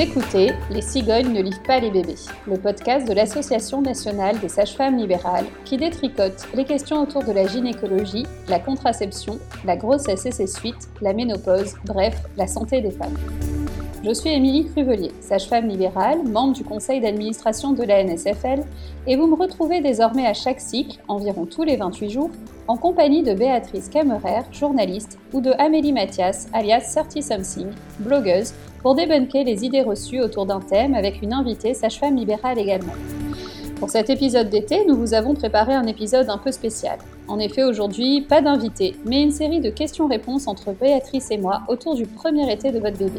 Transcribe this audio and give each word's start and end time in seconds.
Écoutez 0.00 0.52
Les 0.70 0.80
cigognes 0.80 1.32
ne 1.32 1.42
livrent 1.42 1.64
pas 1.64 1.80
les 1.80 1.90
bébés, 1.90 2.14
le 2.46 2.56
podcast 2.56 3.08
de 3.08 3.12
l'Association 3.12 3.82
nationale 3.82 4.38
des 4.38 4.48
sages-femmes 4.48 4.96
libérales 4.96 5.46
qui 5.64 5.76
détricote 5.76 6.46
les 6.54 6.64
questions 6.64 7.02
autour 7.02 7.24
de 7.24 7.32
la 7.32 7.48
gynécologie, 7.48 8.24
la 8.46 8.60
contraception, 8.60 9.40
la 9.64 9.76
grossesse 9.76 10.24
et 10.24 10.30
ses 10.30 10.46
suites, 10.46 10.88
la 11.00 11.12
ménopause, 11.14 11.74
bref, 11.84 12.14
la 12.36 12.46
santé 12.46 12.80
des 12.80 12.92
femmes. 12.92 13.16
Je 14.04 14.14
suis 14.14 14.30
Émilie 14.30 14.64
Cruvelier, 14.64 15.10
sage-femme 15.20 15.66
libérale, 15.66 16.22
membre 16.22 16.54
du 16.54 16.62
conseil 16.62 17.00
d'administration 17.00 17.72
de 17.72 17.82
la 17.82 18.04
NSFL, 18.04 18.62
et 19.08 19.16
vous 19.16 19.26
me 19.26 19.34
retrouvez 19.34 19.80
désormais 19.80 20.24
à 20.24 20.34
chaque 20.34 20.60
cycle, 20.60 21.00
environ 21.08 21.46
tous 21.46 21.64
les 21.64 21.74
28 21.74 22.10
jours, 22.10 22.30
en 22.68 22.76
compagnie 22.76 23.24
de 23.24 23.34
Béatrice 23.34 23.88
Kammerer, 23.88 24.42
journaliste, 24.52 25.18
ou 25.32 25.40
de 25.40 25.50
Amélie 25.58 25.92
Mathias, 25.92 26.46
alias 26.52 26.92
30 26.94 27.20
Something, 27.20 27.66
blogueuse, 27.98 28.52
pour 28.82 28.94
débunker 28.94 29.42
les 29.42 29.64
idées 29.64 29.82
reçues 29.82 30.20
autour 30.20 30.46
d'un 30.46 30.60
thème 30.60 30.94
avec 30.94 31.20
une 31.20 31.32
invitée 31.32 31.74
sage-femme 31.74 32.16
libérale 32.16 32.60
également. 32.60 32.94
Pour 33.80 33.90
cet 33.90 34.10
épisode 34.10 34.48
d'été, 34.48 34.84
nous 34.86 34.96
vous 34.96 35.14
avons 35.14 35.34
préparé 35.34 35.74
un 35.74 35.86
épisode 35.86 36.30
un 36.30 36.38
peu 36.38 36.52
spécial. 36.52 36.98
En 37.26 37.40
effet, 37.40 37.64
aujourd'hui, 37.64 38.20
pas 38.20 38.42
d'invité, 38.42 38.94
mais 39.04 39.22
une 39.22 39.32
série 39.32 39.60
de 39.60 39.70
questions-réponses 39.70 40.46
entre 40.46 40.72
Béatrice 40.72 41.32
et 41.32 41.38
moi 41.38 41.62
autour 41.66 41.96
du 41.96 42.06
premier 42.06 42.52
été 42.52 42.70
de 42.70 42.78
votre 42.78 42.96
bébé. 42.96 43.18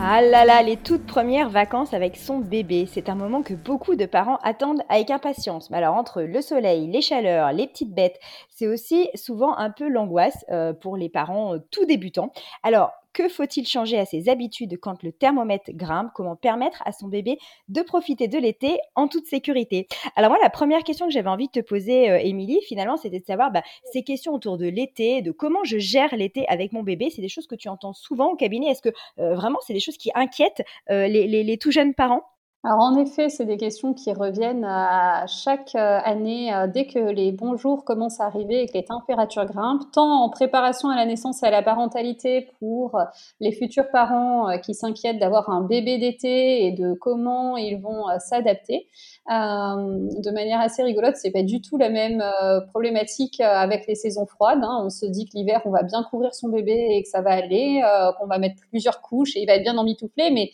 Ah 0.00 0.22
là 0.22 0.44
là, 0.44 0.62
les 0.62 0.76
toutes 0.76 1.06
premières 1.06 1.50
vacances 1.50 1.92
avec 1.92 2.16
son 2.16 2.38
bébé, 2.38 2.86
c'est 2.86 3.08
un 3.08 3.16
moment 3.16 3.42
que 3.42 3.54
beaucoup 3.54 3.96
de 3.96 4.06
parents 4.06 4.38
attendent 4.44 4.82
avec 4.88 5.10
impatience. 5.10 5.70
Mais 5.70 5.78
alors 5.78 5.96
entre 5.96 6.22
le 6.22 6.40
soleil, 6.40 6.86
les 6.86 7.02
chaleurs, 7.02 7.50
les 7.52 7.66
petites 7.66 7.92
bêtes, 7.92 8.20
c'est 8.48 8.68
aussi 8.68 9.08
souvent 9.16 9.56
un 9.56 9.70
peu 9.70 9.88
l'angoisse 9.88 10.44
euh, 10.50 10.72
pour 10.72 10.96
les 10.96 11.08
parents 11.08 11.54
euh, 11.54 11.58
tout 11.72 11.84
débutants. 11.84 12.32
Alors 12.62 12.92
que 13.18 13.28
faut-il 13.28 13.66
changer 13.66 13.98
à 13.98 14.04
ses 14.04 14.28
habitudes 14.28 14.78
quand 14.80 15.02
le 15.02 15.10
thermomètre 15.10 15.72
grimpe? 15.72 16.12
Comment 16.14 16.36
permettre 16.36 16.80
à 16.86 16.92
son 16.92 17.08
bébé 17.08 17.36
de 17.66 17.82
profiter 17.82 18.28
de 18.28 18.38
l'été 18.38 18.78
en 18.94 19.08
toute 19.08 19.26
sécurité? 19.26 19.88
Alors 20.14 20.30
moi, 20.30 20.38
la 20.40 20.50
première 20.50 20.84
question 20.84 21.06
que 21.06 21.12
j'avais 21.12 21.28
envie 21.28 21.48
de 21.48 21.60
te 21.60 21.66
poser, 21.66 22.10
euh, 22.10 22.18
Émilie, 22.18 22.60
finalement, 22.68 22.96
c'était 22.96 23.18
de 23.18 23.24
savoir 23.24 23.50
bah, 23.50 23.64
ces 23.92 24.04
questions 24.04 24.34
autour 24.34 24.56
de 24.56 24.68
l'été, 24.68 25.20
de 25.20 25.32
comment 25.32 25.64
je 25.64 25.78
gère 25.78 26.14
l'été 26.14 26.46
avec 26.46 26.72
mon 26.72 26.84
bébé. 26.84 27.10
C'est 27.10 27.20
des 27.20 27.28
choses 27.28 27.48
que 27.48 27.56
tu 27.56 27.68
entends 27.68 27.92
souvent 27.92 28.30
au 28.30 28.36
cabinet. 28.36 28.68
Est-ce 28.68 28.82
que 28.82 28.94
euh, 29.18 29.34
vraiment 29.34 29.58
c'est 29.66 29.74
des 29.74 29.80
choses 29.80 29.96
qui 29.96 30.12
inquiètent 30.14 30.62
euh, 30.90 31.08
les 31.08 31.58
tout 31.58 31.72
jeunes 31.72 31.94
parents? 31.94 32.22
Alors 32.68 32.80
en 32.80 32.96
effet, 32.96 33.30
c'est 33.30 33.46
des 33.46 33.56
questions 33.56 33.94
qui 33.94 34.12
reviennent 34.12 34.66
à 34.66 35.24
chaque 35.26 35.74
euh, 35.74 36.00
année 36.04 36.54
euh, 36.54 36.66
dès 36.66 36.86
que 36.86 36.98
les 36.98 37.32
bons 37.32 37.56
jours 37.56 37.82
commencent 37.82 38.20
à 38.20 38.26
arriver 38.26 38.62
et 38.62 38.66
que 38.66 38.74
les 38.74 38.84
températures 38.84 39.46
grimpent, 39.46 39.90
tant 39.90 40.22
en 40.22 40.28
préparation 40.28 40.90
à 40.90 40.96
la 40.96 41.06
naissance 41.06 41.42
et 41.42 41.46
à 41.46 41.50
la 41.50 41.62
parentalité 41.62 42.50
pour 42.58 43.00
les 43.40 43.52
futurs 43.52 43.90
parents 43.90 44.50
euh, 44.50 44.58
qui 44.58 44.74
s'inquiètent 44.74 45.18
d'avoir 45.18 45.48
un 45.48 45.62
bébé 45.62 45.96
d'été 45.96 46.66
et 46.66 46.72
de 46.72 46.92
comment 46.92 47.56
ils 47.56 47.78
vont 47.78 48.04
s'adapter. 48.18 48.86
de 49.26 50.30
manière 50.30 50.60
assez 50.60 50.82
rigolote, 50.82 51.16
c'est 51.16 51.30
pas 51.30 51.42
du 51.42 51.62
tout 51.62 51.78
la 51.78 51.88
même 51.88 52.22
problématique 52.68 53.40
avec 53.40 53.86
les 53.86 53.94
saisons 53.94 54.26
froides. 54.26 54.62
Hein. 54.62 54.82
On 54.84 54.90
se 54.90 55.06
dit 55.06 55.24
que 55.24 55.38
l'hiver, 55.38 55.62
on 55.64 55.70
va 55.70 55.84
bien 55.84 56.02
couvrir 56.02 56.34
son 56.34 56.48
bébé 56.48 56.88
et 56.90 57.02
que 57.02 57.08
ça 57.08 57.22
va 57.22 57.30
aller, 57.30 57.80
qu'on 58.18 58.26
va 58.26 58.38
mettre 58.38 58.60
plusieurs 58.68 59.00
couches 59.00 59.36
et 59.36 59.40
il 59.40 59.46
va 59.46 59.54
être 59.54 59.62
bien 59.62 59.78
emmitouflé, 59.78 60.30
mais 60.30 60.50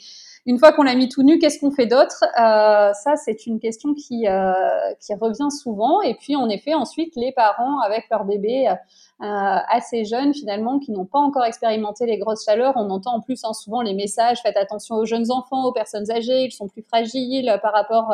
une 0.47 0.59
fois 0.59 0.73
qu'on 0.73 0.83
l'a 0.83 0.95
mis 0.95 1.09
tout 1.09 1.23
nu, 1.23 1.39
qu'est-ce 1.39 1.59
qu'on 1.59 1.71
fait 1.71 1.87
d'autre? 1.87 2.23
Euh, 2.39 2.93
Ça, 2.93 3.17
c'est 3.17 3.47
une 3.47 3.59
question 3.59 3.95
qui, 3.95 4.29
euh, 4.29 4.53
qui 5.01 5.15
revient 5.15 5.51
souvent. 5.51 6.03
Et 6.03 6.15
puis, 6.15 6.37
en 6.37 6.49
effet, 6.49 6.75
ensuite, 6.75 7.17
les 7.17 7.33
parents 7.33 7.81
avec 7.81 8.05
leur 8.11 8.25
bébé 8.25 8.69
euh, 8.69 8.75
assez 9.21 10.05
jeunes, 10.05 10.35
finalement, 10.35 10.79
qui 10.79 10.93
n'ont 10.93 11.07
pas 11.07 11.19
encore 11.19 11.45
expérimenté 11.45 12.07
les 12.07 12.19
grosses 12.19 12.45
chaleurs. 12.45 12.75
On 12.77 12.91
entend 12.91 13.15
en 13.15 13.21
plus 13.21 13.43
hein, 13.45 13.53
souvent 13.53 13.81
les 13.81 13.95
messages 13.95 14.41
faites 14.43 14.57
attention 14.57 14.97
aux 14.97 15.07
jeunes 15.07 15.31
enfants, 15.31 15.65
aux 15.65 15.73
personnes 15.73 16.11
âgées, 16.11 16.45
ils 16.45 16.53
sont 16.53 16.69
plus 16.69 16.83
fragiles 16.83 17.59
par 17.63 17.73
rapport 17.73 18.13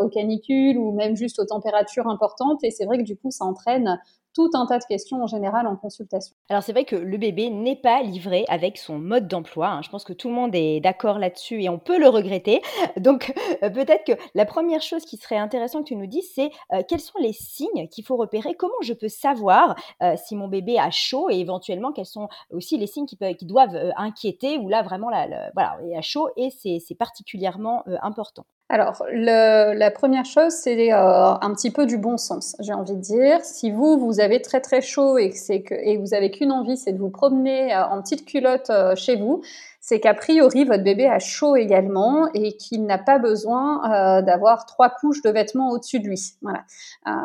aux 0.00 0.08
canicules 0.08 0.78
ou 0.78 0.92
même 0.92 1.16
juste 1.16 1.38
aux 1.38 1.46
températures 1.46 2.06
importantes. 2.06 2.62
Et 2.62 2.70
c'est 2.70 2.86
vrai 2.86 2.98
que 2.98 3.02
du 3.02 3.16
coup, 3.16 3.30
ça 3.30 3.44
entraîne 3.44 3.98
tout 4.34 4.50
un 4.54 4.66
tas 4.66 4.78
de 4.78 4.84
questions 4.84 5.22
en 5.22 5.26
général 5.26 5.66
en 5.66 5.76
consultation. 5.76 6.34
Alors 6.50 6.62
c'est 6.62 6.72
vrai 6.72 6.84
que 6.84 6.96
le 6.96 7.16
bébé 7.16 7.50
n'est 7.50 7.76
pas 7.76 8.02
livré 8.02 8.44
avec 8.48 8.76
son 8.76 8.98
mode 8.98 9.28
d'emploi. 9.28 9.68
Hein. 9.68 9.82
Je 9.82 9.88
pense 9.90 10.04
que 10.04 10.12
tout 10.12 10.28
le 10.28 10.34
monde 10.34 10.54
est 10.54 10.80
d'accord 10.80 11.18
là-dessus 11.18 11.62
et 11.62 11.68
on 11.68 11.78
peut 11.78 11.98
le 11.98 12.08
regretter. 12.08 12.60
Donc 12.96 13.32
euh, 13.62 13.70
peut-être 13.70 14.04
que 14.04 14.12
la 14.34 14.44
première 14.44 14.82
chose 14.82 15.04
qui 15.04 15.16
serait 15.16 15.36
intéressant 15.36 15.80
que 15.80 15.88
tu 15.88 15.96
nous 15.96 16.06
dises, 16.06 16.28
c'est 16.34 16.50
euh, 16.72 16.82
quels 16.86 17.00
sont 17.00 17.18
les 17.20 17.32
signes 17.32 17.88
qu'il 17.88 18.04
faut 18.04 18.16
repérer? 18.16 18.54
Comment 18.54 18.74
je 18.82 18.92
peux 18.92 19.08
savoir 19.08 19.76
euh, 20.04 20.16
si 20.16 20.36
mon 20.36 20.48
bébé 20.48 20.78
a 20.78 20.90
chaud 20.90 21.30
et 21.30 21.38
éventuellement 21.38 21.92
quels 21.92 22.06
sont 22.06 22.28
aussi 22.50 22.78
les 22.78 22.86
signes 22.86 23.06
qui, 23.06 23.16
peuvent, 23.16 23.34
qui 23.34 23.46
doivent 23.46 23.76
inquiéter 23.96 24.58
ou 24.58 24.68
là 24.68 24.82
vraiment 24.82 25.10
la, 25.10 25.50
voilà, 25.54 25.78
il 25.84 25.96
a 25.96 26.02
chaud 26.02 26.28
et 26.36 26.50
c'est 26.50 26.94
particulièrement 26.94 27.84
important. 28.02 28.44
Alors, 28.70 29.04
la 29.12 29.90
première 29.90 30.24
chose, 30.24 30.52
c'est 30.52 30.92
euh, 30.92 30.96
un 30.96 31.54
petit 31.54 31.70
peu 31.70 31.84
du 31.84 31.98
bon 31.98 32.16
sens, 32.16 32.56
j'ai 32.60 32.72
envie 32.72 32.96
de 32.96 33.00
dire. 33.00 33.44
Si 33.44 33.70
vous, 33.70 33.98
vous 33.98 34.20
avez 34.20 34.40
très 34.40 34.60
très 34.60 34.80
chaud 34.80 35.18
et 35.18 35.30
que, 35.30 35.58
que 35.58 35.74
et 35.74 35.98
vous 35.98 36.14
avez 36.14 36.30
qu'une 36.30 36.50
envie, 36.50 36.78
c'est 36.78 36.92
de 36.92 36.98
vous 36.98 37.10
promener 37.10 37.74
euh, 37.74 37.86
en 37.86 38.00
petite 38.00 38.24
culotte 38.24 38.70
euh, 38.70 38.96
chez 38.96 39.16
vous, 39.16 39.42
c'est 39.86 40.00
qu'a 40.00 40.14
priori 40.14 40.64
votre 40.64 40.82
bébé 40.82 41.06
a 41.06 41.18
chaud 41.18 41.56
également 41.56 42.26
et 42.32 42.56
qu'il 42.56 42.86
n'a 42.86 42.96
pas 42.96 43.18
besoin 43.18 44.22
d'avoir 44.22 44.64
trois 44.64 44.88
couches 44.88 45.20
de 45.20 45.28
vêtements 45.28 45.68
au-dessus 45.68 46.00
de 46.00 46.08
lui. 46.08 46.36
Voilà, 46.40 46.64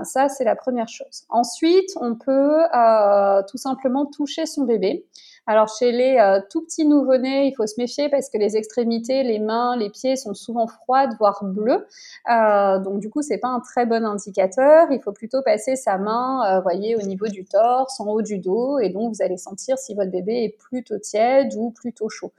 ça 0.04 0.28
c'est 0.28 0.44
la 0.44 0.58
première 0.58 0.90
chose. 0.90 1.24
Ensuite, 1.30 1.90
on 2.02 2.16
peut 2.16 2.58
tout 3.50 3.58
simplement 3.58 4.06
toucher 4.06 4.46
son 4.46 4.66
bébé. 4.66 5.06
Alors 5.50 5.68
chez 5.68 5.92
les 5.92 6.20
euh, 6.20 6.42
tout 6.52 6.62
petits 6.62 6.86
nouveau-nés, 6.86 7.48
il 7.48 7.56
faut 7.56 7.66
se 7.66 7.74
méfier 7.80 8.08
parce 8.08 8.30
que 8.30 8.38
les 8.38 8.56
extrémités, 8.56 9.24
les 9.24 9.40
mains, 9.40 9.76
les 9.76 9.90
pieds 9.90 10.16
sont 10.16 10.36
souvent 10.36 10.68
froides, 10.68 11.16
voire 11.18 11.44
bleues. 11.44 11.88
Euh, 12.32 12.78
donc 12.78 13.00
du 13.00 13.10
coup, 13.10 13.24
c'est 13.24 13.40
pas 13.40 13.48
un 13.48 13.60
très 13.60 13.88
bon 13.88 14.06
indicateur. 14.06 14.92
Il 14.92 15.02
faut 15.02 15.12
plutôt 15.12 15.42
passer 15.42 15.76
sa 15.76 15.98
main, 15.98 16.62
euh, 16.64 16.98
au 17.00 17.02
niveau 17.02 17.26
du 17.26 17.46
torse, 17.46 18.00
en 18.00 18.06
haut 18.10 18.22
du 18.22 18.38
dos, 18.38 18.78
et 18.78 18.90
donc 18.90 19.16
vous 19.16 19.24
allez 19.24 19.38
sentir 19.38 19.80
si 19.80 19.96
votre 19.96 20.12
bébé 20.12 20.44
est 20.44 20.56
plutôt 20.56 21.00
tiède 21.00 21.56
ou 21.58 21.72
plutôt 21.72 22.10
chaud. 22.10 22.32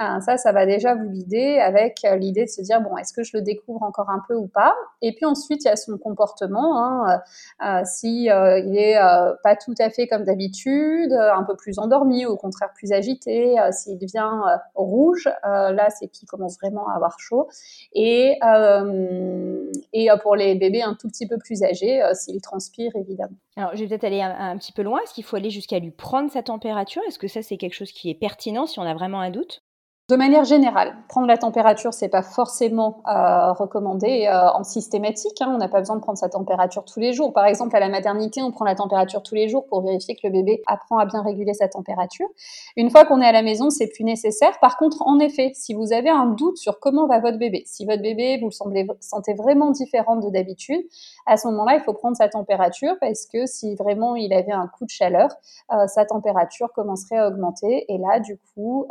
Euh, 0.00 0.18
ça, 0.20 0.36
ça 0.36 0.50
va 0.50 0.66
déjà 0.66 0.96
vous 0.96 1.08
guider 1.08 1.60
avec 1.60 2.00
l'idée 2.18 2.46
de 2.46 2.50
se 2.50 2.62
dire 2.62 2.80
bon, 2.80 2.96
est-ce 2.96 3.12
que 3.12 3.22
je 3.22 3.30
le 3.36 3.42
découvre 3.42 3.84
encore 3.84 4.10
un 4.10 4.22
peu 4.26 4.34
ou 4.34 4.48
pas? 4.48 4.74
Et 5.02 5.14
puis 5.14 5.24
ensuite, 5.24 5.62
il 5.64 5.68
y 5.68 5.70
a 5.70 5.76
son 5.76 5.96
comportement. 5.98 6.82
Hein, 6.82 7.84
si 7.84 8.24
il 8.24 8.76
est 8.76 8.98
pas 9.44 9.54
tout 9.54 9.74
à 9.78 9.88
fait 9.88 10.08
comme 10.08 10.24
d'habitude, 10.24 11.12
un 11.12 11.44
peu 11.44 11.54
plus 11.54 11.78
endormi, 11.78 12.26
au 12.26 12.36
contraire 12.36 12.55
plus 12.74 12.92
agité, 12.92 13.58
euh, 13.58 13.70
s'il 13.72 13.98
devient 13.98 14.30
euh, 14.46 14.56
rouge, 14.74 15.26
euh, 15.26 15.72
là 15.72 15.88
c'est 15.90 16.08
qu'il 16.08 16.28
commence 16.28 16.56
vraiment 16.58 16.88
à 16.88 16.96
avoir 16.96 17.18
chaud. 17.18 17.48
Et, 17.94 18.38
et 19.92 20.08
pour 20.22 20.36
les 20.36 20.54
bébés 20.54 20.82
un 20.82 20.94
tout 20.94 21.08
petit 21.08 21.26
peu 21.26 21.38
plus 21.38 21.62
âgés, 21.62 22.02
s'il 22.14 22.40
transpire 22.40 22.92
évidemment. 22.96 23.36
Alors 23.56 23.70
je 23.74 23.80
vais 23.80 23.88
peut-être 23.88 24.04
aller 24.04 24.20
un, 24.20 24.56
petit 24.58 24.72
peu 24.72 24.82
loin. 24.82 25.00
Est-ce 25.02 25.14
qu'il 25.14 25.24
faut 25.24 25.36
aller 25.36 25.50
jusqu'à 25.50 25.78
lui 25.78 25.90
prendre 25.90 26.30
sa 26.30 26.42
température? 26.42 27.02
Est-ce 27.08 27.18
que 27.18 27.28
ça 27.28 27.42
c'est 27.42 27.56
quelque 27.56 27.74
chose 27.74 27.92
qui 27.92 28.10
est 28.10 28.14
pertinent 28.14 28.66
si 28.66 28.78
on 28.78 28.82
a 28.82 28.94
vraiment 28.94 29.20
un 29.20 29.30
doute? 29.30 29.62
De 30.08 30.14
manière 30.14 30.44
générale, 30.44 30.94
prendre 31.08 31.26
la 31.26 31.36
température, 31.36 31.92
c'est 31.92 32.08
pas 32.08 32.22
forcément 32.22 33.02
euh, 33.08 33.52
recommandé 33.52 34.28
euh, 34.28 34.50
en 34.52 34.62
systématique. 34.62 35.40
Hein. 35.40 35.50
On 35.52 35.58
n'a 35.58 35.66
pas 35.66 35.80
besoin 35.80 35.96
de 35.96 36.00
prendre 36.00 36.16
sa 36.16 36.28
température 36.28 36.84
tous 36.84 37.00
les 37.00 37.12
jours. 37.12 37.32
Par 37.32 37.44
exemple, 37.44 37.74
à 37.74 37.80
la 37.80 37.88
maternité, 37.88 38.40
on 38.40 38.52
prend 38.52 38.64
la 38.64 38.76
température 38.76 39.20
tous 39.24 39.34
les 39.34 39.48
jours 39.48 39.66
pour 39.66 39.82
vérifier 39.82 40.14
que 40.14 40.20
le 40.22 40.32
bébé 40.32 40.62
apprend 40.68 40.98
à 40.98 41.06
bien 41.06 41.22
réguler 41.22 41.54
sa 41.54 41.66
température. 41.66 42.28
Une 42.76 42.88
fois 42.88 43.04
qu'on 43.04 43.20
est 43.20 43.26
à 43.26 43.32
la 43.32 43.42
maison, 43.42 43.68
c'est 43.68 43.88
plus 43.88 44.04
nécessaire. 44.04 44.60
Par 44.60 44.76
contre, 44.76 45.02
en 45.02 45.18
effet, 45.18 45.50
si 45.54 45.74
vous 45.74 45.92
avez 45.92 46.10
un 46.10 46.26
doute 46.26 46.56
sur 46.56 46.78
comment 46.78 47.08
va 47.08 47.18
votre 47.18 47.38
bébé, 47.38 47.64
si 47.66 47.84
votre 47.84 48.02
bébé 48.02 48.38
vous 48.40 48.50
le 48.50 48.94
sentez 49.00 49.34
vraiment 49.34 49.72
différent 49.72 50.14
de 50.14 50.30
d'habitude, 50.30 50.84
à 51.26 51.36
ce 51.36 51.48
moment-là, 51.48 51.74
il 51.74 51.80
faut 51.80 51.94
prendre 51.94 52.16
sa 52.16 52.28
température 52.28 52.94
parce 53.00 53.26
que 53.26 53.46
si 53.46 53.74
vraiment 53.74 54.14
il 54.14 54.32
avait 54.32 54.52
un 54.52 54.68
coup 54.68 54.84
de 54.84 54.90
chaleur, 54.90 55.30
euh, 55.72 55.88
sa 55.88 56.04
température 56.04 56.72
commencerait 56.72 57.16
à 57.16 57.26
augmenter 57.26 57.86
et 57.88 57.98
là, 57.98 58.20
du 58.20 58.38
coup, 58.54 58.86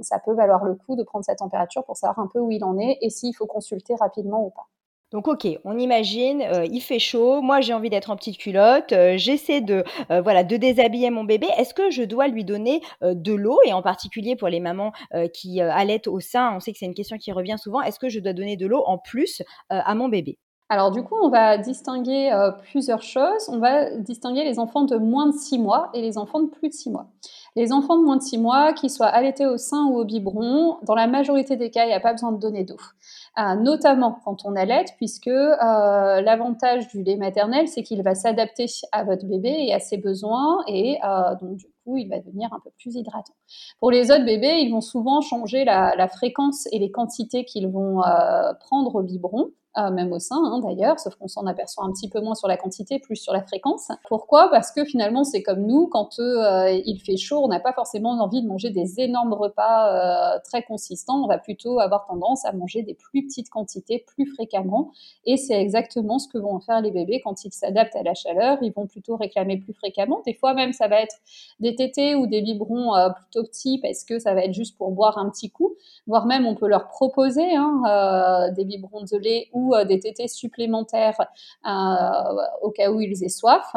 ça 0.00 0.18
peut 0.18 0.37
valoir 0.38 0.64
le 0.64 0.74
coup 0.74 0.96
de 0.96 1.02
prendre 1.02 1.24
sa 1.24 1.34
température 1.34 1.84
pour 1.84 1.96
savoir 1.96 2.18
un 2.18 2.28
peu 2.32 2.38
où 2.38 2.50
il 2.50 2.64
en 2.64 2.78
est 2.78 2.98
et 3.02 3.10
s'il 3.10 3.34
faut 3.36 3.46
consulter 3.46 3.94
rapidement 3.94 4.44
ou 4.44 4.50
pas. 4.50 4.68
Donc 5.10 5.26
ok, 5.26 5.46
on 5.64 5.78
imagine, 5.78 6.42
euh, 6.42 6.66
il 6.70 6.82
fait 6.82 6.98
chaud, 6.98 7.40
moi 7.40 7.62
j'ai 7.62 7.72
envie 7.72 7.88
d'être 7.88 8.10
en 8.10 8.16
petite 8.16 8.36
culotte, 8.36 8.92
euh, 8.92 9.14
j'essaie 9.16 9.62
de 9.62 9.82
euh, 10.10 10.20
voilà 10.20 10.44
de 10.44 10.54
déshabiller 10.58 11.08
mon 11.08 11.24
bébé. 11.24 11.46
Est-ce 11.56 11.72
que 11.72 11.90
je 11.90 12.02
dois 12.02 12.28
lui 12.28 12.44
donner 12.44 12.82
de 13.00 13.32
l'eau 13.32 13.58
et 13.64 13.72
en 13.72 13.80
particulier 13.80 14.36
pour 14.36 14.48
les 14.48 14.60
mamans 14.60 14.92
qui 15.32 15.60
allaitent 15.60 16.08
au 16.08 16.20
sein, 16.20 16.54
on 16.54 16.60
sait 16.60 16.72
que 16.72 16.78
c'est 16.78 16.86
une 16.86 16.94
question 16.94 17.16
qui 17.16 17.32
revient 17.32 17.56
souvent. 17.58 17.80
Est-ce 17.80 17.98
que 17.98 18.10
je 18.10 18.20
dois 18.20 18.34
donner 18.34 18.56
de 18.56 18.66
l'eau 18.66 18.82
en 18.86 18.98
plus 18.98 19.42
à 19.70 19.94
mon 19.94 20.08
bébé? 20.08 20.38
Alors 20.70 20.90
du 20.90 21.02
coup, 21.02 21.14
on 21.22 21.30
va 21.30 21.56
distinguer 21.56 22.30
euh, 22.30 22.50
plusieurs 22.50 23.00
choses. 23.00 23.48
On 23.48 23.58
va 23.58 23.90
distinguer 23.96 24.44
les 24.44 24.58
enfants 24.58 24.84
de 24.84 24.96
moins 24.96 25.26
de 25.28 25.32
6 25.32 25.58
mois 25.58 25.88
et 25.94 26.02
les 26.02 26.18
enfants 26.18 26.40
de 26.42 26.48
plus 26.50 26.68
de 26.68 26.74
6 26.74 26.90
mois. 26.90 27.06
Les 27.56 27.72
enfants 27.72 27.98
de 27.98 28.04
moins 28.04 28.18
de 28.18 28.22
6 28.22 28.36
mois, 28.36 28.74
qu'ils 28.74 28.90
soient 28.90 29.06
allaités 29.06 29.46
au 29.46 29.56
sein 29.56 29.86
ou 29.86 29.98
au 29.98 30.04
biberon, 30.04 30.76
dans 30.82 30.94
la 30.94 31.06
majorité 31.06 31.56
des 31.56 31.70
cas, 31.70 31.84
il 31.84 31.88
n'y 31.88 31.94
a 31.94 32.00
pas 32.00 32.12
besoin 32.12 32.32
de 32.32 32.38
donner 32.38 32.64
d'eau. 32.64 32.76
Euh, 33.38 33.54
notamment 33.54 34.18
quand 34.24 34.44
on 34.44 34.56
allaite, 34.56 34.92
puisque 34.98 35.28
euh, 35.28 35.56
l'avantage 36.20 36.88
du 36.88 37.02
lait 37.02 37.16
maternel, 37.16 37.66
c'est 37.66 37.82
qu'il 37.82 38.02
va 38.02 38.14
s'adapter 38.14 38.66
à 38.92 39.04
votre 39.04 39.24
bébé 39.24 39.48
et 39.48 39.72
à 39.72 39.80
ses 39.80 39.96
besoins, 39.96 40.58
et 40.66 40.98
donc 41.40 41.56
du 41.56 41.66
coup, 41.84 41.96
il 41.96 42.08
va 42.08 42.18
devenir 42.18 42.52
un 42.52 42.60
peu 42.62 42.70
plus 42.78 42.94
hydratant. 42.94 43.32
Pour 43.80 43.90
les 43.90 44.10
autres 44.10 44.26
bébés, 44.26 44.58
ils 44.60 44.70
vont 44.70 44.82
souvent 44.82 45.22
changer 45.22 45.64
la, 45.64 45.94
la 45.96 46.08
fréquence 46.08 46.68
et 46.72 46.78
les 46.78 46.90
quantités 46.90 47.44
qu'ils 47.46 47.68
vont 47.68 48.02
prendre 48.60 48.96
au 48.96 49.02
biberon. 49.02 49.50
Euh, 49.78 49.90
même 49.90 50.12
au 50.12 50.18
sein 50.18 50.40
hein, 50.44 50.60
d'ailleurs, 50.60 50.98
sauf 50.98 51.14
qu'on 51.14 51.28
s'en 51.28 51.46
aperçoit 51.46 51.84
un 51.84 51.92
petit 51.92 52.08
peu 52.08 52.20
moins 52.20 52.34
sur 52.34 52.48
la 52.48 52.56
quantité, 52.56 52.98
plus 52.98 53.16
sur 53.16 53.32
la 53.32 53.42
fréquence. 53.42 53.88
Pourquoi? 54.08 54.50
Parce 54.50 54.72
que 54.72 54.84
finalement, 54.84 55.22
c'est 55.24 55.42
comme 55.42 55.66
nous, 55.66 55.86
quand 55.86 56.18
euh, 56.18 56.80
il 56.84 56.98
fait 57.00 57.16
chaud, 57.16 57.40
on 57.44 57.48
n'a 57.48 57.60
pas 57.60 57.72
forcément 57.72 58.10
envie 58.10 58.42
de 58.42 58.48
manger 58.48 58.70
des 58.70 59.00
énormes 59.00 59.34
repas 59.34 60.34
euh, 60.34 60.38
très 60.44 60.62
consistants, 60.62 61.22
on 61.22 61.28
va 61.28 61.38
plutôt 61.38 61.78
avoir 61.78 62.06
tendance 62.06 62.44
à 62.44 62.52
manger 62.52 62.82
des 62.82 62.94
plus 62.94 63.24
petites 63.24 63.50
quantités, 63.50 64.04
plus 64.06 64.26
fréquemment, 64.26 64.90
et 65.26 65.36
c'est 65.36 65.60
exactement 65.60 66.18
ce 66.18 66.26
que 66.26 66.38
vont 66.38 66.58
faire 66.58 66.80
les 66.80 66.90
bébés 66.90 67.20
quand 67.22 67.44
ils 67.44 67.52
s'adaptent 67.52 67.96
à 67.96 68.02
la 68.02 68.14
chaleur, 68.14 68.58
ils 68.62 68.72
vont 68.72 68.86
plutôt 68.86 69.16
réclamer 69.16 69.58
plus 69.58 69.74
fréquemment. 69.74 70.22
Des 70.26 70.34
fois 70.34 70.54
même, 70.54 70.72
ça 70.72 70.88
va 70.88 71.00
être 71.00 71.16
des 71.60 71.76
tétés 71.76 72.16
ou 72.16 72.26
des 72.26 72.42
biberons 72.42 72.92
plutôt 73.14 73.46
petits, 73.46 73.78
parce 73.78 74.04
que 74.04 74.18
ça 74.18 74.34
va 74.34 74.42
être 74.44 74.54
juste 74.54 74.76
pour 74.76 74.90
boire 74.90 75.18
un 75.18 75.30
petit 75.30 75.50
coup, 75.50 75.74
voire 76.06 76.26
même 76.26 76.46
on 76.46 76.56
peut 76.56 76.68
leur 76.68 76.88
proposer 76.88 77.54
hein, 77.54 78.50
des 78.56 78.64
biberons 78.64 79.02
de 79.02 79.16
lait 79.16 79.48
ou 79.52 79.67
euh, 79.74 79.84
des 79.84 79.98
tétés 79.98 80.28
supplémentaires 80.28 81.20
euh, 81.66 81.70
au 82.62 82.70
cas 82.70 82.90
où 82.90 83.00
ils 83.00 83.24
aient 83.24 83.28
soif. 83.28 83.72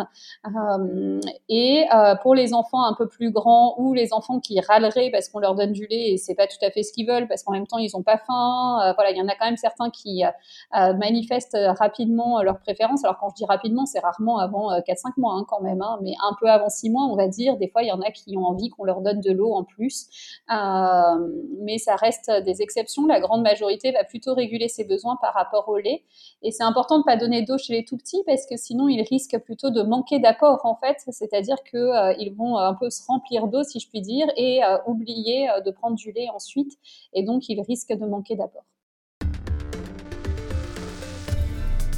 Euh, 0.45 1.19
et 1.49 1.85
pour 2.21 2.35
les 2.35 2.53
enfants 2.53 2.83
un 2.83 2.93
peu 2.93 3.07
plus 3.07 3.31
grands 3.31 3.75
ou 3.77 3.93
les 3.93 4.13
enfants 4.13 4.39
qui 4.39 4.59
râleraient 4.59 5.09
parce 5.11 5.29
qu'on 5.29 5.39
leur 5.39 5.55
donne 5.55 5.71
du 5.71 5.85
lait 5.87 6.11
et 6.11 6.17
c'est 6.17 6.35
pas 6.35 6.47
tout 6.47 6.63
à 6.65 6.71
fait 6.71 6.83
ce 6.83 6.93
qu'ils 6.93 7.07
veulent 7.07 7.27
parce 7.27 7.43
qu'en 7.43 7.53
même 7.53 7.67
temps 7.67 7.77
ils 7.77 7.95
ont 7.95 8.03
pas 8.03 8.17
faim. 8.17 8.93
voilà, 8.95 9.11
il 9.11 9.17
y 9.17 9.21
en 9.21 9.27
a 9.27 9.35
quand 9.35 9.45
même 9.45 9.57
certains 9.57 9.89
qui 9.89 10.23
manifestent 10.71 11.57
rapidement 11.79 12.41
leur 12.41 12.59
préférence. 12.59 13.03
Alors 13.03 13.17
quand 13.19 13.29
je 13.29 13.35
dis 13.35 13.45
rapidement, 13.45 13.85
c'est 13.85 13.99
rarement 13.99 14.39
avant 14.39 14.71
4-5 14.79 15.13
mois 15.17 15.35
hein, 15.35 15.45
quand 15.47 15.61
même, 15.61 15.81
hein, 15.81 15.99
mais 16.01 16.13
un 16.23 16.35
peu 16.39 16.47
avant 16.47 16.69
6 16.69 16.89
mois, 16.89 17.05
on 17.05 17.15
va 17.15 17.27
dire. 17.27 17.57
Des 17.57 17.67
fois, 17.67 17.83
il 17.83 17.87
y 17.87 17.91
en 17.91 18.01
a 18.01 18.11
qui 18.11 18.37
ont 18.37 18.45
envie 18.45 18.69
qu'on 18.69 18.83
leur 18.83 19.01
donne 19.01 19.21
de 19.21 19.31
l'eau 19.31 19.53
en 19.53 19.63
plus. 19.63 20.07
mais 20.49 21.77
ça 21.77 21.95
reste 21.95 22.31
des 22.45 22.61
exceptions. 22.61 23.05
La 23.05 23.19
grande 23.19 23.41
majorité 23.41 23.91
va 23.91 24.03
plutôt 24.03 24.33
réguler 24.33 24.67
ses 24.67 24.83
besoins 24.83 25.17
par 25.21 25.33
rapport 25.33 25.70
Et 25.79 26.51
c'est 26.51 26.63
important 26.63 26.95
de 26.95 27.01
ne 27.01 27.05
pas 27.05 27.17
donner 27.17 27.43
d'eau 27.43 27.57
chez 27.57 27.73
les 27.73 27.85
tout 27.85 27.97
petits 27.97 28.23
parce 28.25 28.45
que 28.45 28.57
sinon 28.57 28.87
ils 28.87 29.01
risquent 29.01 29.37
plutôt 29.39 29.69
de 29.69 29.81
manquer 29.81 30.19
d'apport 30.19 30.61
en 30.63 30.75
fait, 30.75 30.97
c'est-à-dire 31.09 31.57
qu'ils 31.63 31.79
euh, 31.79 32.35
vont 32.35 32.57
un 32.57 32.73
peu 32.73 32.89
se 32.89 33.05
remplir 33.05 33.47
d'eau 33.47 33.63
si 33.63 33.79
je 33.79 33.89
puis 33.89 34.01
dire 34.01 34.27
et 34.37 34.63
euh, 34.63 34.77
oublier 34.87 35.49
euh, 35.49 35.61
de 35.61 35.71
prendre 35.71 35.95
du 35.95 36.11
lait 36.11 36.29
ensuite. 36.33 36.77
Et 37.13 37.23
donc 37.23 37.49
ils 37.49 37.61
risquent 37.61 37.93
de 37.93 38.05
manquer 38.05 38.35
d'apport. 38.35 38.65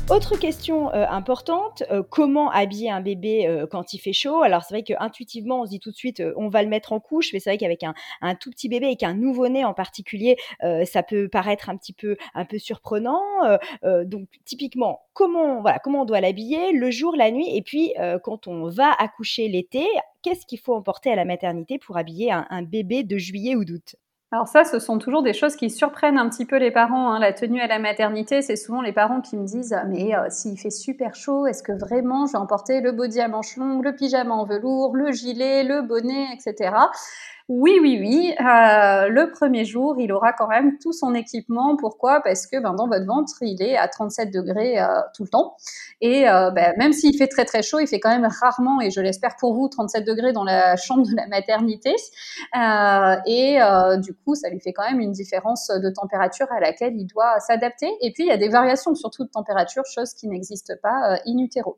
Autre 0.09 0.37
question 0.37 0.93
euh, 0.93 1.05
importante, 1.07 1.83
euh, 1.89 2.03
comment 2.07 2.51
habiller 2.51 2.91
un 2.91 2.99
bébé 2.99 3.47
euh, 3.47 3.65
quand 3.65 3.93
il 3.93 3.99
fait 3.99 4.11
chaud? 4.11 4.41
Alors 4.41 4.63
c'est 4.63 4.73
vrai 4.73 4.83
qu'intuitivement 4.83 5.61
on 5.61 5.65
se 5.65 5.69
dit 5.69 5.79
tout 5.79 5.91
de 5.91 5.95
suite 5.95 6.21
on 6.35 6.49
va 6.49 6.61
le 6.61 6.67
mettre 6.67 6.91
en 6.91 6.99
couche, 6.99 7.31
mais 7.31 7.39
c'est 7.39 7.49
vrai 7.51 7.57
qu'avec 7.57 7.83
un, 7.83 7.93
un, 8.19 8.35
tout 8.35 8.51
petit 8.51 8.67
bébé 8.67 8.93
et 8.99 9.05
un 9.05 9.13
nouveau-né 9.13 9.63
en 9.63 9.73
particulier, 9.73 10.35
ça 10.85 11.03
peut 11.03 11.29
paraître 11.29 11.69
un 11.69 11.77
petit 11.77 11.93
peu 11.93 12.17
un 12.35 12.43
peu 12.43 12.59
surprenant. 12.59 13.21
donc 14.03 14.27
typiquement 14.45 15.01
comment 15.13 15.61
voilà 15.61 15.79
comment 15.79 16.01
on 16.01 16.05
doit 16.05 16.21
l'habiller 16.21 16.73
le 16.73 16.91
jour, 16.91 17.15
la 17.15 17.31
nuit, 17.31 17.55
et 17.55 17.61
puis 17.61 17.93
quand 18.23 18.47
on 18.47 18.67
va 18.67 18.91
accoucher 18.91 19.47
l'été, 19.47 19.85
qu'est-ce 20.21 20.45
qu'il 20.45 20.59
faut 20.59 20.75
emporter 20.75 21.11
à 21.11 21.15
la 21.15 21.25
maternité 21.25 21.79
pour 21.79 21.97
habiller 21.97 22.31
un, 22.31 22.45
un 22.49 22.61
bébé 22.61 23.03
de 23.03 23.17
juillet 23.17 23.55
ou 23.55 23.63
d'août? 23.63 23.95
Alors 24.33 24.47
ça, 24.47 24.63
ce 24.63 24.79
sont 24.79 24.97
toujours 24.97 25.21
des 25.21 25.33
choses 25.33 25.55
qui 25.55 25.69
surprennent 25.69 26.17
un 26.17 26.27
petit 26.27 26.45
peu 26.45 26.57
les 26.57 26.71
parents. 26.71 27.11
Hein. 27.11 27.19
La 27.19 27.33
tenue 27.33 27.61
à 27.61 27.67
la 27.67 27.77
maternité, 27.77 28.41
c'est 28.41 28.55
souvent 28.55 28.81
les 28.81 28.91
parents 28.91 29.21
qui 29.21 29.37
me 29.37 29.45
disent 29.45 29.75
mais 29.87 30.15
euh, 30.15 30.25
s'il 30.31 30.57
fait 30.57 30.71
super 30.71 31.13
chaud, 31.13 31.45
est-ce 31.45 31.61
que 31.61 31.71
vraiment 31.71 32.25
je 32.25 32.31
vais 32.31 32.39
emporter 32.39 32.81
le 32.81 32.93
body 32.93 33.21
à 33.21 33.27
manches 33.27 33.57
longues, 33.57 33.83
le 33.83 33.95
pyjama 33.95 34.33
en 34.33 34.43
velours, 34.43 34.95
le 34.95 35.11
gilet, 35.11 35.63
le 35.63 35.83
bonnet, 35.83 36.25
etc. 36.33 36.71
Oui, 37.49 37.77
oui, 37.81 37.97
oui. 37.99 38.33
Euh, 38.39 39.09
le 39.09 39.29
premier 39.29 39.65
jour, 39.65 39.99
il 39.99 40.13
aura 40.13 40.31
quand 40.31 40.47
même 40.47 40.77
tout 40.79 40.93
son 40.93 41.13
équipement. 41.13 41.75
Pourquoi? 41.75 42.21
Parce 42.21 42.47
que 42.47 42.57
ben, 42.57 42.73
dans 42.73 42.87
votre 42.87 43.05
ventre, 43.05 43.33
il 43.41 43.61
est 43.61 43.75
à 43.75 43.89
37 43.89 44.31
degrés 44.31 44.79
euh, 44.79 44.87
tout 45.13 45.23
le 45.23 45.29
temps. 45.29 45.57
Et 45.99 46.29
euh, 46.29 46.51
ben, 46.51 46.73
même 46.77 46.93
s'il 46.93 47.17
fait 47.17 47.27
très 47.27 47.43
très 47.43 47.61
chaud, 47.61 47.79
il 47.79 47.87
fait 47.87 47.99
quand 47.99 48.11
même 48.11 48.29
rarement, 48.41 48.79
et 48.79 48.91
je 48.91 49.01
l'espère 49.01 49.35
pour 49.35 49.55
vous, 49.55 49.67
37 49.67 50.05
degrés 50.05 50.31
dans 50.31 50.45
la 50.45 50.77
chambre 50.77 51.05
de 51.05 51.13
la 51.17 51.27
maternité. 51.27 51.93
et 53.27 53.57
du 54.01 54.13
coup, 54.13 54.35
ça 54.35 54.49
lui 54.49 54.61
fait 54.61 54.71
quand 54.71 54.89
même 54.89 55.01
une 55.01 55.11
différence 55.11 55.67
de 55.67 55.89
température 55.89 56.49
à 56.49 56.61
laquelle 56.61 56.95
il 56.95 57.07
doit 57.07 57.41
s'adapter. 57.41 57.91
Et 58.01 58.13
puis, 58.13 58.23
il 58.23 58.27
y 58.27 58.31
a 58.31 58.37
des 58.37 58.49
variations 58.49 58.95
surtout 58.95 59.25
de 59.25 59.29
température, 59.29 59.83
chose 59.85 60.13
qui 60.13 60.29
n'existe 60.29 60.79
pas 60.81 61.17
in 61.27 61.37
utero. 61.39 61.77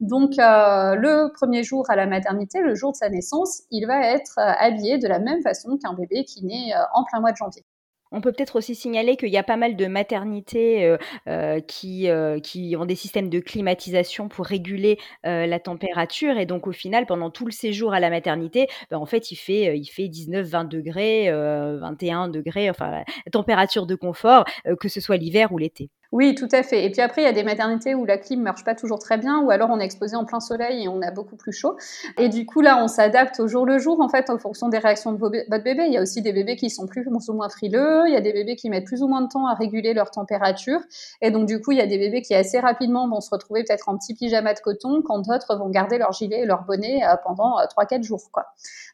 Donc, 0.00 0.32
le 0.36 1.32
premier 1.32 1.62
jour 1.62 1.88
à 1.88 1.96
la 1.96 2.06
maternité, 2.06 2.60
le 2.60 2.74
jour 2.74 2.92
de 2.92 2.96
sa 2.96 3.08
naissance, 3.08 3.62
il 3.70 3.86
va 3.86 4.06
être 4.10 4.38
habillé 4.38 4.98
de 4.98 5.08
la 5.08 5.18
même 5.18 5.42
façon 5.42 5.78
qu'un 5.78 5.94
bébé 5.94 6.24
qui 6.24 6.44
naît 6.44 6.74
euh, 6.74 6.82
en 6.92 7.04
plein 7.04 7.20
mois 7.20 7.32
de 7.32 7.36
janvier. 7.36 7.62
On 8.16 8.20
peut 8.20 8.30
peut-être 8.30 8.54
aussi 8.54 8.76
signaler 8.76 9.16
qu'il 9.16 9.30
y 9.30 9.38
a 9.38 9.42
pas 9.42 9.56
mal 9.56 9.74
de 9.74 9.86
maternités 9.86 10.84
euh, 10.84 10.98
euh, 11.26 11.58
qui, 11.58 12.06
ont 12.76 12.84
des 12.84 12.94
systèmes 12.94 13.28
de 13.28 13.40
climatisation 13.40 14.28
pour 14.28 14.46
réguler 14.46 14.98
la 15.24 15.58
température. 15.58 16.38
Et 16.38 16.46
donc, 16.46 16.68
au 16.68 16.72
final, 16.72 17.06
pendant 17.06 17.30
tout 17.30 17.44
le 17.44 17.50
séjour 17.50 17.92
à 17.92 17.98
la 17.98 18.10
maternité, 18.10 18.68
ben, 18.88 18.98
en 18.98 19.06
fait, 19.06 19.32
il 19.32 19.36
fait, 19.36 19.76
il 19.76 19.86
fait 19.86 20.06
19, 20.06 20.46
20 20.46 20.64
degrés, 20.64 21.32
21 21.32 22.28
degrés, 22.28 22.70
enfin, 22.70 23.02
température 23.32 23.84
de 23.84 23.96
confort, 23.96 24.44
que 24.78 24.88
ce 24.88 25.00
soit 25.00 25.16
l'hiver 25.16 25.50
ou 25.52 25.58
l'été. 25.58 25.90
Oui, 26.14 26.36
tout 26.36 26.48
à 26.52 26.62
fait. 26.62 26.84
Et 26.84 26.90
puis 26.92 27.00
après, 27.00 27.22
il 27.22 27.24
y 27.24 27.28
a 27.28 27.32
des 27.32 27.42
maternités 27.42 27.96
où 27.96 28.04
la 28.04 28.18
clim 28.18 28.40
marche 28.40 28.62
pas 28.62 28.76
toujours 28.76 29.00
très 29.00 29.18
bien, 29.18 29.40
ou 29.40 29.50
alors 29.50 29.70
on 29.70 29.80
est 29.80 29.84
exposé 29.84 30.14
en 30.14 30.24
plein 30.24 30.38
soleil 30.38 30.84
et 30.84 30.88
on 30.88 31.02
a 31.02 31.10
beaucoup 31.10 31.34
plus 31.34 31.50
chaud. 31.50 31.76
Et 32.18 32.28
du 32.28 32.46
coup, 32.46 32.60
là, 32.60 32.80
on 32.80 32.86
s'adapte 32.86 33.40
au 33.40 33.48
jour 33.48 33.66
le 33.66 33.80
jour, 33.80 34.00
en 34.00 34.08
fait, 34.08 34.30
en 34.30 34.38
fonction 34.38 34.68
des 34.68 34.78
réactions 34.78 35.10
de 35.10 35.18
votre 35.18 35.64
bébé. 35.64 35.86
Il 35.88 35.92
y 35.92 35.98
a 35.98 36.00
aussi 36.02 36.22
des 36.22 36.32
bébés 36.32 36.54
qui 36.54 36.70
sont 36.70 36.86
plus 36.86 37.04
ou 37.08 37.32
moins 37.32 37.48
frileux, 37.48 38.04
il 38.06 38.14
y 38.14 38.16
a 38.16 38.20
des 38.20 38.32
bébés 38.32 38.54
qui 38.54 38.70
mettent 38.70 38.86
plus 38.86 39.02
ou 39.02 39.08
moins 39.08 39.22
de 39.22 39.28
temps 39.28 39.48
à 39.48 39.54
réguler 39.54 39.92
leur 39.92 40.12
température. 40.12 40.78
Et 41.20 41.32
donc, 41.32 41.46
du 41.46 41.60
coup, 41.60 41.72
il 41.72 41.78
y 41.78 41.82
a 41.82 41.86
des 41.88 41.98
bébés 41.98 42.22
qui 42.22 42.32
assez 42.36 42.60
rapidement 42.60 43.08
vont 43.08 43.20
se 43.20 43.30
retrouver 43.30 43.64
peut-être 43.64 43.88
en 43.88 43.98
petit 43.98 44.14
pyjama 44.14 44.54
de 44.54 44.60
coton, 44.60 45.02
quand 45.02 45.18
d'autres 45.18 45.56
vont 45.56 45.68
garder 45.68 45.98
leur 45.98 46.12
gilet 46.12 46.42
et 46.42 46.46
leur 46.46 46.62
bonnet 46.62 47.02
euh, 47.02 47.16
pendant 47.24 47.56
3-4 47.56 47.98
euh, 47.98 48.02
jours, 48.04 48.30
quoi. 48.30 48.46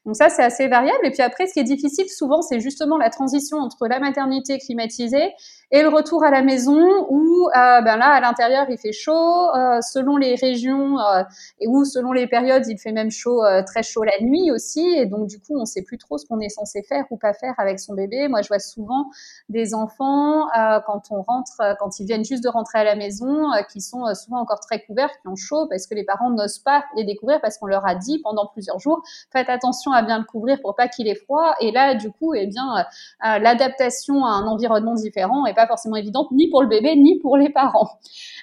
Donc 0.06 0.16
ça, 0.16 0.30
c'est 0.30 0.42
assez 0.42 0.68
variable. 0.68 1.04
Et 1.04 1.10
puis 1.10 1.20
après, 1.20 1.46
ce 1.46 1.52
qui 1.52 1.60
est 1.60 1.64
difficile 1.64 2.08
souvent, 2.08 2.40
c'est 2.40 2.60
justement 2.60 2.96
la 2.96 3.10
transition 3.10 3.58
entre 3.58 3.86
la 3.88 4.00
maternité 4.00 4.56
climatisée 4.58 5.34
et 5.70 5.82
le 5.82 5.88
retour 5.88 6.24
à 6.24 6.30
la 6.30 6.40
maison 6.42 7.06
où 7.10 7.48
euh, 7.48 7.80
ben 7.82 7.96
là 7.96 8.10
à 8.10 8.20
l'intérieur 8.20 8.66
il 8.70 8.78
fait 8.78 8.92
chaud 8.92 9.12
euh, 9.12 9.80
selon 9.80 10.16
les 10.16 10.36
régions 10.36 10.98
euh, 11.00 11.22
et 11.58 11.66
où 11.66 11.84
selon 11.84 12.12
les 12.12 12.28
périodes 12.28 12.66
il 12.68 12.78
fait 12.78 12.92
même 12.92 13.10
chaud 13.10 13.42
très 13.66 13.82
chaud 13.82 14.04
la 14.04 14.24
nuit 14.24 14.50
aussi 14.52 14.80
et 14.96 15.06
donc 15.06 15.26
du 15.26 15.38
coup 15.40 15.58
on 15.58 15.64
sait 15.64 15.82
plus 15.82 15.98
trop 15.98 16.18
ce 16.18 16.26
qu'on 16.26 16.40
est 16.40 16.48
censé 16.48 16.82
faire 16.82 17.04
ou 17.10 17.16
pas 17.16 17.32
faire 17.32 17.54
avec 17.58 17.80
son 17.80 17.94
bébé. 17.94 18.28
Moi 18.28 18.42
je 18.42 18.48
vois 18.48 18.58
souvent 18.58 19.10
des 19.48 19.74
enfants 19.74 20.46
quand 20.86 21.02
on 21.10 21.22
rentre 21.22 21.76
quand 21.78 21.98
ils 21.98 22.06
viennent 22.06 22.24
juste 22.24 22.44
de 22.44 22.48
rentrer 22.48 22.78
à 22.78 22.84
la 22.84 22.94
maison 22.94 23.50
qui 23.72 23.80
sont 23.80 24.04
souvent 24.14 24.38
encore 24.38 24.60
très 24.60 24.84
couverts 24.84 25.10
qui 25.20 25.28
ont 25.28 25.36
chaud 25.36 25.66
parce 25.68 25.86
que 25.86 25.94
les 25.94 26.04
parents 26.04 26.30
n'osent 26.30 26.60
pas 26.60 26.84
les 26.96 27.04
découvrir 27.04 27.40
parce 27.40 27.58
qu'on 27.58 27.66
leur 27.66 27.86
a 27.86 27.96
dit 27.96 28.20
pendant 28.22 28.46
plusieurs 28.46 28.78
jours 28.78 29.02
faites 29.32 29.48
attention 29.48 29.90
à 29.92 30.02
bien 30.02 30.18
le 30.18 30.24
couvrir 30.24 30.60
pour 30.60 30.76
pas 30.76 30.86
qu'il 30.86 31.08
ait 31.08 31.16
froid. 31.16 31.54
Et 31.60 31.72
là 31.72 31.94
du 31.94 32.12
coup 32.12 32.34
eh 32.34 32.46
bien 32.46 32.86
l'adaptation 33.20 34.24
à 34.24 34.30
un 34.30 34.46
environnement 34.46 34.94
différent 34.94 35.46
est 35.46 35.54
forcément 35.66 35.96
évidente 35.96 36.30
ni 36.30 36.48
pour 36.48 36.62
le 36.62 36.68
bébé 36.68 36.96
ni 37.00 37.18
pour 37.18 37.36
les 37.36 37.50
parents. 37.50 37.88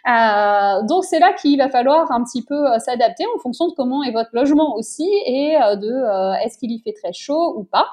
Euh, 0.08 0.84
donc 0.88 1.04
c'est 1.04 1.20
là 1.20 1.34
qu'il 1.34 1.58
va 1.58 1.70
falloir 1.70 2.12
un 2.12 2.24
petit 2.24 2.44
peu 2.44 2.56
euh, 2.56 2.80
s'adapter 2.80 3.26
en 3.36 3.40
fonction 3.40 3.68
de 3.68 3.74
comment 3.74 4.04
est 4.04 4.12
votre 4.12 4.30
logement 4.34 4.76
aussi 4.76 5.10
et 5.26 5.58
euh, 5.62 5.76
de 5.76 6.44
est-ce 6.44 6.58
qu'il 6.58 6.72
y 6.72 6.80
fait 6.80 6.94
très 6.94 7.14
chaud 7.14 7.56
ou 7.58 7.64
pas. 7.64 7.88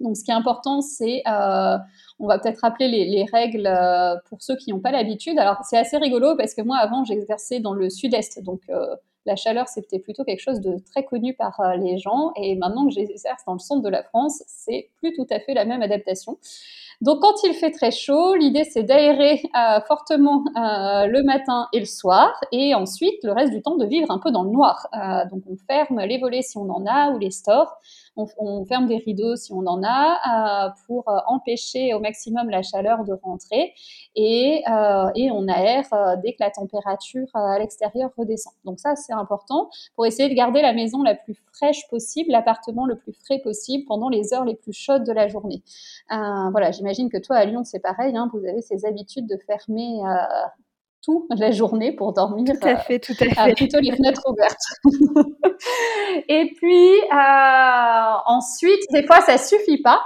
Donc 0.00 0.16
ce 0.16 0.24
qui 0.24 0.30
est 0.30 0.34
important 0.34 0.80
c'est 0.80 1.22
on 2.20 2.26
va 2.26 2.38
peut-être 2.38 2.60
rappeler 2.60 2.88
les, 2.88 3.24
règles 3.24 3.68
pour 4.28 4.42
ceux 4.42 4.56
qui 4.56 4.70
n'ont 4.72 4.80
pas 4.80 4.92
l'habitude. 4.92 5.38
Alors 5.38 5.58
c'est 5.64 5.78
assez 5.78 5.96
rigolo 5.96 6.36
parce 6.36 6.54
que 6.54 6.62
moi 6.62 6.76
avant 6.78 7.04
j'exerçais 7.04 7.60
dans 7.60 7.72
le 7.72 7.90
sud-est, 7.90 8.42
donc 8.44 8.60
la 9.26 9.34
chaleur 9.34 9.66
c'était 9.66 9.98
plutôt 9.98 10.22
quelque 10.24 10.40
chose 10.40 10.60
de 10.60 10.78
très 10.78 11.04
connu 11.04 11.34
par 11.34 11.60
les 11.78 11.98
gens 11.98 12.32
et 12.36 12.54
maintenant 12.54 12.86
que 12.86 12.92
j'exerce 12.92 13.44
dans 13.44 13.54
le 13.54 13.58
centre 13.58 13.82
de 13.82 13.88
la 13.88 14.04
France, 14.04 14.42
c'est 14.46 14.90
plus 14.98 15.12
tout 15.14 15.26
à 15.30 15.40
fait 15.40 15.54
la 15.54 15.64
même 15.64 15.82
adaptation. 15.82 16.38
Donc 17.00 17.20
quand 17.20 17.34
il 17.44 17.54
fait 17.54 17.70
très 17.70 17.92
chaud, 17.92 18.34
l'idée 18.34 18.64
c'est 18.64 18.82
d'aérer 18.82 19.40
euh, 19.56 19.80
fortement 19.86 20.42
euh, 20.56 21.06
le 21.06 21.22
matin 21.22 21.68
et 21.72 21.78
le 21.78 21.84
soir, 21.84 22.32
et 22.50 22.74
ensuite 22.74 23.22
le 23.22 23.30
reste 23.30 23.52
du 23.52 23.62
temps 23.62 23.76
de 23.76 23.86
vivre 23.86 24.10
un 24.10 24.18
peu 24.18 24.32
dans 24.32 24.42
le 24.42 24.50
noir. 24.50 24.88
Euh, 24.94 25.24
donc 25.30 25.44
on 25.48 25.56
ferme 25.68 26.00
les 26.00 26.18
volets 26.18 26.42
si 26.42 26.58
on 26.58 26.68
en 26.68 26.84
a 26.86 27.10
ou 27.10 27.18
les 27.18 27.30
stores 27.30 27.72
on, 28.38 28.64
ferme 28.64 28.86
des 28.86 28.98
rideaux 28.98 29.36
si 29.36 29.52
on 29.52 29.66
en 29.66 29.82
a 29.82 30.66
euh, 30.66 30.70
pour 30.86 31.08
euh, 31.08 31.18
empêcher 31.26 31.94
au 31.94 32.00
maximum 32.00 32.50
la 32.50 32.62
chaleur 32.62 33.04
de 33.04 33.12
rentrer 33.12 33.74
et, 34.16 34.62
euh, 34.70 35.10
et 35.14 35.30
on 35.30 35.46
aère 35.48 35.88
dès 36.22 36.32
que 36.32 36.38
la 36.40 36.50
température 36.50 37.28
à 37.34 37.58
l'extérieur 37.58 38.10
redescend. 38.16 38.52
Donc 38.64 38.80
ça, 38.80 38.96
c'est 38.96 39.12
important 39.12 39.70
pour 39.94 40.06
essayer 40.06 40.28
de 40.28 40.34
garder 40.34 40.62
la 40.62 40.72
maison 40.72 41.02
la 41.02 41.14
plus 41.14 41.34
fraîche 41.52 41.88
possible, 41.88 42.30
l'appartement 42.30 42.86
le 42.86 42.96
plus 42.96 43.12
frais 43.12 43.38
possible 43.38 43.84
pendant 43.86 44.08
les 44.08 44.34
heures 44.34 44.44
les 44.44 44.54
plus 44.54 44.72
chaudes 44.72 45.04
de 45.04 45.12
la 45.12 45.28
journée. 45.28 45.62
voilà, 46.10 46.70
j'imagine 46.70 47.10
que 47.10 47.18
toi 47.18 47.36
à 47.36 47.44
Lyon, 47.44 47.64
c'est 47.64 47.80
pareil, 47.80 48.16
hein, 48.16 48.30
vous 48.32 48.44
avez 48.44 48.62
ces 48.62 48.84
habitudes 48.84 49.26
de 49.26 49.36
fermer 49.46 50.00
la 51.36 51.50
journée 51.50 51.92
pour 51.92 52.12
dormir. 52.12 52.44
Tout 52.60 52.66
à 52.66 52.76
fait, 52.76 52.98
tout 52.98 53.14
à 53.20 53.46
fait. 53.46 53.54
plutôt 53.54 53.80
les 53.80 53.94
fenêtres 53.94 54.22
ouvertes. 54.26 54.56
et 56.28 56.52
puis 56.56 57.00
euh, 57.12 58.14
ensuite, 58.26 58.80
des 58.92 59.06
fois, 59.06 59.20
ça 59.20 59.38
suffit 59.38 59.82
pas. 59.82 60.00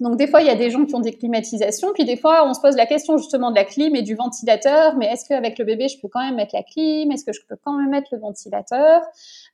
Donc 0.00 0.16
des 0.16 0.28
fois, 0.28 0.42
il 0.42 0.46
y 0.46 0.50
a 0.50 0.54
des 0.54 0.70
gens 0.70 0.84
qui 0.84 0.94
ont 0.94 1.00
des 1.00 1.12
climatisations, 1.12 1.88
puis 1.92 2.04
des 2.04 2.16
fois, 2.16 2.46
on 2.46 2.54
se 2.54 2.60
pose 2.60 2.76
la 2.76 2.86
question 2.86 3.18
justement 3.18 3.50
de 3.50 3.56
la 3.56 3.64
clim 3.64 3.96
et 3.96 4.02
du 4.02 4.14
ventilateur. 4.14 4.94
Mais 4.96 5.06
est-ce 5.06 5.28
qu'avec 5.28 5.58
le 5.58 5.64
bébé, 5.64 5.88
je 5.88 6.00
peux 6.00 6.06
quand 6.06 6.20
même 6.20 6.36
mettre 6.36 6.54
la 6.54 6.62
clim? 6.62 7.10
Est-ce 7.10 7.24
que 7.24 7.32
je 7.32 7.40
peux 7.48 7.56
quand 7.64 7.72
même 7.72 7.90
mettre 7.90 8.08
le 8.12 8.18
ventilateur? 8.20 9.02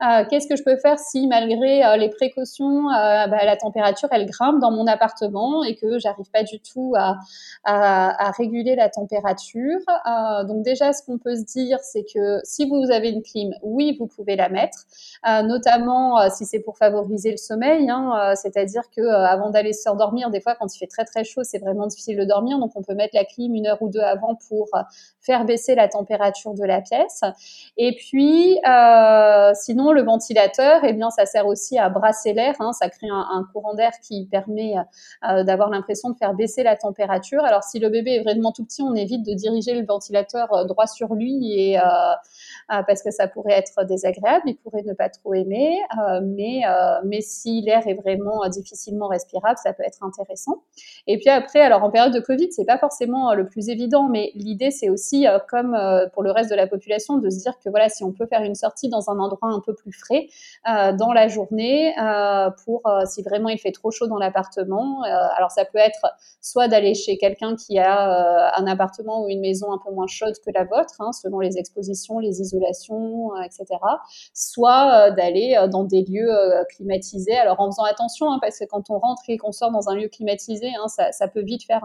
Euh, 0.03 0.25
Qu'est-ce 0.29 0.47
que 0.47 0.57
je 0.57 0.63
peux 0.63 0.77
faire 0.77 0.99
si, 0.99 1.27
malgré 1.29 1.83
euh, 1.83 1.97
les 1.97 2.11
précautions, 2.11 2.91
euh, 2.91 3.27
bah, 3.27 3.45
la 3.45 3.57
température 3.57 4.11
elle 4.13 4.27
grimpe 4.27 4.61
dans 4.61 4.71
mon 4.71 4.87
appartement 4.87 5.65
et 5.65 5.77
que 5.77 5.99
j'arrive 5.99 6.31
pas 6.31 6.43
du 6.43 6.61
tout 6.61 6.95
à, 6.95 7.17
réguler 8.37 8.77
la 8.77 8.91
température? 8.91 9.81
Donc 10.47 10.63
déjà, 10.63 10.93
ce 10.93 11.03
qu'on 11.05 11.17
peut 11.17 11.37
se 11.37 11.45
dire, 11.45 11.79
c'est 11.81 12.05
que 12.05 12.41
si 12.45 12.69
vous 12.69 12.91
avez 12.91 13.11
une 13.11 13.23
clim, 13.23 13.55
oui, 13.63 13.97
vous 13.99 14.07
pouvez 14.07 14.37
la 14.37 14.51
mettre, 14.51 14.85
notamment 15.25 16.29
si 16.29 16.45
c'est 16.45 16.61
pour 16.61 16.77
favoriser 16.77 17.31
le 17.31 17.37
sommeil. 17.39 17.89
Hein, 17.89 18.35
C'est-à-dire 18.35 18.83
que 18.95 19.03
avant 19.03 19.51
d'aller 19.51 19.73
se 19.73 19.89
endormir 19.89 20.31
des 20.35 20.41
fois, 20.41 20.57
quand 20.57 20.67
il 20.75 20.79
fait 20.79 20.89
très 20.89 21.05
très 21.05 21.23
chaud, 21.23 21.45
c'est 21.45 21.59
vraiment 21.59 21.87
difficile 21.87 22.19
de 22.19 22.25
dormir. 22.25 22.59
Donc, 22.59 22.73
on 22.75 22.83
peut 22.83 22.95
mettre 22.95 23.15
la 23.15 23.25
clim 23.25 23.55
une 23.55 23.69
heure 23.69 23.81
ou 23.81 23.89
deux 23.89 24.01
avant 24.01 24.37
pour 24.49 24.69
euh, 24.75 24.81
faire 25.21 25.45
baisser 25.45 25.77
la 25.77 25.89
température 25.89 26.55
de 26.55 26.65
la 26.65 26.81
pièce. 26.81 27.23
Et 27.77 27.95
puis, 27.95 28.59
euh, 28.69 29.53
sinon, 29.55 29.93
le 29.93 30.03
ventilateur, 30.03 30.83
eh 30.85 30.93
bien, 30.93 31.11
ça 31.11 31.25
sert 31.25 31.47
aussi 31.47 31.79
à 31.79 31.89
brasser 31.89 32.33
l'air. 32.33 32.57
Hein. 32.59 32.73
Ça 32.73 32.89
crée 32.89 33.09
un, 33.09 33.47
courant 33.53 33.75
d'air 33.75 33.93
qui 34.03 34.27
permet 34.27 34.75
euh, 35.29 35.45
d'avoir 35.45 35.71
l'impression 35.71 36.11
de 36.11 36.17
faire 36.17 36.35
baisser 36.35 36.65
la 36.65 36.77
température. 36.77 37.45
Alors, 37.45 37.63
si 37.63 37.79
le 37.79 37.89
bébé 37.89 38.17
est 38.17 38.23
vraiment 38.23 38.51
tout 38.51 38.65
petit, 38.65 38.83
on 38.83 38.95
évite 38.95 39.25
de 39.25 39.35
diriger 39.35 39.75
le 39.81 39.87
ventilateur 39.87 40.67
droit 40.67 40.89
sur 40.89 41.15
lui 41.15 41.53
et 41.53 41.79
parce 42.69 43.03
que 43.03 43.11
ça 43.11 43.29
pourrait 43.29 43.53
être 43.53 43.85
désagréable. 43.87 44.43
Il 44.47 44.57
pourrait 44.57 44.83
ne 44.83 44.95
pas 44.95 45.09
trop 45.09 45.35
aimer. 45.35 45.79
mais, 46.23 46.63
mais 47.05 47.21
si 47.21 47.61
l'air 47.61 47.87
est 47.87 47.95
vraiment 47.95 48.49
difficilement 48.49 49.07
respirable, 49.07 49.59
ça 49.63 49.73
peut 49.73 49.85
être 49.85 50.03
intéressant 50.03 50.24
Et 51.07 51.19
puis 51.19 51.29
après, 51.29 51.61
alors 51.61 51.83
en 51.83 51.91
période 51.91 52.13
de 52.13 52.21
Covid, 52.21 52.53
c'est 52.53 52.65
pas 52.65 52.79
forcément 52.79 53.31
euh, 53.31 53.35
le 53.35 53.47
plus 53.47 53.69
évident, 53.69 54.09
mais 54.09 54.33
l'idée 54.35 54.71
c'est 54.71 54.89
aussi, 54.89 55.27
euh, 55.27 55.39
comme 55.49 55.75
euh, 55.75 56.07
pour 56.13 56.23
le 56.23 56.31
reste 56.31 56.51
de 56.51 56.57
la 56.57 56.67
population, 56.67 57.19
de 57.19 57.31
se 57.31 57.41
dire 57.41 57.59
que 57.63 57.69
voilà, 57.69 57.89
si 57.89 58.05
on 58.05 58.13
peut 58.13 58.27
faire 58.27 58.43
une 58.43 58.55
sortie 58.55 58.89
dans 58.89 59.11
un 59.11 59.19
endroit 59.19 59.51
un 59.51 59.61
peu 59.61 59.75
plus 59.75 59.93
frais 59.93 60.29
dans 60.65 61.13
la 61.13 61.29
journée, 61.29 61.95
pour 62.65 62.83
si 63.07 63.23
vraiment 63.23 63.49
il 63.49 63.59
fait 63.59 63.73
trop 63.73 63.91
chaud 63.91 64.07
dans 64.07 64.19
l'appartement, 64.19 65.03
alors 65.03 65.51
ça 65.51 65.65
peut 65.65 65.79
être 65.79 66.07
soit 66.41 66.69
d'aller 66.69 66.95
chez 66.95 67.19
quelqu'un 67.19 67.57
qui 67.57 67.79
a 67.79 68.55
un 68.57 68.67
appartement 68.67 69.23
ou 69.23 69.29
une 69.29 69.41
maison 69.41 69.73
un 69.73 69.79
peu 69.85 69.93
moins 69.93 70.07
chaude 70.07 70.35
que 70.45 70.51
la 70.55 70.65
vôtre, 70.65 70.95
hein, 71.01 71.13
selon 71.13 71.41
les 71.41 71.59
expositions, 71.59 72.19
les 72.19 72.41
isolations, 72.41 73.31
etc. 73.43 73.67
Soit 74.33 75.11
d'aller 75.13 75.67
dans 75.71 75.85
des 75.85 76.03
lieux 76.03 76.33
climatisés, 76.71 77.37
alors 77.37 77.61
en 77.61 77.71
faisant 77.71 77.85
attention, 77.85 78.31
hein, 78.31 78.39
parce 78.41 78.59
que 78.59 78.65
quand 78.65 78.91
on 78.91 78.99
rentre 78.99 79.23
et 79.29 79.37
qu'on 79.37 79.53
sort 79.53 79.71
dans 79.71 79.89
un 79.89 79.95
lieu 79.95 80.09
climatisé, 80.15 80.69
hein, 80.69 80.89
ça, 80.89 81.29
peut 81.29 81.43
vite 81.43 81.65
faire 81.65 81.85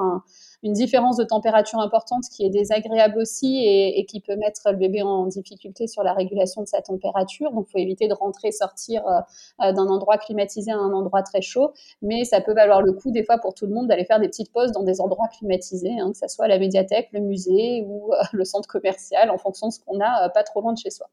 une 0.64 0.74
différence 0.74 1.18
de 1.18 1.24
température 1.24 1.80
importante 1.80 2.24
qui 2.32 2.46
est 2.46 2.50
désagréable 2.50 3.18
aussi 3.20 3.64
et, 3.64 4.06
qui 4.06 4.20
peut 4.20 4.36
mettre 4.36 4.62
le 4.72 4.78
bébé 4.78 5.02
en 5.02 5.26
difficulté 5.28 5.88
sur 5.88 6.04
la 6.04 6.14
régulation 6.14 6.62
de 6.62 6.68
sa 6.68 6.82
température. 6.82 7.52
Donc, 7.52 7.68
il 7.70 7.72
faut 7.72 7.78
éviter 7.78 8.08
de 8.08 8.14
rentrer, 8.14 8.52
sortir 8.52 9.08
euh, 9.08 9.20
euh, 9.62 9.72
d'un 9.72 9.88
endroit 9.88 10.18
climatisé 10.18 10.72
à 10.72 10.78
un 10.78 10.92
endroit 10.92 11.24
très 11.24 11.42
chaud. 11.42 11.72
Mais 12.02 12.26
ça 12.26 12.42
peut 12.42 12.54
valoir 12.54 12.82
le 12.82 12.94
coup, 12.94 13.12
des 13.12 13.24
fois, 13.24 13.38
pour 13.38 13.54
tout 13.54 13.66
le 13.66 13.74
monde, 13.74 13.88
d'aller 13.88 14.06
faire 14.06 14.20
des 14.20 14.28
petites 14.28 14.52
pauses 14.52 14.72
dans 14.72 14.84
des 14.84 15.02
endroits 15.02 15.28
climatisés, 15.28 16.00
hein, 16.00 16.12
que 16.12 16.18
ce 16.18 16.28
soit 16.28 16.48
la 16.48 16.60
médiathèque, 16.60 17.10
le 17.14 17.22
musée 17.22 17.84
ou 17.88 18.14
euh, 18.14 18.18
le 18.34 18.44
centre 18.44 18.68
commercial, 18.68 19.30
en 19.30 19.38
fonction 19.38 19.68
de 19.68 19.74
ce 19.74 19.80
qu'on 19.80 20.00
a 20.02 20.30
pas 20.30 20.44
trop 20.44 20.62
loin 20.62 20.74
de 20.74 20.78
chez 20.78 20.90
soi. 20.90 21.10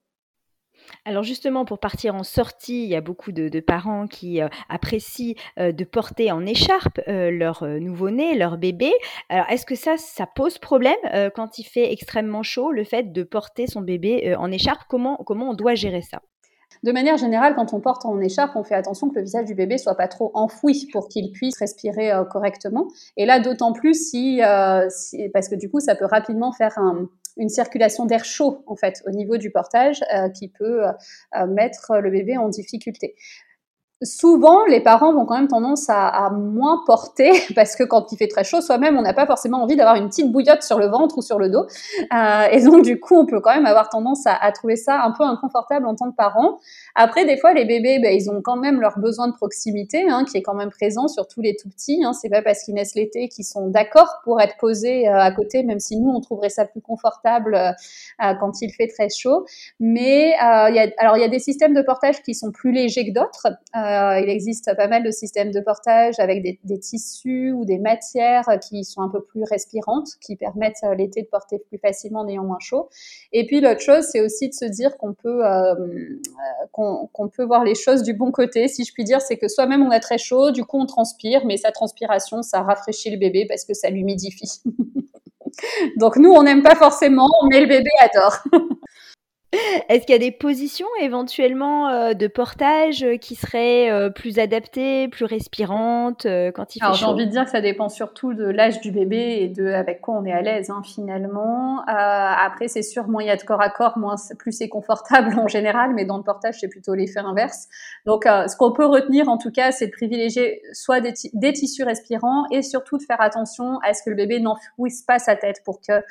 Alors 1.05 1.23
justement, 1.23 1.65
pour 1.65 1.79
partir 1.79 2.15
en 2.15 2.23
sortie, 2.23 2.83
il 2.85 2.89
y 2.89 2.97
a 2.97 3.01
beaucoup 3.01 3.33
de, 3.33 3.61
parents 3.61 4.07
qui 4.07 4.43
euh, 4.43 4.49
apprécient 4.69 5.35
euh, 5.59 5.73
de 5.73 5.85
porter 5.85 6.31
en 6.33 6.45
écharpe 6.45 7.01
euh, 7.09 7.31
leur 7.31 7.65
nouveau-né, 7.65 8.37
leur 8.37 8.59
bébé. 8.59 8.93
Alors 9.29 9.47
est-ce 9.49 9.67
que 9.67 9.75
ça, 9.75 9.97
ça 9.97 10.27
pose 10.27 10.59
problème 10.59 10.97
quand 11.35 11.59
il 11.59 11.65
fait 11.65 11.93
extrêmement 11.93 12.43
chaud, 12.43 12.73
le 12.73 12.85
fait 12.85 13.13
de 13.13 13.23
porter 13.23 13.67
son 13.67 13.81
bébé 13.81 14.35
en 14.37 14.51
écharpe? 14.51 14.83
Comment, 14.89 15.17
comment 15.25 15.51
on 15.51 15.55
doit 15.55 15.75
gérer 15.75 16.03
ça? 16.03 16.23
De 16.83 16.93
manière 16.93 17.17
générale, 17.17 17.55
quand 17.55 17.73
on 17.73 17.81
porte 17.81 18.05
en 18.05 18.21
écharpe, 18.21 18.55
on 18.55 18.63
fait 18.63 18.75
attention 18.75 19.09
que 19.09 19.17
le 19.17 19.23
visage 19.23 19.47
du 19.47 19.55
bébé 19.55 19.79
soit 19.79 19.95
pas 19.95 20.09
trop 20.09 20.31
enfoui 20.35 20.89
pour 20.93 21.09
qu'il 21.09 21.31
puisse 21.33 21.59
respirer 21.59 22.13
correctement. 22.31 22.89
Et 23.17 23.25
là, 23.27 23.41
d'autant 23.41 23.73
plus 23.73 23.95
si, 24.11 24.41
parce 24.41 25.49
que 25.49 25.55
du 25.55 25.71
coup, 25.71 25.81
ça 25.81 25.95
peut 25.95 26.07
rapidement 26.07 26.53
faire 26.53 26.79
un, 26.79 27.09
une 27.37 27.49
circulation 27.49 28.07
d'air 28.07 28.25
chaud 28.25 28.63
en 28.67 28.77
fait 28.77 29.03
au 29.07 29.11
niveau 29.11 29.37
du 29.37 29.51
portage 29.51 30.03
euh, 30.15 30.29
qui 30.31 30.49
peut 30.49 30.85
euh, 30.85 31.47
mettre 31.47 31.99
le 31.99 32.11
bébé 32.11 32.37
en 32.37 32.49
difficulté 32.49 33.15
souvent, 34.03 34.65
les 34.67 34.81
parents 34.81 35.13
vont 35.13 35.25
quand 35.25 35.37
même 35.37 35.49
tendance 35.49 35.87
à, 35.89 36.31
moins 36.31 36.83
porter 36.87 37.33
parce 37.55 37.77
que 37.77 37.85
quand 37.85 38.13
il 38.13 38.17
fait 38.17 38.29
très 38.29 38.45
chaud, 38.45 38.61
soi-même, 38.61 38.97
on 38.97 39.03
n'a 39.03 39.15
pas 39.15 39.27
forcément 39.27 39.63
envie 39.63 39.77
d'avoir 39.77 39.97
une 39.97 40.09
petite 40.09 40.31
bouillotte 40.31 40.63
sur 40.63 40.79
le 40.79 40.87
ventre 40.87 41.19
ou 41.19 41.23
sur 41.23 41.39
le 41.39 41.49
dos. 41.49 41.67
Euh, 42.13 42.47
et 42.51 42.63
donc, 42.63 42.83
du 42.83 43.01
coup, 43.01 43.17
on 43.17 43.27
peut 43.27 43.41
quand 43.41 43.55
même 43.55 43.67
avoir 43.67 43.89
tendance 43.89 44.25
à, 44.27 44.53
trouver 44.53 44.77
ça 44.77 45.03
un 45.03 45.11
peu 45.11 45.25
inconfortable 45.25 45.87
en 45.87 45.95
tant 45.95 46.11
que 46.11 46.17
parent. 46.17 46.59
Après, 46.95 47.25
des 47.25 47.37
fois, 47.37 47.53
les 47.53 47.65
bébés, 47.65 47.99
ben, 48.01 48.15
ils 48.15 48.31
ont 48.31 48.41
quand 48.43 48.57
même 48.57 48.81
leur 48.81 48.99
besoin 48.99 49.29
de 49.29 49.33
proximité, 49.33 50.09
hein, 50.09 50.25
qui 50.25 50.37
est 50.37 50.43
quand 50.43 50.55
même 50.55 50.71
présent 50.71 51.09
sur 51.09 51.27
tous 51.27 51.41
les 51.41 51.57
tout 51.57 51.69
petits. 51.69 52.03
Hein. 52.05 52.13
C'est 52.13 52.29
pas 52.29 52.43
parce 52.43 52.63
qu'ils 52.65 52.75
naissent 52.75 52.95
l'été 52.95 53.29
qu'ils 53.29 53.45
sont 53.45 53.69
d'accord 53.69 54.21
pour 54.25 54.41
être 54.41 54.57
posés 54.59 55.09
euh, 55.09 55.19
à 55.19 55.31
côté, 55.31 55.63
même 55.63 55.81
si 55.81 55.97
nous, 55.97 56.11
on 56.11 56.21
trouverait 56.21 56.49
ça 56.49 56.65
plus 56.65 56.81
confortable 56.81 57.55
euh, 58.23 58.35
quand 58.41 58.63
il 58.63 58.71
fait 58.71 58.89
très 58.89 59.09
chaud. 59.09 59.47
Mais 59.81 60.35
euh, 60.35 60.71
y 60.71 60.79
a, 60.79 60.89
alors, 60.99 61.17
il 61.17 61.21
y 61.21 61.25
a 61.25 61.29
des 61.29 61.39
systèmes 61.39 61.75
de 61.75 61.83
portage 61.83 62.23
qui 62.23 62.35
sont 62.35 62.51
plus 62.51 62.73
légers 62.73 63.07
que 63.07 63.13
d'autres. 63.13 63.49
Euh, 63.75 63.86
il 64.21 64.29
existe 64.29 64.75
pas 64.77 64.89
mal 64.89 65.03
de 65.03 65.11
systèmes 65.11 65.51
de 65.51 65.61
portage 65.61 66.19
avec 66.19 66.43
des, 66.43 66.79
tissus 66.79 67.53
ou 67.53 67.65
des 67.65 67.79
matières 67.79 68.45
qui 68.61 68.85
sont 68.85 69.01
un 69.01 69.09
peu 69.09 69.23
plus 69.23 69.45
respirantes, 69.45 70.09
qui 70.21 70.37
permettent 70.37 70.85
euh, 70.85 70.95
l'été 70.95 71.23
de 71.23 71.27
porter 71.27 71.59
plus 71.59 71.79
facilement 71.79 72.21
en 72.21 72.29
ayant 72.29 72.45
moins 72.45 72.59
chaud. 72.61 72.89
Et 73.33 73.47
puis 73.47 73.61
l'autre 73.61 73.81
chose, 73.81 74.05
c'est 74.11 74.21
aussi 74.21 74.49
de 74.49 74.55
se 74.55 74.65
dire 74.65 74.97
qu'on 74.97 75.15
peut 75.15 75.45
euh, 75.45 75.75
peut 77.37 77.45
voir 77.45 77.65
les 77.65 77.75
choses 77.75 78.03
du 78.03 78.15
bon 78.15 78.33
côté, 78.33 78.69
si 78.69 78.85
je 78.85 78.93
puis 78.93 79.05
dire, 79.05 79.21
c'est 79.21 79.37
que 79.37 79.49
soi-même 79.49 79.83
on 79.83 79.91
a 79.91 80.01
très 80.01 80.19
chaud, 80.19 80.51
du 80.51 80.65
coup 80.65 80.79
on 80.79 80.87
transpire, 80.87 81.45
mais 81.45 81.57
sa 81.57 81.71
transpiration, 81.71 82.43
ça 82.43 82.63
rafraîchit 82.63 83.11
le 83.11 83.19
bébé 83.19 83.47
parce 83.47 83.65
que 83.65 83.75
ça 83.75 83.91
l'humidifie. 83.91 84.63
Donc 85.97 86.17
nous, 86.17 86.31
on 86.31 86.43
n'aime 86.43 86.63
pas 86.63 86.75
forcément, 86.75 87.31
mais 87.51 87.61
le 87.61 87.67
bébé 87.67 87.91
adore. 88.01 88.39
Est-ce 89.89 90.07
qu'il 90.07 90.15
y 90.15 90.17
a 90.17 90.21
des 90.21 90.33
positions 90.33 90.87
éventuellement 91.01 91.89
euh, 91.89 92.15
de 92.15 92.27
portage 92.27 93.05
euh, 93.05 93.17
qui 93.17 93.37
seraient 93.37 93.91
euh, 93.91 94.11
plus 94.11 94.39
adaptées, 94.39 95.09
plus 95.09 95.25
respirantes 95.25 96.27
quand 96.55 96.75
il 96.75 96.81
fait 96.81 96.85
Alors, 96.85 96.97
J'ai 96.97 97.07
envie 97.07 97.27
de 97.27 97.31
dire 97.31 97.45
que 97.45 97.51
ça 97.51 97.61
dépend 97.61 97.89
surtout 97.89 98.35
de 98.35 98.45
l'âge 98.45 98.81
du 98.81 98.91
bébé 98.91 99.39
et 99.41 99.49
de 99.49 99.67
avec 99.69 100.01
quoi 100.01 100.15
on 100.15 100.25
est 100.25 100.33
à 100.33 100.43
l'aise 100.43 100.71
hein, 100.71 100.83
finalement. 100.85 101.83
après, 101.87 102.69
c'est 102.69 102.83
sûr, 102.83 103.07
moins 103.09 103.23
il 103.23 103.27
y 103.27 103.31
a 103.31 103.37
de 103.37 103.43
corps 103.43 103.63
à 103.63 103.71
corps, 103.71 103.99
moins 103.99 104.17
plus 104.39 104.53
c'est 104.53 104.69
confortable 104.69 105.35
en 105.39 105.49
général, 105.49 105.93
mais 105.95 106.05
dans 106.05 106.17
le 106.17 106.25
portage, 106.25 106.57
c'est 106.61 106.69
plutôt 106.69 106.95
l'effet 106.95 107.21
inverse. 107.21 107.69
Donc, 108.05 108.25
ce 108.25 108.57
qu'on 108.57 108.73
peut 108.73 108.87
retenir 108.87 109.29
en 109.29 109.39
tout 109.39 109.51
cas, 109.51 109.73
c'est 109.73 109.87
de 109.87 109.93
privilégier 109.93 110.63
soit 110.73 111.01
des, 111.01 111.13
des, 111.33 111.53
tissus 111.53 111.85
respirants 111.85 112.45
et 112.51 112.63
surtout 112.63 112.99
de 112.99 113.03
faire 113.03 113.21
attention 113.21 113.79
à 113.85 113.95
ce 113.95 114.03
que 114.03 114.11
le 114.11 114.17
bébé 114.17 114.41
n'enfouisse 114.41 115.03
pas 115.03 115.19
sa 115.19 115.37
tête 115.37 115.63
pour 115.65 115.81
qu'il 115.81 116.03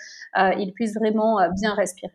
il 0.57 0.71
puisse 0.73 0.95
vraiment 0.95 1.39
bien 1.59 1.73
respirer. 1.73 2.13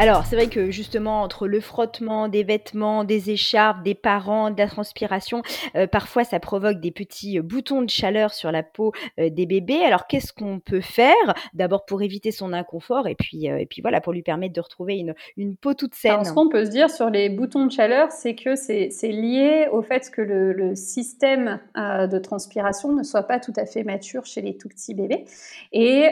Alors, 0.00 0.24
c'est 0.26 0.36
vrai 0.36 0.46
que 0.46 0.70
justement, 0.70 1.22
entre 1.22 1.48
le 1.48 1.60
frottement 1.60 2.28
des 2.28 2.44
vêtements, 2.44 3.02
des 3.02 3.30
écharpes, 3.30 3.82
des 3.82 3.96
parents, 3.96 4.52
de 4.52 4.56
la 4.56 4.68
transpiration, 4.68 5.42
euh, 5.74 5.88
parfois 5.88 6.22
ça 6.22 6.38
provoque 6.38 6.78
des 6.78 6.92
petits 6.92 7.36
euh, 7.36 7.42
boutons 7.42 7.82
de 7.82 7.90
chaleur 7.90 8.32
sur 8.32 8.52
la 8.52 8.62
peau 8.62 8.92
euh, 9.18 9.28
des 9.28 9.44
bébés. 9.44 9.82
Alors, 9.84 10.06
qu'est-ce 10.06 10.32
qu'on 10.32 10.60
peut 10.60 10.80
faire? 10.80 11.34
D'abord 11.52 11.84
pour 11.84 12.00
éviter 12.00 12.30
son 12.30 12.52
inconfort 12.52 13.08
et 13.08 13.16
puis, 13.16 13.46
et 13.46 13.66
puis 13.66 13.82
voilà, 13.82 14.00
pour 14.00 14.12
lui 14.12 14.22
permettre 14.22 14.54
de 14.54 14.60
retrouver 14.60 14.98
une, 14.98 15.14
une 15.36 15.56
peau 15.56 15.74
toute 15.74 15.96
saine. 15.96 16.12
Alors, 16.12 16.26
ce 16.26 16.32
qu'on 16.32 16.48
peut 16.48 16.64
se 16.64 16.70
dire 16.70 16.90
sur 16.90 17.10
les 17.10 17.28
boutons 17.28 17.66
de 17.66 17.72
chaleur, 17.72 18.12
c'est 18.12 18.36
que 18.36 18.54
c'est 18.54 18.88
lié 19.02 19.66
au 19.72 19.82
fait 19.82 20.12
que 20.12 20.22
le, 20.22 20.52
le 20.52 20.76
système 20.76 21.58
de 21.74 22.18
transpiration 22.18 22.92
ne 22.92 23.02
soit 23.02 23.24
pas 23.24 23.40
tout 23.40 23.52
à 23.56 23.66
fait 23.66 23.82
mature 23.82 24.24
chez 24.26 24.42
les 24.42 24.56
tout 24.56 24.68
petits 24.68 24.94
bébés. 24.94 25.24
Et 25.72 26.10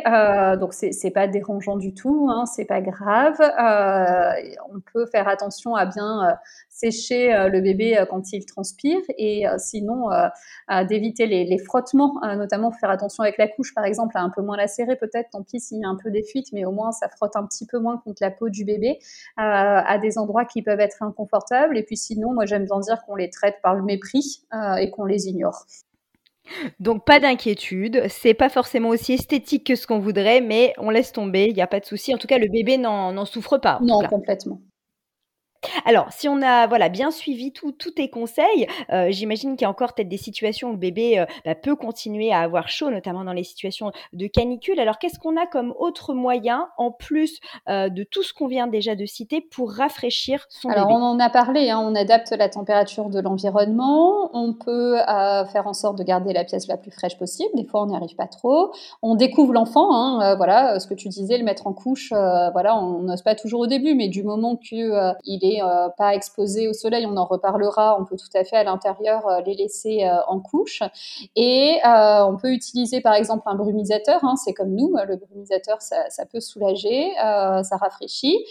donc, 0.59 0.73
c'est 0.73 1.11
pas 1.13 1.29
dérangeant 1.29 1.77
du 1.77 1.95
tout, 1.95 2.29
hein, 2.31 2.47
c'est 2.47 2.65
pas 2.65 2.81
grave. 2.81 3.39
Euh, 3.77 4.33
on 4.75 4.81
peut 4.81 5.07
faire 5.07 5.29
attention 5.29 5.75
à 5.75 5.87
bien 5.87 6.29
euh, 6.29 6.33
sécher 6.69 7.35
euh, 7.35 7.49
le 7.49 7.61
bébé 7.61 8.05
quand 8.11 8.33
il 8.33 8.45
transpire 8.45 9.01
et 9.19 9.45
sinon 9.59 10.11
d'éviter 10.89 11.27
les, 11.27 11.59
frottements, 11.59 12.21
notamment 12.37 12.71
faire 12.71 12.91
attention 12.91 13.23
avec 13.23 13.39
la 13.39 13.49
couche 13.49 13.75
par 13.75 13.85
exemple 13.85 14.17
à 14.19 14.23
un 14.23 14.31
peu 14.31 14.43
moins 14.43 14.57
la 14.57 14.67
serrer 14.67 14.97
peut-être, 14.97 15.31
tant 15.31 15.43
pis 15.43 15.61
s'il 15.61 15.79
y 15.79 15.85
a 15.85 15.89
un 15.89 15.97
peu 15.97 16.11
des 16.11 16.23
fuites, 16.23 16.53
mais 16.53 16.65
au 16.65 16.73
moins 16.73 16.93
ça 16.93 17.09
frotte 17.09 17.37
un 17.37 17.47
petit 17.47 17.67
peu 17.67 17.79
moins 17.79 17.97
contre 17.99 18.19
la 18.21 18.31
peau 18.31 18.49
du 18.49 18.65
bébé 18.65 18.99
à 19.37 19.99
des 19.99 20.19
endroits 20.19 20.45
qui 20.45 20.63
peuvent 20.63 20.81
être 20.81 21.03
inconfortables. 21.03 21.79
Et 21.79 21.83
puis 21.83 21.97
sinon, 21.97 22.33
moi 22.33 22.45
j'aime 22.45 22.65
bien 22.65 22.81
dire 22.81 23.03
qu'on 23.07 23.17
les 23.17 23.31
traite 23.31 23.57
par 23.63 23.75
le 23.75 23.83
mépris 23.83 24.47
et 24.79 24.91
qu'on 24.91 25.05
les 25.05 25.29
ignore. 25.29 25.65
Donc 26.81 27.05
pas 27.05 27.21
d'inquiétude, 27.21 28.05
c'est 28.09 28.35
pas 28.35 28.49
forcément 28.49 28.91
aussi 28.91 29.15
esthétique 29.15 29.67
que 29.67 29.75
ce 29.75 29.87
qu'on 29.87 29.99
voudrait, 29.99 30.41
mais 30.41 30.73
on 30.79 30.91
laisse 30.91 31.13
tomber, 31.13 31.47
il 31.49 31.55
n'y 31.55 31.63
a 31.63 31.67
pas 31.67 31.81
de 31.81 31.85
souci. 31.85 32.15
En 32.15 32.19
tout 32.19 32.27
cas, 32.27 32.39
le 32.39 32.49
bébé 32.49 32.79
n'en 32.79 33.25
souffre 33.25 33.59
pas. 33.59 33.79
Non, 33.83 34.01
complètement. 34.09 34.61
Alors, 35.85 36.07
si 36.11 36.29
on 36.29 36.43
a 36.43 36.67
voilà 36.67 36.89
bien 36.89 37.11
suivi 37.11 37.53
tous 37.53 37.73
tes 37.73 38.11
conseils, 38.11 38.67
euh, 38.93 39.09
j'imagine 39.11 39.57
qu'il 39.57 39.63
y 39.63 39.65
a 39.65 39.71
encore 39.71 39.95
peut-être 39.95 40.09
des 40.09 40.17
situations 40.17 40.69
où 40.69 40.73
le 40.73 40.79
bébé 40.79 41.19
euh, 41.19 41.27
bah, 41.45 41.55
peut 41.55 41.77
continuer 41.77 42.33
à 42.33 42.41
avoir 42.41 42.69
chaud, 42.69 42.91
notamment 42.91 43.25
dans 43.25 43.33
les 43.33 43.45
situations 43.45 43.93
de 44.13 44.27
canicule. 44.27 44.81
Alors, 44.81 44.99
qu'est-ce 44.99 45.19
qu'on 45.19 45.37
a 45.37 45.47
comme 45.47 45.75
autre 45.79 46.15
moyen, 46.15 46.69
en 46.77 46.91
plus 46.91 47.41
euh, 47.69 47.89
de 47.89 48.05
tout 48.05 48.23
ce 48.23 48.33
qu'on 48.33 48.47
vient 48.47 48.67
déjà 48.67 48.95
de 48.95 49.07
citer, 49.07 49.41
pour 49.41 49.73
rafraîchir 49.73 50.47
son 50.49 50.69
Alors, 50.69 50.87
bébé? 50.87 50.97
Alors, 50.97 51.09
on 51.09 51.17
en 51.17 51.21
a 51.21 51.31
parlé, 51.31 51.71
hein, 51.71 51.81
on 51.81 51.95
adapte 51.95 52.33
la 52.33 52.49
température 52.49 53.11
de 53.11 53.21
l'environnement, 53.21 54.31
on 54.35 54.55
peut 54.55 54.97
faire 55.53 55.67
en 55.67 55.73
sorte 55.73 55.99
de 55.99 56.05
garder 56.05 56.33
la 56.33 56.45
pièce 56.45 56.69
la 56.69 56.77
plus 56.77 56.91
fraîche 56.91 57.19
possible, 57.19 57.51
des 57.55 57.65
fois 57.65 57.83
on 57.83 57.87
n'y 57.87 57.97
arrive 57.97 58.15
pas 58.17 58.27
trop, 58.27 58.73
on 59.03 59.15
découvre 59.15 59.53
l'enfant, 59.53 59.93
hein, 59.93 60.35
voilà, 60.37 60.79
ce 60.81 60.87
que 60.87 60.95
tu 60.95 61.09
disais, 61.09 61.39
le 61.39 61.45
mettre 61.45 61.67
en 61.67 61.73
couche, 61.73 62.11
voilà, 62.11 62.79
on 62.79 63.03
n'ose 63.03 63.23
pas 63.23 63.35
toujours 63.35 63.61
au 63.61 63.67
début, 63.67 63.95
mais 63.95 64.09
du 64.09 64.23
moment 64.23 64.57
qu'il 64.57 64.85
est 65.43 65.46
euh, 65.63 65.89
pas 65.97 66.15
exposés 66.15 66.69
au 66.69 66.73
soleil, 66.73 67.07
on 67.07 67.17
en 67.17 67.25
reparlera. 67.25 67.99
On 68.01 68.05
peut 68.05 68.17
tout 68.17 68.37
à 68.39 68.45
fait 68.45 68.57
à 68.57 68.65
l'intérieur 68.65 69.27
euh, 69.27 69.41
les 69.43 69.55
laisser 69.55 70.05
euh, 70.05 70.17
en 70.29 70.41
couche. 70.41 70.83
Et 71.35 71.79
on 71.85 72.37
peut 72.37 72.51
utiliser 72.51 73.01
par 73.01 73.15
exemple 73.15 73.43
un 73.47 73.55
brumisateur. 73.55 74.25
Hein, 74.25 74.37
c'est 74.37 74.53
comme 74.53 74.75
nous, 74.75 74.95
le 75.07 75.17
brumisateur, 75.17 75.81
ça, 75.81 76.09
ça 76.11 76.27
peut 76.27 76.41
soulager, 76.41 77.13
ça 77.17 77.77
rafraîchit. 77.81 78.45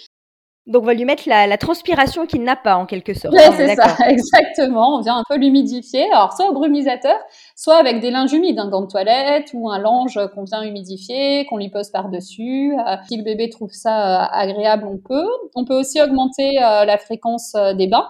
Donc, 0.67 0.81
on 0.81 0.86
va 0.88 0.93
lui 0.95 1.05
mettre 1.05 1.24
la, 1.27 1.57
transpiration 1.57 2.25
qu'il 2.25 2.41
n'a 2.43 2.55
pas, 2.55 2.75
en 2.75 2.88
quelque 2.88 3.13
sorte. 3.13 3.36
Oui, 3.36 3.41
c'est 3.55 3.75
ça, 3.75 3.95
exactement. 4.07 4.98
On 4.98 5.01
vient 5.01 5.17
un 5.17 5.24
peu 5.29 5.38
l'humidifier. 5.38 6.12
Alors, 6.12 6.34
soit 6.34 6.50
au 6.50 6.53
brumisateur, 6.53 7.17
soit 7.55 7.77
avec 7.77 8.01
des 8.01 8.10
linges 8.10 8.34
humides, 8.34 8.57
un 8.57 8.69
gant 8.69 8.81
de 8.81 8.88
toilette 8.88 9.51
ou 9.53 9.69
un 9.69 9.79
linge 9.79 10.19
qu'on 10.34 10.43
vient 10.43 10.63
humidifier, 10.63 11.45
qu'on 11.45 11.57
lui 11.57 11.69
pose 11.69 11.91
par-dessus. 11.91 12.74
Euh, 12.74 12.95
si 13.07 13.17
le 13.17 13.24
bébé 13.24 13.50
trouve 13.50 13.72
ça 13.72 14.24
euh, 14.24 14.27
agréable, 14.31 14.88
on 14.88 14.98
peut. 14.98 15.29
On 15.55 15.65
peut 15.65 15.79
aussi 15.79 16.01
augmenter 16.01 16.57
euh, 16.63 16.86
la 16.86 16.98
fréquence 16.98 17.55
des 17.77 17.88
bains. 17.88 18.07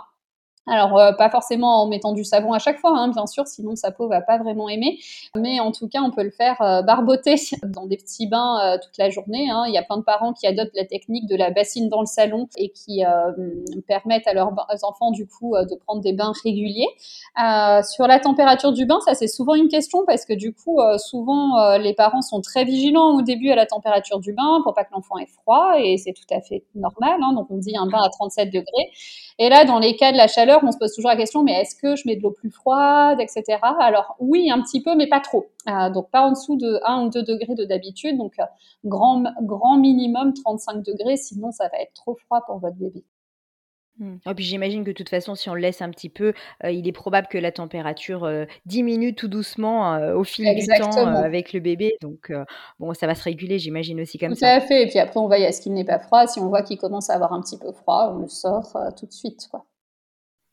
Alors, 0.68 0.98
euh, 0.98 1.12
pas 1.12 1.30
forcément 1.30 1.84
en 1.84 1.88
mettant 1.88 2.14
du 2.14 2.24
savon 2.24 2.52
à 2.52 2.60
chaque 2.60 2.80
fois, 2.80 2.98
hein, 2.98 3.10
bien 3.10 3.28
sûr, 3.28 3.46
sinon 3.46 3.76
sa 3.76 3.92
peau 3.92 4.08
va 4.08 4.22
pas 4.22 4.40
vraiment 4.40 4.68
aimer. 4.68 4.98
Mais 5.36 5.60
en 5.60 5.72
tout 5.72 5.88
cas, 5.88 6.02
on 6.02 6.10
peut 6.10 6.24
le 6.24 6.32
faire 6.32 6.60
euh, 6.62 6.82
barboter 6.82 7.36
dans 7.64 7.86
des 7.86 7.98
petits 7.98 8.26
bains 8.28 8.60
euh, 8.64 8.78
toute 8.82 8.98
la 8.98 9.12
journée. 9.12 9.48
Hein. 9.52 9.66
Il 9.68 9.74
y 9.74 9.78
a 9.78 9.84
plein 9.84 9.98
de 9.98 10.04
parents 10.04 10.34
qui 10.34 10.48
adoptent 10.48 10.76
la 10.76 10.86
technique 10.86 11.28
de 11.28 11.36
la 11.36 11.52
bassine 11.52 11.88
dans 11.88 12.00
le 12.00 12.08
salon 12.08 12.48
et 12.58 12.70
qui 12.70 13.04
permettent 13.88 14.28
à 14.28 14.34
leurs 14.34 14.54
enfants, 14.84 15.12
du 15.12 15.28
coup, 15.28 15.56
de 15.56 15.76
prendre 15.86 16.02
des 16.02 16.14
bains 16.14 16.34
réguliers. 16.44 16.88
sur 17.36 18.08
la 18.08 18.20
température 18.20 18.72
du 18.72 18.86
bain, 18.86 19.00
ça 19.06 19.14
c'est 19.14 19.28
souvent 19.28 19.56
une 19.56 19.68
question 19.68 20.04
parce 20.06 20.26
que 20.26 20.34
du 20.34 20.54
coup, 20.54 20.80
souvent, 20.98 21.78
les 21.78 21.94
parents 21.94 22.22
sont 22.22 22.42
très 22.42 22.64
vigilants 22.64 23.18
au 23.18 23.22
début 23.22 23.52
à 23.52 23.56
la 23.56 23.66
température 23.66 24.20
du 24.20 24.34
bain 24.34 24.62
pour 24.64 24.74
pas 24.74 24.84
que 24.84 24.94
l'enfant 24.94 25.18
ait 25.18 25.28
froid 25.28 25.74
et 25.78 25.98
c'est 25.98 26.14
tout 26.14 26.34
à 26.34 26.42
fait 26.42 26.64
normal. 26.76 27.20
Hein. 27.22 27.34
Donc, 27.34 27.48
on 27.50 27.58
dit 27.58 27.76
un 27.78 27.88
bain 27.88 28.02
à 28.04 28.10
37 28.10 28.50
degrés. 28.50 28.92
Et 29.38 29.50
là, 29.50 29.66
dans 29.66 29.80
les 29.80 29.96
cas 29.96 30.12
de 30.12 30.18
la 30.18 30.28
chaleur, 30.28 30.55
on 30.64 30.72
se 30.72 30.78
pose 30.78 30.94
toujours 30.94 31.10
la 31.10 31.18
question, 31.18 31.44
mais 31.44 31.54
est-ce 31.62 31.76
que 31.76 31.96
je 31.96 32.04
mets 32.06 32.16
de 32.16 32.22
l'eau 32.22 32.32
plus 32.32 32.52
froide, 32.52 33.20
etc. 33.20 33.60
Alors 33.80 34.16
oui, 34.20 34.50
un 34.52 34.62
petit 34.62 34.82
peu, 34.82 34.96
mais 34.96 35.08
pas 35.08 35.20
trop. 35.20 35.48
Euh, 35.68 35.90
donc 35.90 36.10
pas 36.12 36.22
en 36.22 36.32
dessous 36.32 36.58
de 36.58 36.80
1 36.86 37.06
ou 37.06 37.10
2 37.10 37.24
degrés 37.24 37.56
de 37.56 37.66
d'habitude. 37.66 38.18
Donc 38.18 38.34
euh, 38.40 38.44
grand, 38.84 39.24
grand 39.42 39.78
minimum 39.78 40.34
35 40.34 40.84
degrés, 40.84 41.18
sinon 41.18 41.52
ça 41.52 41.68
va 41.70 41.80
être 41.80 41.94
trop 41.94 42.16
froid 42.16 42.42
pour 42.46 42.60
votre 42.60 42.76
bébé. 42.76 43.04
Et 44.02 44.34
puis 44.34 44.44
j'imagine 44.44 44.84
que 44.84 44.90
de 44.90 44.96
toute 44.96 45.08
façon, 45.08 45.36
si 45.36 45.50
on 45.50 45.54
le 45.54 45.62
laisse 45.62 45.82
un 45.82 45.90
petit 45.90 46.10
peu, 46.10 46.34
euh, 46.66 46.72
il 46.72 46.86
est 46.86 46.92
probable 46.92 47.28
que 47.28 47.38
la 47.38 47.54
température 47.54 48.30
diminue 48.66 49.16
tout 49.16 49.30
doucement 49.30 49.98
au 50.14 50.26
fil 50.26 50.54
du 50.54 50.68
temps 50.68 50.98
avec 50.98 51.54
le 51.54 51.62
bébé. 51.62 51.96
Donc 52.02 52.30
bon, 52.78 52.94
ça 52.94 53.08
va 53.08 53.16
se 53.16 53.24
réguler, 53.24 53.58
j'imagine 53.58 54.02
aussi 54.02 54.18
comme 54.18 54.36
ça. 54.36 54.60
Tout 54.60 54.64
à 54.64 54.68
fait. 54.68 54.84
Et 54.84 54.88
puis 54.88 55.00
après, 55.00 55.18
on 55.18 55.30
veille 55.30 55.46
à 55.46 55.54
ce 55.54 55.62
qu'il 55.62 55.72
n'est 55.72 55.86
pas 55.86 56.00
froid. 56.00 56.28
Si 56.28 56.40
on 56.40 56.50
voit 56.50 56.62
qu'il 56.62 56.78
commence 56.78 57.10
à 57.10 57.14
avoir 57.14 57.32
un 57.32 57.40
petit 57.40 57.58
peu 57.58 57.72
froid, 57.72 58.14
on 58.14 58.24
le 58.24 58.28
sort 58.28 58.76
tout 59.00 59.06
de 59.06 59.14
suite, 59.14 59.48
quoi. 59.50 59.66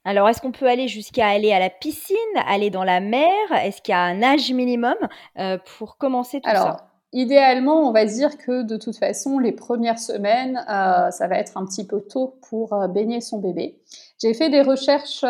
Alors, 0.05 0.29
est-ce 0.29 0.41
qu'on 0.41 0.53
peut 0.53 0.67
aller 0.67 0.89
jusqu'à 0.89 1.29
aller 1.29 1.53
à 1.53 1.61
la 1.61 1.71
piscine, 1.71 2.17
aller 2.49 2.71
dans 2.71 2.83
la 2.83 3.01
mer? 3.01 3.31
Est-ce 3.53 3.81
qu'il 3.81 3.93
y 3.93 3.95
a 3.95 4.03
un 4.03 4.23
âge 4.23 4.53
minimum 4.53 4.97
euh, 5.39 5.59
pour 5.79 5.97
commencer 5.97 6.41
tout 6.41 6.49
Alors, 6.49 6.79
Idéalement, 7.15 7.87
on 7.87 7.93
va 7.93 8.07
dire 8.07 8.39
que 8.39 8.63
de 8.63 8.79
toute 8.79 8.97
façon, 8.97 9.39
les 9.39 9.53
premières 9.53 9.99
semaines, 9.99 10.65
euh, 10.71 11.11
ça 11.11 11.29
va 11.29 11.37
être 11.37 11.59
un 11.59 11.67
petit 11.67 11.87
peu 11.87 12.01
tôt 12.01 12.39
pour 12.49 12.73
euh, 12.73 12.89
baigner 12.89 13.21
son 13.21 13.39
bébé. 13.39 13.83
J'ai 14.19 14.33
fait 14.33 14.49
des 14.49 14.63
recherches 14.63 15.23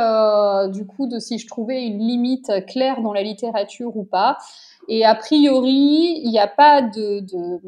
du 0.70 0.86
coup 0.86 1.08
de 1.08 1.18
si 1.18 1.38
je 1.38 1.48
trouvais 1.48 1.84
une 1.84 1.98
limite 1.98 2.52
claire 2.66 3.00
dans 3.00 3.12
la 3.12 3.22
littérature 3.22 3.96
ou 3.96 4.04
pas. 4.04 4.38
Et 4.86 5.04
a 5.04 5.16
priori, 5.16 6.20
il 6.22 6.30
n'y 6.30 6.38
a 6.38 6.46
pas 6.46 6.82
de, 6.82 7.20
de 7.20 7.60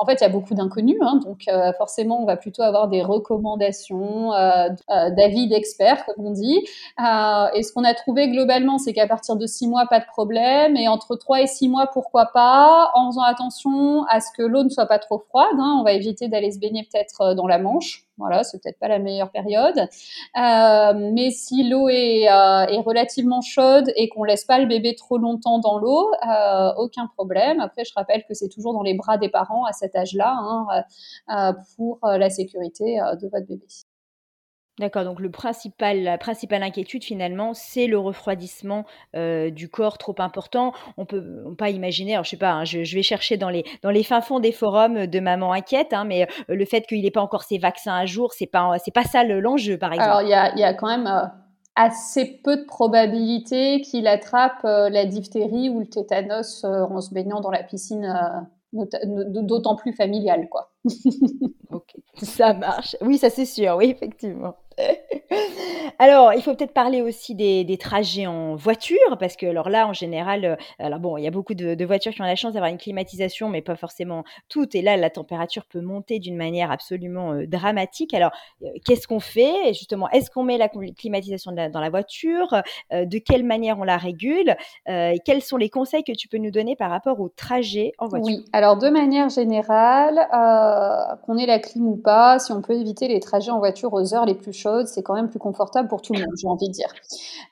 en 0.00 0.06
fait, 0.06 0.14
il 0.14 0.22
y 0.22 0.24
a 0.24 0.30
beaucoup 0.30 0.54
d'inconnus, 0.54 0.96
hein, 1.02 1.20
donc 1.22 1.42
euh, 1.48 1.72
forcément, 1.74 2.22
on 2.22 2.24
va 2.24 2.38
plutôt 2.38 2.62
avoir 2.62 2.88
des 2.88 3.02
recommandations, 3.02 4.32
euh, 4.32 4.68
euh, 4.90 5.10
d'avis 5.10 5.46
d'experts, 5.46 6.06
comme 6.06 6.26
on 6.26 6.30
dit. 6.30 6.66
et 7.54 7.62
ce 7.62 7.72
qu'on 7.72 7.84
a 7.84 7.92
trouvé 7.92 8.30
globalement, 8.30 8.78
c'est 8.78 8.94
qu'à 8.94 9.06
partir 9.06 9.36
de 9.36 9.46
six 9.46 9.68
mois, 9.68 9.84
pas 9.86 10.00
de 10.00 10.06
problème, 10.06 10.76
et 10.78 10.88
entre 10.88 11.16
trois 11.16 11.42
et 11.42 11.46
six 11.46 11.68
mois, 11.68 11.86
pourquoi 11.92 12.30
pas, 12.32 12.90
en 12.94 13.10
faisant 13.10 13.22
attention 13.22 14.04
à 14.04 14.20
ce 14.20 14.28
que 14.34 14.42
l'eau 14.42 14.64
ne 14.64 14.70
soit 14.70 14.86
pas 14.86 14.98
trop 14.98 15.18
froide. 15.18 15.58
Hein, 15.58 15.76
on 15.78 15.84
va 15.84 15.92
éviter 15.92 16.28
d'aller 16.28 16.50
se 16.50 16.58
baigner 16.58 16.88
peut-être 16.90 17.34
dans 17.34 17.46
la 17.46 17.58
Manche. 17.58 18.06
Voilà, 18.20 18.44
c'est 18.44 18.62
peut-être 18.62 18.78
pas 18.78 18.88
la 18.88 18.98
meilleure 18.98 19.30
période. 19.30 19.78
Euh, 19.78 21.10
mais 21.12 21.30
si 21.30 21.68
l'eau 21.68 21.88
est, 21.88 22.30
euh, 22.30 22.66
est, 22.66 22.80
relativement 22.80 23.40
chaude 23.40 23.90
et 23.96 24.08
qu'on 24.08 24.24
laisse 24.24 24.44
pas 24.44 24.58
le 24.58 24.66
bébé 24.66 24.94
trop 24.94 25.18
longtemps 25.18 25.58
dans 25.58 25.78
l'eau, 25.78 26.10
euh, 26.28 26.72
aucun 26.76 27.06
problème. 27.06 27.60
Après, 27.60 27.84
je 27.84 27.92
rappelle 27.96 28.24
que 28.28 28.34
c'est 28.34 28.48
toujours 28.48 28.74
dans 28.74 28.82
les 28.82 28.94
bras 28.94 29.18
des 29.18 29.30
parents 29.30 29.64
à 29.64 29.72
cet 29.72 29.96
âge-là 29.96 30.36
hein, 30.38 31.54
pour 31.76 31.98
la 32.02 32.30
sécurité 32.30 33.00
de 33.20 33.28
votre 33.28 33.46
bébé. 33.46 33.66
D'accord, 34.78 35.04
donc 35.04 35.20
le 35.20 35.30
principal, 35.30 36.02
la 36.02 36.16
principale 36.16 36.62
inquiétude 36.62 37.04
finalement, 37.04 37.52
c'est 37.52 37.86
le 37.86 37.98
refroidissement 37.98 38.86
euh, 39.14 39.50
du 39.50 39.68
corps 39.68 39.98
trop 39.98 40.14
important. 40.18 40.72
On 40.96 41.04
peut 41.04 41.54
pas 41.58 41.68
imaginer, 41.68 42.14
alors 42.14 42.24
je 42.24 42.30
sais 42.30 42.36
pas, 42.38 42.52
hein, 42.52 42.64
je, 42.64 42.78
vais 42.94 43.02
chercher 43.02 43.36
dans 43.36 43.50
les, 43.50 43.64
dans 43.82 43.90
les 43.90 44.02
fins 44.02 44.22
fonds 44.22 44.40
des 44.40 44.52
forums 44.52 45.06
de 45.06 45.20
maman 45.20 45.52
inquiète, 45.52 45.92
hein, 45.92 46.04
mais 46.04 46.22
euh, 46.22 46.54
le 46.54 46.64
fait 46.64 46.86
qu'il 46.86 47.02
n'ait 47.02 47.10
pas 47.10 47.20
encore 47.20 47.42
ses 47.42 47.58
vaccins 47.58 47.94
à 47.94 48.06
jour, 48.06 48.32
c'est 48.32 48.46
pas, 48.46 48.74
pas 48.94 49.04
ça 49.04 49.22
l'enjeu 49.22 49.76
par 49.76 49.92
exemple. 49.92 50.10
Alors 50.10 50.22
il 50.22 50.30
y 50.30 50.34
a, 50.34 50.56
y 50.56 50.64
a, 50.64 50.72
quand 50.72 50.88
même 50.88 51.06
euh, 51.06 51.26
assez 51.76 52.40
peu 52.42 52.56
de 52.56 52.64
probabilité 52.64 53.82
qu'il 53.82 54.06
attrape 54.06 54.62
la 54.62 55.04
diphtérie 55.04 55.68
ou 55.68 55.80
le 55.80 55.86
tétanos 55.86 56.64
en 56.64 57.00
se 57.02 57.12
baignant 57.12 57.40
dans 57.40 57.50
la 57.50 57.62
piscine 57.62 58.48
d'autant 58.72 59.76
plus 59.76 59.92
familiale, 59.92 60.48
quoi. 60.48 60.72
ça 62.22 62.54
marche. 62.54 62.96
Oui, 63.00 63.18
ça 63.18 63.30
c'est 63.30 63.46
sûr, 63.46 63.76
oui, 63.76 63.90
effectivement. 63.90 64.54
Alors, 65.98 66.32
il 66.32 66.42
faut 66.42 66.54
peut-être 66.54 66.72
parler 66.72 67.02
aussi 67.02 67.34
des, 67.34 67.78
trajets 67.78 68.26
en 68.26 68.56
voiture, 68.56 69.18
parce 69.18 69.36
que 69.36 69.46
alors 69.46 69.68
là, 69.68 69.86
en 69.86 69.92
général, 69.92 70.44
euh, 70.44 70.56
alors 70.78 70.98
bon, 70.98 71.18
il 71.18 71.24
y 71.24 71.26
a 71.26 71.30
beaucoup 71.30 71.52
de, 71.54 71.84
voitures 71.84 72.12
qui 72.12 72.22
ont 72.22 72.24
la 72.24 72.36
chance 72.36 72.54
d'avoir 72.54 72.70
une 72.70 72.78
climatisation, 72.78 73.50
mais 73.50 73.60
pas 73.60 73.76
forcément 73.76 74.24
toutes. 74.48 74.74
Et 74.74 74.80
là, 74.80 74.96
la 74.96 75.10
température 75.10 75.66
peut 75.66 75.82
monter 75.82 76.18
d'une 76.18 76.36
manière 76.36 76.70
absolument 76.70 77.32
euh, 77.32 77.46
dramatique. 77.46 78.14
Alors, 78.14 78.30
euh, 78.62 78.68
qu'est-ce 78.86 79.06
qu'on 79.06 79.20
fait? 79.20 79.74
Justement, 79.74 80.08
est-ce 80.10 80.30
qu'on 80.30 80.42
met 80.42 80.56
la 80.56 80.68
climatisation 80.68 81.52
dans 81.52 81.80
la 81.80 81.90
voiture? 81.90 82.62
De 82.90 83.18
quelle 83.18 83.44
manière 83.44 83.78
on 83.78 83.84
la 83.84 83.96
régule? 83.96 84.56
Quels 84.86 85.42
sont 85.42 85.56
les 85.56 85.68
conseils 85.68 86.04
que 86.04 86.12
tu 86.12 86.28
peux 86.28 86.38
nous 86.38 86.50
donner 86.50 86.76
par 86.76 86.90
rapport 86.90 87.20
au 87.20 87.28
trajet 87.28 87.92
en 87.98 88.08
voiture? 88.08 88.26
Oui, 88.26 88.44
alors 88.52 88.78
de 88.78 88.88
manière 88.88 89.28
générale, 89.28 90.28
qu'on 91.24 91.36
ait 91.36 91.46
la 91.46 91.58
clim 91.58 91.86
ou 91.86 91.96
pas, 91.96 92.38
si 92.38 92.52
on 92.52 92.62
peut 92.62 92.74
éviter 92.74 93.08
les 93.08 93.20
trajets 93.20 93.50
en 93.50 93.58
voiture 93.58 93.92
aux 93.92 94.14
heures 94.14 94.26
les 94.26 94.34
plus 94.34 94.52
chaudes, 94.52 94.69
c'est 94.86 95.02
quand 95.02 95.14
même 95.14 95.28
plus 95.28 95.38
confortable 95.38 95.88
pour 95.88 96.02
tout 96.02 96.12
le 96.12 96.20
monde, 96.20 96.34
j'ai 96.36 96.48
envie 96.48 96.68
de 96.68 96.72
dire. 96.72 96.92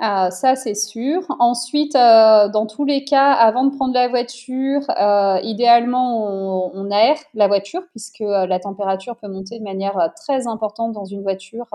Euh, 0.01 0.31
ça, 0.31 0.55
c'est 0.55 0.75
sûr. 0.75 1.23
Ensuite, 1.39 1.97
euh, 1.97 2.49
dans 2.49 2.67
tous 2.67 2.85
les 2.85 3.05
cas, 3.05 3.33
avant 3.33 3.65
de 3.65 3.75
prendre 3.75 3.95
la 3.95 4.09
voiture, 4.09 4.83
euh, 4.91 5.41
idéalement, 5.43 6.73
on, 6.75 6.91
aère 6.91 7.19
la 7.35 7.49
voiture 7.49 7.83
puisque 7.91 8.21
la 8.21 8.59
température 8.61 9.17
peut 9.17 9.29
monter 9.29 9.59
de 9.59 9.65
manière 9.65 10.13
très 10.17 10.47
importante 10.47 10.93
dans 10.93 11.05
une 11.05 11.23
voiture 11.23 11.67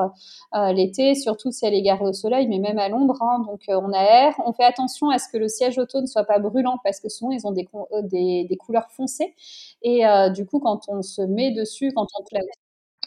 l'été, 0.72 1.14
surtout 1.14 1.52
si 1.52 1.66
elle 1.66 1.76
est 1.76 1.82
garée 1.84 2.06
au 2.06 2.14
soleil, 2.14 2.48
mais 2.48 2.60
même 2.60 2.80
à 2.80 2.90
l'ombre. 2.90 3.22
Hein. 3.22 3.46
donc, 3.46 3.62
on 3.68 3.92
aère. 3.94 4.34
On 4.46 4.54
fait 4.54 4.64
attention 4.64 5.10
à 5.10 5.20
ce 5.20 5.28
que 5.32 5.38
le 5.38 5.48
siège 5.48 5.78
auto 5.78 6.02
ne 6.02 6.08
soit 6.08 6.24
pas 6.24 6.40
brûlant 6.40 6.78
parce 6.84 7.00
que 7.00 7.10
souvent, 7.10 7.32
ils 7.32 7.46
ont 7.46 7.52
des, 7.52 8.58
couleurs 8.58 8.90
foncées. 8.92 9.36
Et 9.84 10.04
du 10.34 10.46
coup, 10.46 10.60
quand 10.60 10.82
on 10.88 11.02
se 11.02 11.22
met 11.22 11.52
dessus, 11.52 11.92
quand 11.96 12.08
on 12.20 12.24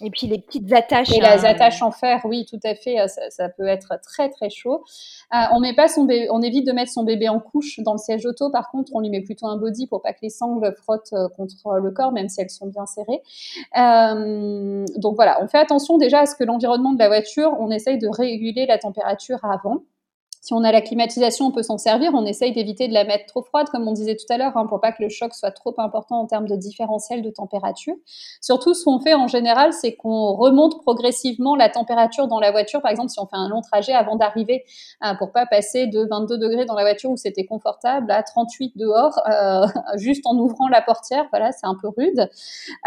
et 0.00 0.10
puis 0.10 0.26
les 0.26 0.38
petites 0.38 0.72
attaches. 0.72 1.10
Et 1.12 1.20
les 1.20 1.44
attaches 1.44 1.82
en 1.82 1.90
fer, 1.90 2.20
oui, 2.24 2.46
tout 2.48 2.60
à 2.64 2.74
fait. 2.74 3.00
Euh, 3.00 3.06
ça, 3.30 3.48
peut 3.48 3.66
être 3.66 3.98
très 4.02 4.28
très 4.28 4.50
chaud. 4.50 4.84
Euh, 5.34 5.38
on 5.52 5.60
met 5.60 5.74
pas 5.74 5.88
son 5.88 6.04
bébé, 6.04 6.28
on 6.30 6.42
évite 6.42 6.66
de 6.66 6.72
mettre 6.72 6.92
son 6.92 7.04
bébé 7.04 7.28
en 7.28 7.40
couche 7.40 7.80
dans 7.80 7.92
le 7.92 7.98
siège 7.98 8.26
auto. 8.26 8.50
Par 8.50 8.70
contre, 8.70 8.92
on 8.94 9.00
lui 9.00 9.10
met 9.10 9.22
plutôt 9.22 9.46
un 9.46 9.56
body 9.56 9.86
pour 9.86 10.02
pas 10.02 10.12
que 10.12 10.20
les 10.22 10.30
sangles 10.30 10.74
frottent 10.76 11.12
euh, 11.12 11.28
contre 11.28 11.78
le 11.78 11.90
corps, 11.90 12.12
même 12.12 12.28
si 12.28 12.40
elles 12.40 12.50
sont 12.50 12.66
bien 12.66 12.86
serrées. 12.86 13.22
donc 14.96 15.16
voilà, 15.16 15.42
on 15.42 15.48
fait 15.48 15.58
attention 15.58 15.98
déjà 15.98 16.20
à 16.20 16.26
ce 16.26 16.34
que 16.34 16.44
l'environnement 16.44 16.92
de 16.92 16.98
la 16.98 17.08
voiture, 17.08 17.56
on 17.58 17.70
essaye 17.70 17.98
de 17.98 18.08
réguler 18.08 18.66
la 18.66 18.78
température 18.78 19.44
avant. 19.44 19.82
Si 20.40 20.54
on 20.54 20.62
a 20.64 20.72
la 20.72 20.80
climatisation, 20.80 21.46
on 21.46 21.50
peut 21.50 21.62
s'en 21.62 21.78
servir. 21.78 22.12
On 22.14 22.24
essaye 22.24 22.52
d'éviter 22.52 22.88
de 22.88 22.94
la 22.94 23.04
mettre 23.04 23.26
trop 23.26 23.42
froide, 23.42 23.68
comme 23.70 23.86
on 23.88 23.92
disait 23.92 24.16
tout 24.16 24.32
à 24.32 24.38
l'heure, 24.38 24.56
hein, 24.56 24.66
pour 24.66 24.80
pas 24.80 24.92
que 24.92 25.02
le 25.02 25.08
choc 25.08 25.34
soit 25.34 25.50
trop 25.50 25.74
important 25.78 26.20
en 26.20 26.26
termes 26.26 26.46
de 26.46 26.56
différentiel 26.56 27.22
de 27.22 27.30
température. 27.30 27.94
Surtout, 28.40 28.74
ce 28.74 28.84
qu'on 28.84 29.00
fait 29.00 29.14
en 29.14 29.26
général, 29.26 29.72
c'est 29.72 29.94
qu'on 29.96 30.34
remonte 30.34 30.80
progressivement 30.82 31.56
la 31.56 31.68
température 31.68 32.28
dans 32.28 32.40
la 32.40 32.50
voiture. 32.50 32.80
Par 32.80 32.90
exemple, 32.90 33.10
si 33.10 33.20
on 33.20 33.26
fait 33.26 33.36
un 33.36 33.48
long 33.48 33.60
trajet 33.60 33.92
avant 33.92 34.16
d'arriver, 34.16 34.64
hein, 35.00 35.16
pour 35.16 35.32
pas 35.32 35.46
passer 35.46 35.86
de 35.86 36.06
22 36.08 36.38
degrés 36.38 36.64
dans 36.64 36.74
la 36.74 36.82
voiture 36.82 37.10
où 37.10 37.16
c'était 37.16 37.44
confortable 37.44 38.10
à 38.10 38.22
38 38.22 38.76
dehors, 38.76 39.20
euh, 39.28 39.66
juste 39.96 40.26
en 40.26 40.36
ouvrant 40.36 40.68
la 40.68 40.82
portière. 40.82 41.26
Voilà, 41.30 41.52
c'est 41.52 41.66
un 41.66 41.76
peu 41.80 41.88
rude. 41.88 42.28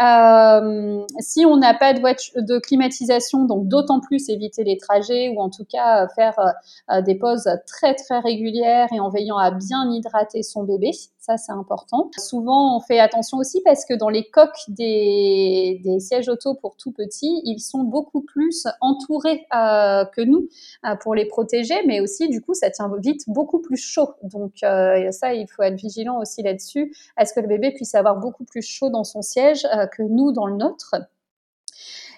Euh, 0.02 1.04
si 1.18 1.44
on 1.44 1.56
n'a 1.56 1.74
pas 1.74 1.92
de, 1.92 2.58
climatisation, 2.58 3.44
donc 3.44 3.68
d'autant 3.68 4.00
plus 4.00 4.28
éviter 4.28 4.64
les 4.64 4.76
trajets 4.76 5.28
ou 5.30 5.40
en 5.40 5.50
tout 5.50 5.64
cas 5.64 6.08
faire 6.14 6.38
euh, 6.90 7.02
des 7.02 7.14
pauses 7.14 7.39
très 7.66 7.94
très 7.94 8.18
régulière 8.20 8.88
et 8.92 9.00
en 9.00 9.10
veillant 9.10 9.38
à 9.38 9.50
bien 9.50 9.90
hydrater 9.90 10.42
son 10.42 10.64
bébé. 10.64 10.92
Ça, 11.20 11.36
c'est 11.36 11.52
important. 11.52 12.10
Souvent, 12.16 12.76
on 12.76 12.80
fait 12.80 12.98
attention 12.98 13.36
aussi 13.36 13.60
parce 13.62 13.84
que 13.84 13.92
dans 13.92 14.08
les 14.08 14.30
coques 14.30 14.64
des, 14.68 15.78
sièges 15.98 16.30
auto 16.30 16.54
pour 16.54 16.76
tout 16.76 16.92
petits, 16.92 17.42
ils 17.44 17.60
sont 17.60 17.84
beaucoup 17.84 18.22
plus 18.22 18.66
entourés 18.80 19.46
euh, 19.54 20.06
que 20.06 20.22
nous 20.22 20.48
euh, 20.86 20.96
pour 20.96 21.14
les 21.14 21.26
protéger, 21.26 21.74
mais 21.86 22.00
aussi, 22.00 22.30
du 22.30 22.40
coup, 22.40 22.54
ça 22.54 22.70
tient 22.70 22.90
vite 22.98 23.24
beaucoup 23.26 23.60
plus 23.60 23.76
chaud. 23.76 24.14
Donc, 24.22 24.54
euh, 24.62 25.10
ça, 25.12 25.34
il 25.34 25.46
faut 25.46 25.62
être 25.62 25.76
vigilant 25.76 26.18
aussi 26.18 26.42
là-dessus. 26.42 26.96
Est-ce 27.18 27.34
que 27.34 27.40
le 27.40 27.48
bébé 27.48 27.72
puisse 27.72 27.94
avoir 27.94 28.16
beaucoup 28.16 28.44
plus 28.44 28.62
chaud 28.62 28.88
dans 28.88 29.04
son 29.04 29.20
siège 29.20 29.68
que 29.96 30.02
nous 30.02 30.32
dans 30.32 30.46
le 30.46 30.56
nôtre? 30.56 30.94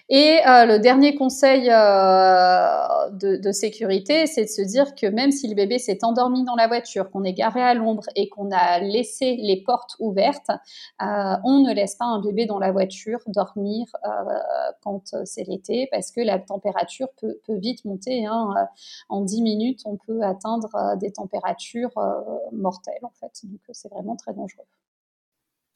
Et 0.09 0.41
le 0.45 0.79
dernier 0.79 1.15
conseil 1.15 1.69
de, 3.37 3.53
sécurité, 3.53 4.27
c'est 4.27 4.45
de 4.45 4.49
se 4.49 4.63
dire 4.63 4.95
que 4.95 5.07
même 5.07 5.31
si 5.31 5.49
le 5.49 5.55
bébé 5.55 5.79
s'est 5.79 6.05
endormi 6.05 6.45
dans 6.45 6.55
la 6.55 6.69
voiture, 6.69 7.11
qu'on 7.11 7.25
est 7.25 7.33
garé 7.33 7.61
à 7.61 7.75
l'ombre 7.75 8.05
et 8.17 8.29
qu'on 8.29 8.51
a 8.51 8.79
laissé 8.81 9.37
les 9.41 9.63
portes 9.63 9.97
ouvertes, 9.99 10.51
euh, 10.51 11.37
on 11.45 11.61
ne 11.61 11.73
laisse 11.73 11.97
pas 11.97 12.05
un 12.05 12.21
bébé 12.21 12.47
dans 12.47 12.59
la 12.59 12.73
voiture 12.73 13.21
dormir 13.27 13.87
quand 14.83 15.15
c'est 15.25 15.45
l'été 15.45 15.89
parce 15.91 16.11
que 16.11 16.21
la 16.21 16.39
température 16.39 17.09
peut, 17.21 17.39
vite 17.49 17.85
monter. 17.85 18.27
Hein. 18.27 18.55
En 19.09 19.21
10 19.23 19.43
minutes, 19.43 19.81
on 19.85 19.97
peut 19.97 20.23
atteindre 20.23 20.97
des 20.99 21.13
températures 21.13 21.95
mortelles 22.53 23.05
en 23.05 23.13
fait. 23.21 23.41
Donc 23.45 23.61
c'est 23.73 23.89
vraiment 23.89 24.17
très 24.17 24.33
dangereux. 24.33 24.65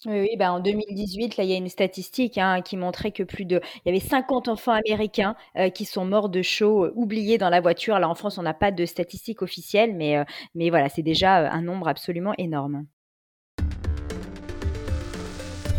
Oui, 0.06 0.20
oui, 0.20 0.36
bah, 0.38 0.52
en 0.52 0.60
2018, 0.60 1.36
là, 1.36 1.42
il 1.44 1.50
y 1.50 1.52
a 1.54 1.56
une 1.56 1.68
statistique 1.68 2.38
hein, 2.38 2.62
qui 2.62 2.76
montrait 2.76 3.10
que 3.10 3.24
plus 3.24 3.44
de, 3.44 3.60
il 3.84 3.88
y 3.88 3.88
avait 3.90 3.98
50 4.06 4.46
enfants 4.46 4.72
américains 4.72 5.34
euh, 5.58 5.68
qui 5.68 5.84
sont 5.84 6.04
morts 6.04 6.28
de 6.28 6.42
chaud, 6.42 6.84
euh, 6.84 6.92
oubliés 6.94 7.38
dans 7.38 7.50
la 7.50 7.60
voiture. 7.60 7.98
Là, 7.98 8.08
en 8.08 8.14
France, 8.14 8.38
on 8.38 8.42
n'a 8.42 8.54
pas 8.54 8.70
de 8.70 8.86
statistiques 8.86 9.42
officielles, 9.42 9.94
mais, 9.96 10.16
euh, 10.18 10.24
mais 10.54 10.70
voilà, 10.70 10.88
c'est 10.88 11.02
déjà 11.02 11.50
un 11.50 11.60
nombre 11.62 11.88
absolument 11.88 12.34
énorme. 12.38 12.86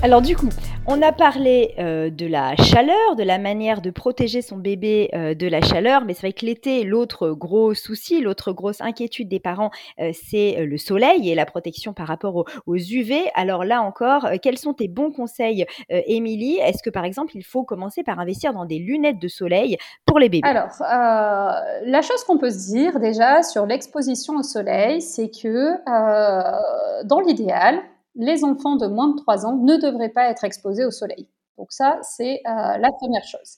Alors 0.03 0.21
du 0.21 0.35
coup, 0.35 0.49
on 0.85 1.01
a 1.01 1.11
parlé 1.11 1.73
euh, 1.79 2.11
de 2.11 2.27
la 2.27 2.55
chaleur, 2.55 3.15
de 3.17 3.23
la 3.23 3.39
manière 3.39 3.81
de 3.81 3.89
protéger 3.89 4.43
son 4.43 4.57
bébé 4.57 5.09
euh, 5.15 5.33
de 5.33 5.47
la 5.47 5.59
chaleur, 5.59 6.05
mais 6.05 6.13
c'est 6.13 6.21
vrai 6.21 6.33
que 6.33 6.45
l'été, 6.45 6.83
l'autre 6.83 7.31
gros 7.31 7.73
souci, 7.73 8.21
l'autre 8.21 8.51
grosse 8.51 8.79
inquiétude 8.79 9.27
des 9.27 9.39
parents, 9.39 9.71
euh, 9.99 10.11
c'est 10.13 10.63
le 10.63 10.77
soleil 10.77 11.31
et 11.31 11.35
la 11.35 11.47
protection 11.47 11.93
par 11.93 12.07
rapport 12.07 12.45
aux, 12.67 12.77
UV. 12.77 13.23
Alors 13.33 13.65
là 13.65 13.81
encore, 13.81 14.27
quels 14.43 14.59
sont 14.59 14.73
tes 14.73 14.87
bons 14.87 15.11
conseils, 15.11 15.65
Émilie? 15.89 16.57
Est-ce 16.57 16.83
que 16.83 16.91
par 16.91 17.03
exemple, 17.03 17.35
il 17.35 17.43
faut 17.43 17.63
commencer 17.63 18.03
par 18.03 18.19
investir 18.19 18.53
dans 18.53 18.65
des 18.65 18.77
lunettes 18.77 19.19
de 19.19 19.27
soleil 19.27 19.77
pour 20.05 20.19
les 20.19 20.29
bébés? 20.29 20.47
Alors, 20.47 20.69
la 20.79 22.01
chose 22.03 22.23
qu'on 22.23 22.37
peut 22.37 22.51
se 22.51 22.71
dire 22.71 22.99
déjà 22.99 23.41
sur 23.41 23.65
l'exposition 23.65 24.35
au 24.35 24.43
soleil, 24.43 25.01
c'est 25.01 25.29
que 25.29 25.71
dans 27.03 27.19
l'idéal, 27.19 27.81
les 28.17 28.43
enfants 28.43 28.75
de 28.75 28.87
moins 28.87 29.09
de 29.09 29.17
3 29.17 29.45
ans 29.45 29.55
ne 29.55 29.77
devraient 29.77 30.09
pas 30.09 30.29
être 30.29 30.43
exposés 30.43 30.85
au 30.85 30.91
soleil. 30.91 31.29
Donc 31.57 31.71
ça, 31.71 31.97
c'est 32.03 32.41
euh, 32.45 32.77
la 32.77 32.91
première 32.91 33.23
chose. 33.23 33.57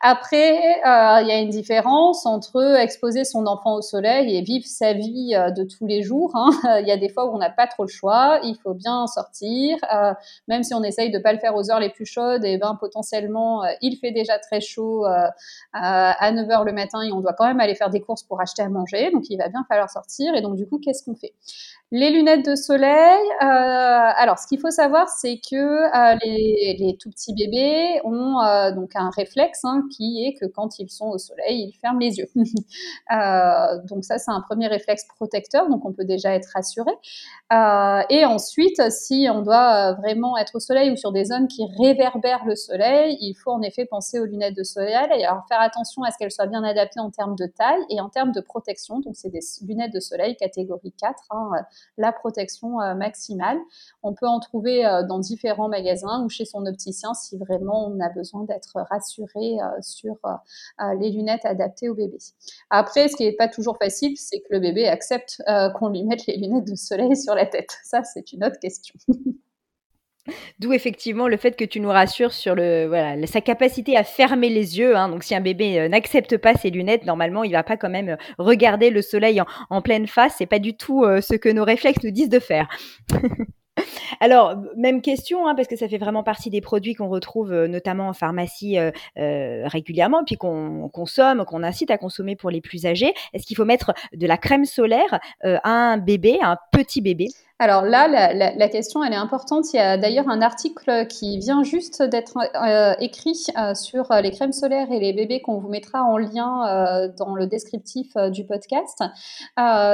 Après, 0.00 0.58
euh, 0.58 1.22
il 1.22 1.26
y 1.26 1.32
a 1.32 1.38
une 1.38 1.48
différence 1.48 2.26
entre 2.26 2.76
exposer 2.78 3.24
son 3.24 3.46
enfant 3.46 3.76
au 3.76 3.80
soleil 3.80 4.36
et 4.36 4.42
vivre 4.42 4.66
sa 4.66 4.92
vie 4.92 5.34
euh, 5.34 5.50
de 5.50 5.64
tous 5.64 5.86
les 5.86 6.02
jours. 6.02 6.32
Hein. 6.34 6.50
Il 6.82 6.86
y 6.86 6.92
a 6.92 6.98
des 6.98 7.08
fois 7.08 7.26
où 7.26 7.34
on 7.34 7.38
n'a 7.38 7.48
pas 7.48 7.66
trop 7.66 7.84
le 7.84 7.88
choix, 7.88 8.40
il 8.42 8.56
faut 8.62 8.74
bien 8.74 9.06
sortir, 9.06 9.78
même 10.48 10.62
si 10.62 10.74
on 10.74 10.82
essaye 10.82 11.10
de 11.10 11.18
pas 11.18 11.32
le 11.32 11.38
faire 11.38 11.54
aux 11.54 11.70
heures 11.70 11.80
les 11.80 11.88
plus 11.88 12.06
chaudes, 12.06 12.44
et 12.44 12.58
ben 12.58 12.76
potentiellement 12.78 13.62
il 13.80 13.96
fait 13.96 14.12
déjà 14.12 14.38
très 14.38 14.60
chaud 14.60 15.04
à 15.72 16.32
9 16.32 16.46
h 16.46 16.64
le 16.64 16.72
matin 16.72 17.02
et 17.02 17.12
on 17.12 17.20
doit 17.20 17.32
quand 17.32 17.46
même 17.46 17.60
aller 17.60 17.74
faire 17.74 17.90
des 17.90 18.00
courses 18.00 18.22
pour 18.22 18.40
acheter 18.40 18.62
à 18.62 18.68
manger, 18.68 19.10
donc 19.12 19.24
il 19.30 19.36
va 19.36 19.48
bien 19.48 19.64
falloir 19.68 19.90
sortir. 19.90 20.34
Et 20.34 20.42
donc 20.42 20.56
du 20.56 20.66
coup, 20.66 20.78
qu'est-ce 20.78 21.04
qu'on 21.04 21.14
fait? 21.14 21.34
Les 21.92 22.10
lunettes 22.10 22.46
de 22.46 22.54
soleil, 22.54 23.18
euh, 23.42 23.46
alors 23.46 24.38
ce 24.38 24.46
qu'il 24.46 24.60
faut 24.60 24.70
savoir, 24.70 25.08
c'est 25.08 25.38
que 25.38 25.56
euh, 25.56 26.16
les, 26.24 26.96
tout 27.00 27.10
petits 27.10 27.34
bébés 27.34 28.00
ont 28.04 28.40
euh, 28.40 28.70
donc 28.70 28.92
un 28.94 29.10
réflexe 29.10 29.64
hein, 29.64 29.82
qui 29.96 30.24
est 30.24 30.34
que 30.34 30.46
quand 30.46 30.78
ils 30.78 30.88
sont 30.88 31.08
au 31.08 31.18
soleil, 31.18 31.68
ils 31.68 31.72
ferment 31.80 31.98
les 31.98 32.18
yeux. 32.18 32.28
donc 33.88 34.04
ça, 34.04 34.18
c'est 34.18 34.30
un 34.30 34.40
premier 34.40 34.68
réflexe 34.68 35.04
protecteur, 35.16 35.68
donc 35.68 35.84
on 35.84 35.92
peut 35.92 36.04
déjà 36.04 36.32
être 36.32 36.48
rassuré. 36.54 36.92
et 38.08 38.24
ensuite, 38.24 38.80
si 38.92 39.26
on 39.28 39.42
doit 39.42 39.94
vraiment 39.94 40.38
être 40.38 40.54
au 40.54 40.60
soleil 40.60 40.92
ou 40.92 40.96
sur 40.96 41.10
des 41.10 41.24
zones 41.24 41.48
qui 41.48 41.66
réverbèrent 41.76 42.44
le 42.46 42.54
soleil, 42.54 43.16
il 43.20 43.34
faut 43.34 43.50
en 43.50 43.62
effet 43.62 43.84
penser 43.84 44.20
aux 44.20 44.26
lunettes 44.26 44.56
de 44.56 44.62
soleil 44.62 44.94
et 45.16 45.26
faire 45.48 45.60
attention 45.60 46.04
à 46.04 46.12
ce 46.12 46.18
qu'elles 46.18 46.30
soient 46.30 46.46
bien 46.46 46.62
adaptées 46.62 47.00
en 47.00 47.10
termes 47.10 47.34
de 47.34 47.46
taille 47.46 47.82
et 47.88 48.00
en 48.00 48.10
termes 48.10 48.30
de 48.30 48.40
protection. 48.40 49.00
Donc 49.00 49.16
c'est 49.16 49.30
des 49.30 49.40
lunettes 49.66 49.92
de 49.92 50.00
soleil 50.00 50.36
catégorie 50.36 50.92
4. 50.92 51.24
Hein, 51.30 51.50
la 51.96 52.12
protection 52.12 52.80
euh, 52.80 52.94
maximale. 52.94 53.58
On 54.02 54.14
peut 54.14 54.26
en 54.26 54.40
trouver 54.40 54.86
euh, 54.86 55.02
dans 55.02 55.18
différents 55.18 55.68
magasins 55.68 56.24
ou 56.24 56.28
chez 56.28 56.44
son 56.44 56.66
opticien 56.66 57.14
si 57.14 57.36
vraiment 57.36 57.86
on 57.86 58.00
a 58.00 58.08
besoin 58.08 58.44
d'être 58.44 58.80
rassuré 58.90 59.58
euh, 59.60 59.66
sur 59.80 60.16
les 60.98 61.10
lunettes 61.10 61.44
adaptées 61.44 61.88
au 61.88 61.94
bébé. 61.94 62.18
Après, 62.70 63.08
ce 63.08 63.16
qui 63.16 63.24
n'est 63.24 63.36
pas 63.36 63.48
toujours 63.48 63.76
facile, 63.76 64.16
c'est 64.16 64.40
que 64.40 64.46
le 64.50 64.60
bébé 64.60 64.88
accepte 64.88 65.42
qu'on 65.78 65.88
lui 65.88 66.04
mette 66.04 66.26
les 66.26 66.36
lunettes 66.36 66.66
de 66.66 66.74
soleil 66.74 67.16
sur 67.16 67.34
la 67.34 67.46
tête. 67.46 67.76
Ça, 67.84 68.02
c'est 68.04 68.32
une 68.32 68.44
autre 68.44 68.58
question. 68.58 68.94
D'où 70.58 70.72
effectivement 70.72 71.28
le 71.28 71.36
fait 71.36 71.56
que 71.56 71.64
tu 71.64 71.80
nous 71.80 71.88
rassures 71.88 72.32
sur 72.32 72.54
le, 72.54 72.86
voilà, 72.86 73.26
sa 73.26 73.40
capacité 73.40 73.96
à 73.96 74.04
fermer 74.04 74.48
les 74.48 74.78
yeux. 74.78 74.96
Hein. 74.96 75.08
Donc 75.08 75.22
si 75.22 75.34
un 75.34 75.40
bébé 75.40 75.80
euh, 75.80 75.88
n'accepte 75.88 76.36
pas 76.36 76.54
ses 76.54 76.70
lunettes, 76.70 77.06
normalement 77.06 77.44
il 77.44 77.52
va 77.52 77.62
pas 77.62 77.76
quand 77.76 77.90
même 77.90 78.10
euh, 78.10 78.16
regarder 78.38 78.90
le 78.90 79.02
soleil 79.02 79.40
en, 79.70 79.82
pleine 79.82 80.06
face. 80.06 80.34
C'est 80.38 80.46
pas 80.46 80.58
du 80.58 80.76
tout 80.76 81.04
euh, 81.04 81.20
ce 81.20 81.34
que 81.34 81.48
nos 81.48 81.64
réflexes 81.64 82.04
nous 82.04 82.10
disent 82.10 82.28
de 82.28 82.38
faire. 82.38 82.68
Alors, 84.20 84.56
même 84.76 85.00
question, 85.00 85.48
hein, 85.48 85.54
parce 85.54 85.66
que 85.66 85.76
ça 85.76 85.88
fait 85.88 85.96
vraiment 85.96 86.22
partie 86.22 86.50
des 86.50 86.60
produits 86.60 86.94
qu'on 86.94 87.08
retrouve 87.08 87.54
notamment 87.64 88.08
en 88.08 88.12
pharmacie 88.12 88.76
régulièrement, 89.16 90.22
puis 90.24 90.36
qu'on 90.36 90.90
consomme, 90.92 91.46
qu'on 91.46 91.62
incite 91.62 91.90
à 91.90 91.96
consommer 91.96 92.36
pour 92.36 92.50
les 92.50 92.60
plus 92.60 92.84
âgés. 92.84 93.14
Est-ce 93.32 93.46
qu'il 93.46 93.56
faut 93.56 93.64
mettre 93.64 93.94
de 94.12 94.26
la 94.26 94.36
crème 94.36 94.66
solaire 94.66 95.18
à 95.42 95.70
un 95.70 95.96
bébé, 95.96 96.38
à 96.42 96.50
un 96.50 96.56
petit 96.72 97.00
bébé? 97.00 97.28
Alors 97.60 97.82
là, 97.82 98.08
la, 98.08 98.68
question, 98.70 99.04
elle 99.04 99.12
est 99.12 99.16
importante. 99.16 99.74
Il 99.74 99.76
y 99.76 99.80
a 99.80 99.98
d'ailleurs 99.98 100.30
un 100.30 100.40
article 100.40 101.06
qui 101.08 101.38
vient 101.38 101.62
juste 101.62 102.02
d'être 102.02 102.38
euh, 102.54 102.94
écrit 103.00 103.36
euh, 103.58 103.74
sur 103.74 104.06
les 104.22 104.30
crèmes 104.30 104.52
solaires 104.52 104.90
et 104.90 104.98
les 104.98 105.12
bébés 105.12 105.42
qu'on 105.42 105.58
vous 105.58 105.68
mettra 105.68 106.02
en 106.02 106.16
lien 106.16 106.66
euh, 106.66 107.08
dans 107.18 107.34
le 107.34 107.46
descriptif 107.46 108.16
du 108.32 108.46
podcast 108.46 109.04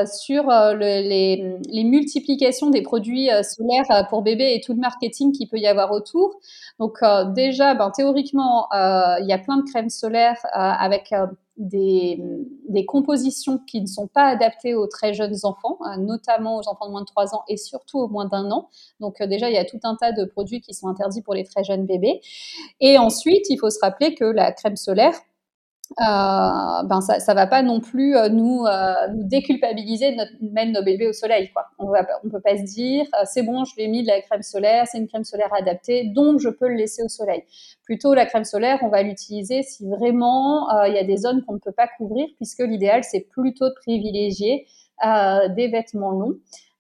sur 0.06 0.48
les, 0.76 1.58
multiplications 1.84 2.70
des 2.70 2.82
produits 2.82 3.30
solaires 3.42 4.06
pour 4.10 4.22
bébés 4.22 4.54
et 4.54 4.60
tout 4.60 4.72
le 4.72 4.78
marketing 4.78 5.32
qu'il 5.32 5.48
peut 5.48 5.58
y 5.58 5.66
avoir 5.66 5.90
autour. 5.90 6.38
Donc 6.78 7.00
déjà, 7.34 7.74
ben, 7.74 7.90
théoriquement, 7.90 8.68
il 8.72 9.26
y 9.26 9.32
a 9.32 9.38
plein 9.38 9.56
de 9.56 9.68
crèmes 9.68 9.90
solaires 9.90 10.38
avec 10.52 11.12
des, 11.56 12.18
compositions 12.86 13.58
qui 13.66 13.80
ne 13.80 13.86
sont 13.86 14.06
pas 14.06 14.24
adaptées 14.24 14.74
aux 14.74 14.86
très 14.86 15.14
jeunes 15.14 15.36
enfants, 15.42 15.78
hein, 15.82 15.98
notamment 15.98 16.58
aux 16.58 16.68
enfants 16.68 16.86
de 16.86 16.92
moins 16.92 17.00
de 17.00 17.06
3 17.06 17.34
ans 17.34 17.42
et 17.48 17.56
surtout 17.56 17.98
aux 17.98 18.08
moins 18.08 18.26
d'un 18.26 18.50
an. 18.50 18.68
Donc 19.00 19.20
euh, 19.20 19.26
déjà, 19.26 19.48
il 19.48 19.54
y 19.54 19.58
a 19.58 19.64
tout 19.64 19.80
un 19.82 19.96
tas 19.96 20.12
de 20.12 20.24
produits 20.24 20.60
qui 20.60 20.74
sont 20.74 20.88
interdits 20.88 21.22
pour 21.22 21.34
les 21.34 21.44
très 21.44 21.64
jeunes 21.64 21.86
bébés. 21.86 22.20
Et 22.80 22.98
ensuite, 22.98 23.48
il 23.48 23.58
faut 23.58 23.70
se 23.70 23.78
rappeler 23.80 24.14
que 24.14 24.24
la 24.24 24.52
crème 24.52 24.76
solaire, 24.76 25.14
euh, 25.14 25.18
ben 25.98 27.00
ça, 27.00 27.20
ça 27.20 27.34
va 27.34 27.46
pas 27.46 27.62
non 27.62 27.80
plus 27.80 28.16
euh, 28.16 28.28
nous, 28.28 28.64
euh, 28.66 28.94
nous 29.14 29.22
déculpabiliser 29.24 30.12
de 30.12 30.52
mettre 30.52 30.72
nos 30.72 30.82
bébés 30.82 31.08
au 31.08 31.12
soleil. 31.12 31.50
On 31.78 31.86
ne 31.90 31.98
on 32.24 32.28
peut 32.28 32.40
pas 32.40 32.56
se 32.56 32.62
dire 32.62 33.06
c'est 33.24 33.42
bon, 33.42 33.64
je 33.64 33.74
lui 33.76 33.84
ai 33.84 33.88
mis 33.88 34.02
de 34.02 34.08
la 34.08 34.20
crème 34.20 34.42
solaire, 34.42 34.86
c'est 34.86 34.98
une 34.98 35.08
crème 35.08 35.24
solaire 35.24 35.52
adaptée, 35.58 36.04
donc 36.14 36.40
je 36.40 36.48
peux 36.48 36.68
le 36.68 36.74
laisser 36.74 37.02
au 37.02 37.08
soleil. 37.08 37.44
Plutôt 37.84 38.14
la 38.14 38.26
crème 38.26 38.44
solaire, 38.44 38.78
on 38.82 38.88
va 38.88 39.02
l'utiliser 39.02 39.62
si 39.62 39.86
vraiment 39.88 40.68
il 40.86 40.94
y 40.94 40.98
a 40.98 41.04
des 41.04 41.16
zones 41.16 41.44
qu'on 41.44 41.54
ne 41.54 41.58
peut 41.58 41.72
pas 41.72 41.88
couvrir, 41.96 42.26
puisque 42.36 42.60
l'idéal 42.60 43.04
c'est 43.04 43.20
plutôt 43.20 43.68
de 43.68 43.74
privilégier 43.74 44.66
des 45.02 45.68
vêtements 45.68 46.10
longs. 46.10 46.34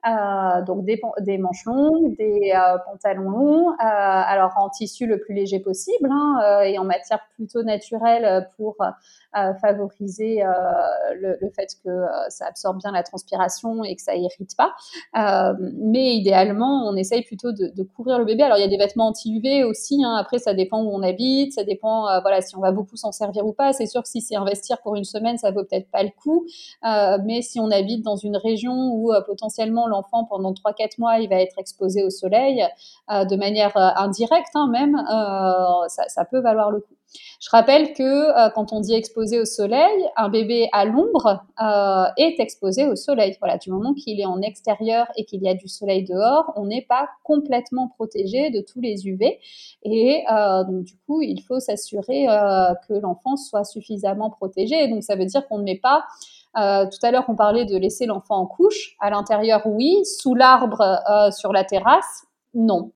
Euh, 0.06 0.62
donc 0.62 0.84
des, 0.84 1.38
manches 1.38 1.64
longues, 1.64 2.16
des 2.16 2.52
euh, 2.54 2.78
pantalons 2.86 3.28
longs, 3.28 3.70
euh, 3.70 3.74
alors 3.80 4.52
en 4.56 4.68
tissu 4.68 5.04
le 5.04 5.18
plus 5.18 5.34
léger 5.34 5.58
possible 5.58 6.08
hein, 6.12 6.60
et 6.64 6.78
en 6.78 6.84
matière 6.84 7.18
plutôt 7.34 7.64
naturelle 7.64 8.46
pour 8.56 8.76
favoriser 9.60 10.42
le, 11.14 11.36
le, 11.40 11.50
fait 11.50 11.68
que 11.84 11.90
ça 12.28 12.46
absorbe 12.46 12.78
bien 12.78 12.92
la 12.92 13.02
transpiration 13.02 13.84
et 13.84 13.96
que 13.96 14.02
ça 14.02 14.14
irrite 14.14 14.56
pas. 14.56 14.72
mais 15.62 16.14
idéalement, 16.14 16.88
on 16.88 16.96
essaye 16.96 17.22
plutôt 17.22 17.52
de, 17.52 17.72
de, 17.74 17.82
couvrir 17.82 18.18
le 18.18 18.24
bébé. 18.24 18.42
Alors 18.42 18.58
il 18.58 18.60
y 18.60 18.64
a 18.64 18.68
des 18.68 18.76
vêtements 18.76 19.08
anti-UV 19.08 19.64
aussi. 19.64 20.02
Hein, 20.04 20.16
après, 20.18 20.38
ça 20.38 20.54
dépend 20.54 20.82
où 20.82 20.90
on 20.92 21.02
habite, 21.02 21.52
ça 21.54 21.64
dépend 21.64 22.06
voilà 22.20 22.40
si 22.40 22.56
on 22.56 22.60
va 22.60 22.72
beaucoup 22.72 22.96
s'en 22.96 23.12
servir 23.12 23.46
ou 23.46 23.52
pas. 23.52 23.72
C'est 23.72 23.86
sûr 23.86 24.02
que 24.02 24.08
si 24.08 24.20
c'est 24.20 24.36
investir 24.36 24.80
pour 24.82 24.96
une 24.96 25.04
semaine, 25.04 25.38
ça 25.38 25.50
vaut 25.50 25.64
peut-être 25.64 25.90
pas 25.90 26.02
le 26.02 26.10
coup. 26.10 26.46
mais 27.24 27.42
si 27.42 27.60
on 27.60 27.70
habite 27.70 28.02
dans 28.02 28.16
une 28.16 28.36
région 28.36 28.92
où 28.92 29.12
potentiellement 29.26 29.86
enfant 29.96 30.24
pendant 30.24 30.52
3-4 30.52 30.98
mois, 30.98 31.18
il 31.18 31.28
va 31.28 31.40
être 31.40 31.58
exposé 31.58 32.04
au 32.04 32.10
soleil 32.10 32.64
euh, 33.10 33.24
de 33.24 33.36
manière 33.36 33.76
euh, 33.76 33.90
indirecte 33.96 34.54
hein, 34.54 34.68
même, 34.70 34.94
euh, 34.94 35.88
ça, 35.88 36.24
peut 36.24 36.40
valoir 36.40 36.70
le 36.70 36.80
coup. 36.80 36.95
Je 37.40 37.50
rappelle 37.50 37.92
que 37.92 38.50
quand 38.54 38.72
on 38.72 38.80
dit 38.80 38.94
exposé 38.94 39.38
au 39.38 39.44
soleil, 39.44 40.04
un 40.16 40.28
bébé 40.28 40.68
à 40.72 40.84
l'ombre 40.84 41.44
est 42.16 42.40
exposé 42.40 42.86
au 42.86 42.96
soleil. 42.96 43.36
Voilà, 43.40 43.58
du 43.58 43.70
moment 43.70 43.94
qu'il 43.94 44.20
est 44.20 44.26
en 44.26 44.40
extérieur 44.42 45.06
et 45.16 45.24
qu'il 45.24 45.42
y 45.42 45.48
a 45.48 45.54
du 45.54 45.68
soleil 45.68 46.04
dehors, 46.04 46.52
on 46.56 46.66
n'est 46.66 46.82
pas 46.82 47.08
complètement 47.22 47.88
protégé 47.88 48.50
de 48.50 48.60
tous 48.60 48.80
les 48.80 49.06
UV. 49.06 49.38
Et 49.84 50.24
donc 50.66 50.84
du 50.84 50.96
coup, 51.06 51.22
il 51.22 51.40
faut 51.42 51.60
s'assurer 51.60 52.26
que 52.88 52.94
l'enfant 52.94 53.36
soit 53.36 53.64
suffisamment 53.64 54.30
protégé. 54.30 54.88
donc 54.88 55.02
ça 55.02 55.14
veut 55.14 55.26
dire 55.26 55.46
qu'on 55.46 55.58
ne 55.58 55.64
met 55.64 55.78
pas 55.78 56.04
euh, 56.56 56.86
tout 56.86 57.04
à 57.04 57.10
l'heure, 57.10 57.24
on 57.28 57.34
parlait 57.34 57.64
de 57.64 57.76
laisser 57.76 58.06
l'enfant 58.06 58.36
en 58.36 58.46
couche. 58.46 58.96
À 59.00 59.10
l'intérieur, 59.10 59.62
oui. 59.66 60.04
Sous 60.04 60.34
l'arbre, 60.34 60.80
euh, 60.80 61.30
sur 61.30 61.52
la 61.52 61.64
terrasse, 61.64 62.24
non. 62.54 62.92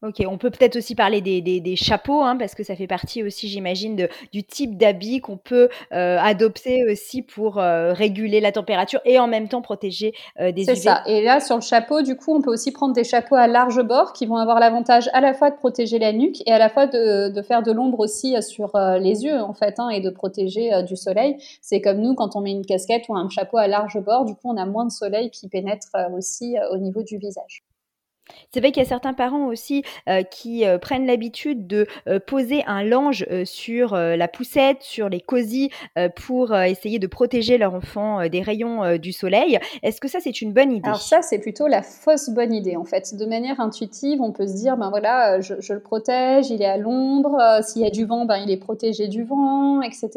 Ok, 0.00 0.22
on 0.28 0.38
peut 0.38 0.50
peut-être 0.50 0.76
aussi 0.76 0.94
parler 0.94 1.20
des, 1.20 1.40
des, 1.40 1.74
chapeaux, 1.74 2.22
hein, 2.22 2.36
parce 2.36 2.54
que 2.54 2.62
ça 2.62 2.76
fait 2.76 2.86
partie 2.86 3.24
aussi, 3.24 3.48
j'imagine, 3.48 4.08
du 4.32 4.44
type 4.44 4.78
d'habit 4.78 5.20
qu'on 5.20 5.36
peut 5.36 5.68
euh, 5.92 6.18
adopter 6.20 6.88
aussi 6.88 7.22
pour 7.22 7.58
euh, 7.58 7.92
réguler 7.94 8.38
la 8.38 8.52
température 8.52 9.00
et 9.04 9.18
en 9.18 9.26
même 9.26 9.48
temps 9.48 9.60
protéger 9.60 10.14
euh, 10.38 10.52
des 10.52 10.62
C'est 10.62 10.76
ça. 10.76 11.02
Et 11.06 11.20
là, 11.24 11.40
sur 11.40 11.56
le 11.56 11.62
chapeau, 11.62 12.02
du 12.02 12.14
coup, 12.14 12.32
on 12.32 12.40
peut 12.40 12.52
aussi 12.52 12.70
prendre 12.70 12.94
des 12.94 13.02
chapeaux 13.02 13.34
à 13.34 13.48
large 13.48 13.82
bord 13.82 14.12
qui 14.12 14.24
vont 14.26 14.36
avoir 14.36 14.60
l'avantage 14.60 15.10
à 15.14 15.20
la 15.20 15.34
fois 15.34 15.50
de 15.50 15.56
protéger 15.56 15.98
la 15.98 16.12
nuque 16.12 16.46
et 16.46 16.52
à 16.52 16.58
la 16.58 16.68
fois 16.68 16.86
de, 16.86 17.30
de 17.30 17.42
faire 17.42 17.64
de 17.64 17.72
l'ombre 17.72 17.98
aussi 17.98 18.40
sur 18.40 18.70
les 19.00 19.24
yeux, 19.24 19.40
en 19.40 19.52
fait, 19.52 19.80
hein, 19.80 19.88
et 19.88 20.00
de 20.00 20.10
protéger 20.10 20.70
du 20.84 20.94
soleil. 20.94 21.38
C'est 21.60 21.80
comme 21.80 21.98
nous, 21.98 22.14
quand 22.14 22.36
on 22.36 22.40
met 22.40 22.52
une 22.52 22.64
casquette 22.64 23.08
ou 23.08 23.16
un 23.16 23.28
chapeau 23.28 23.56
à 23.56 23.66
large 23.66 23.98
bord, 23.98 24.26
du 24.26 24.34
coup, 24.34 24.48
on 24.48 24.56
a 24.58 24.64
moins 24.64 24.84
de 24.84 24.92
soleil 24.92 25.30
qui 25.30 25.48
pénètre 25.48 25.88
aussi 26.16 26.54
au 26.70 26.76
niveau 26.76 27.02
du 27.02 27.18
visage. 27.18 27.64
C'est 28.52 28.60
vrai 28.60 28.72
qu'il 28.72 28.82
y 28.82 28.86
a 28.86 28.88
certains 28.88 29.14
parents 29.14 29.46
aussi 29.46 29.82
euh, 30.08 30.22
qui 30.22 30.64
euh, 30.64 30.78
prennent 30.78 31.06
l'habitude 31.06 31.66
de 31.66 31.86
euh, 32.08 32.18
poser 32.18 32.64
un 32.66 32.82
lange 32.82 33.26
sur 33.44 33.94
la 33.94 34.28
poussette, 34.28 34.78
sur 34.80 35.08
les 35.08 35.20
cosy 35.20 35.70
pour 36.16 36.54
essayer 36.54 36.98
de 36.98 37.06
protéger 37.06 37.58
leur 37.58 37.74
enfant 37.74 38.28
des 38.28 38.42
rayons 38.42 38.96
du 38.96 39.12
soleil. 39.12 39.58
Est-ce 39.82 40.00
que 40.00 40.08
ça 40.08 40.18
c'est 40.20 40.40
une 40.40 40.52
bonne 40.52 40.72
idée? 40.72 40.86
Alors 40.86 41.00
ça 41.00 41.22
c'est 41.22 41.38
plutôt 41.38 41.66
la 41.66 41.82
fausse 41.82 42.30
bonne 42.30 42.52
idée 42.52 42.76
en 42.76 42.84
fait. 42.84 43.14
De 43.14 43.26
manière 43.26 43.60
intuitive, 43.60 44.20
on 44.20 44.32
peut 44.32 44.46
se 44.46 44.54
dire 44.54 44.76
ben 44.76 44.90
voilà, 44.90 45.40
je, 45.40 45.54
je 45.60 45.72
le 45.72 45.80
protège, 45.80 46.50
il 46.50 46.62
est 46.62 46.66
à 46.66 46.76
l'ombre. 46.76 47.38
S'il 47.62 47.82
y 47.82 47.86
a 47.86 47.90
du 47.90 48.04
vent, 48.04 48.24
ben 48.24 48.36
il 48.36 48.50
est 48.50 48.58
protégé 48.58 49.08
du 49.08 49.24
vent, 49.24 49.82
etc. 49.82 50.10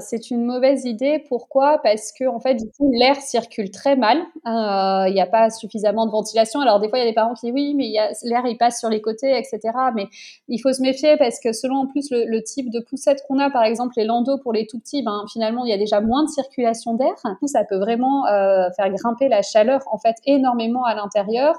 c'est 0.00 0.30
une 0.30 0.44
mauvaise 0.44 0.84
idée. 0.84 1.24
Pourquoi? 1.28 1.78
Parce 1.82 2.12
que 2.12 2.26
en 2.26 2.40
fait 2.40 2.54
du 2.54 2.70
coup 2.70 2.90
l'air 2.92 3.16
circule 3.16 3.70
très 3.70 3.96
mal. 3.96 4.18
Il 4.46 5.12
n'y 5.12 5.20
a 5.20 5.26
pas 5.26 5.50
suffisamment 5.50 6.06
de 6.06 6.10
ventilation 6.10 6.49
alors 6.58 6.80
des 6.80 6.88
fois, 6.88 6.98
il 6.98 7.02
y 7.02 7.04
a 7.04 7.08
des 7.08 7.14
parents 7.14 7.34
qui 7.34 7.46
disent 7.46 7.54
oui, 7.54 7.74
mais 7.74 7.92
l'air 8.24 8.46
il 8.46 8.56
passe 8.56 8.80
sur 8.80 8.88
les 8.88 9.00
côtés, 9.00 9.38
etc. 9.38 9.60
Mais 9.94 10.08
il 10.48 10.58
faut 10.58 10.72
se 10.72 10.82
méfier 10.82 11.16
parce 11.16 11.38
que 11.40 11.52
selon 11.52 11.76
en 11.76 11.86
plus 11.86 12.08
le, 12.10 12.40
type 12.42 12.70
de 12.70 12.80
poussette 12.80 13.22
qu'on 13.28 13.38
a, 13.38 13.50
par 13.50 13.64
exemple 13.64 13.94
les 13.96 14.04
landaux 14.04 14.38
pour 14.38 14.52
les 14.52 14.66
tout 14.66 14.78
petits, 14.78 15.02
ben, 15.02 15.24
finalement 15.30 15.64
il 15.64 15.70
y 15.70 15.74
a 15.74 15.78
déjà 15.78 16.00
moins 16.00 16.24
de 16.24 16.28
circulation 16.28 16.94
d'air. 16.94 17.14
Ça 17.46 17.64
peut 17.64 17.78
vraiment 17.78 18.26
euh, 18.26 18.70
faire 18.76 18.90
grimper 18.90 19.28
la 19.28 19.42
chaleur 19.42 19.80
en 19.90 19.98
fait 19.98 20.16
énormément 20.24 20.84
à 20.84 20.94
l'intérieur. 20.94 21.54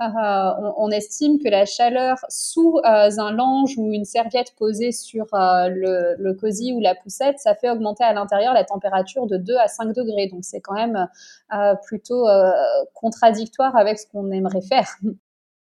Euh, 0.00 0.72
on, 0.76 0.90
estime 0.90 1.38
que 1.38 1.48
la 1.48 1.64
chaleur 1.64 2.18
sous 2.28 2.78
euh, 2.78 3.10
un 3.18 3.32
linge 3.32 3.76
ou 3.78 3.92
une 3.92 4.04
serviette 4.04 4.54
posée 4.56 4.92
sur 4.92 5.26
le, 5.32 6.14
le 6.18 6.34
cosy 6.34 6.72
ou 6.72 6.80
la 6.80 6.94
poussette, 6.94 7.38
ça 7.38 7.54
fait 7.54 7.70
augmenter 7.70 8.04
à 8.04 8.12
l'intérieur 8.12 8.54
la 8.54 8.64
température 8.64 9.26
de 9.26 9.36
2 9.36 9.56
à 9.56 9.68
5 9.68 9.94
degrés. 9.94 10.28
Donc 10.28 10.44
c'est 10.44 10.60
quand 10.60 10.74
même 10.74 11.08
plutôt 11.84 12.26
contradictoire 12.94 13.76
avec 13.76 13.98
ce 13.98 14.06
qu'on 14.06 14.30
aimerait 14.36 14.62
faire. 14.68 14.96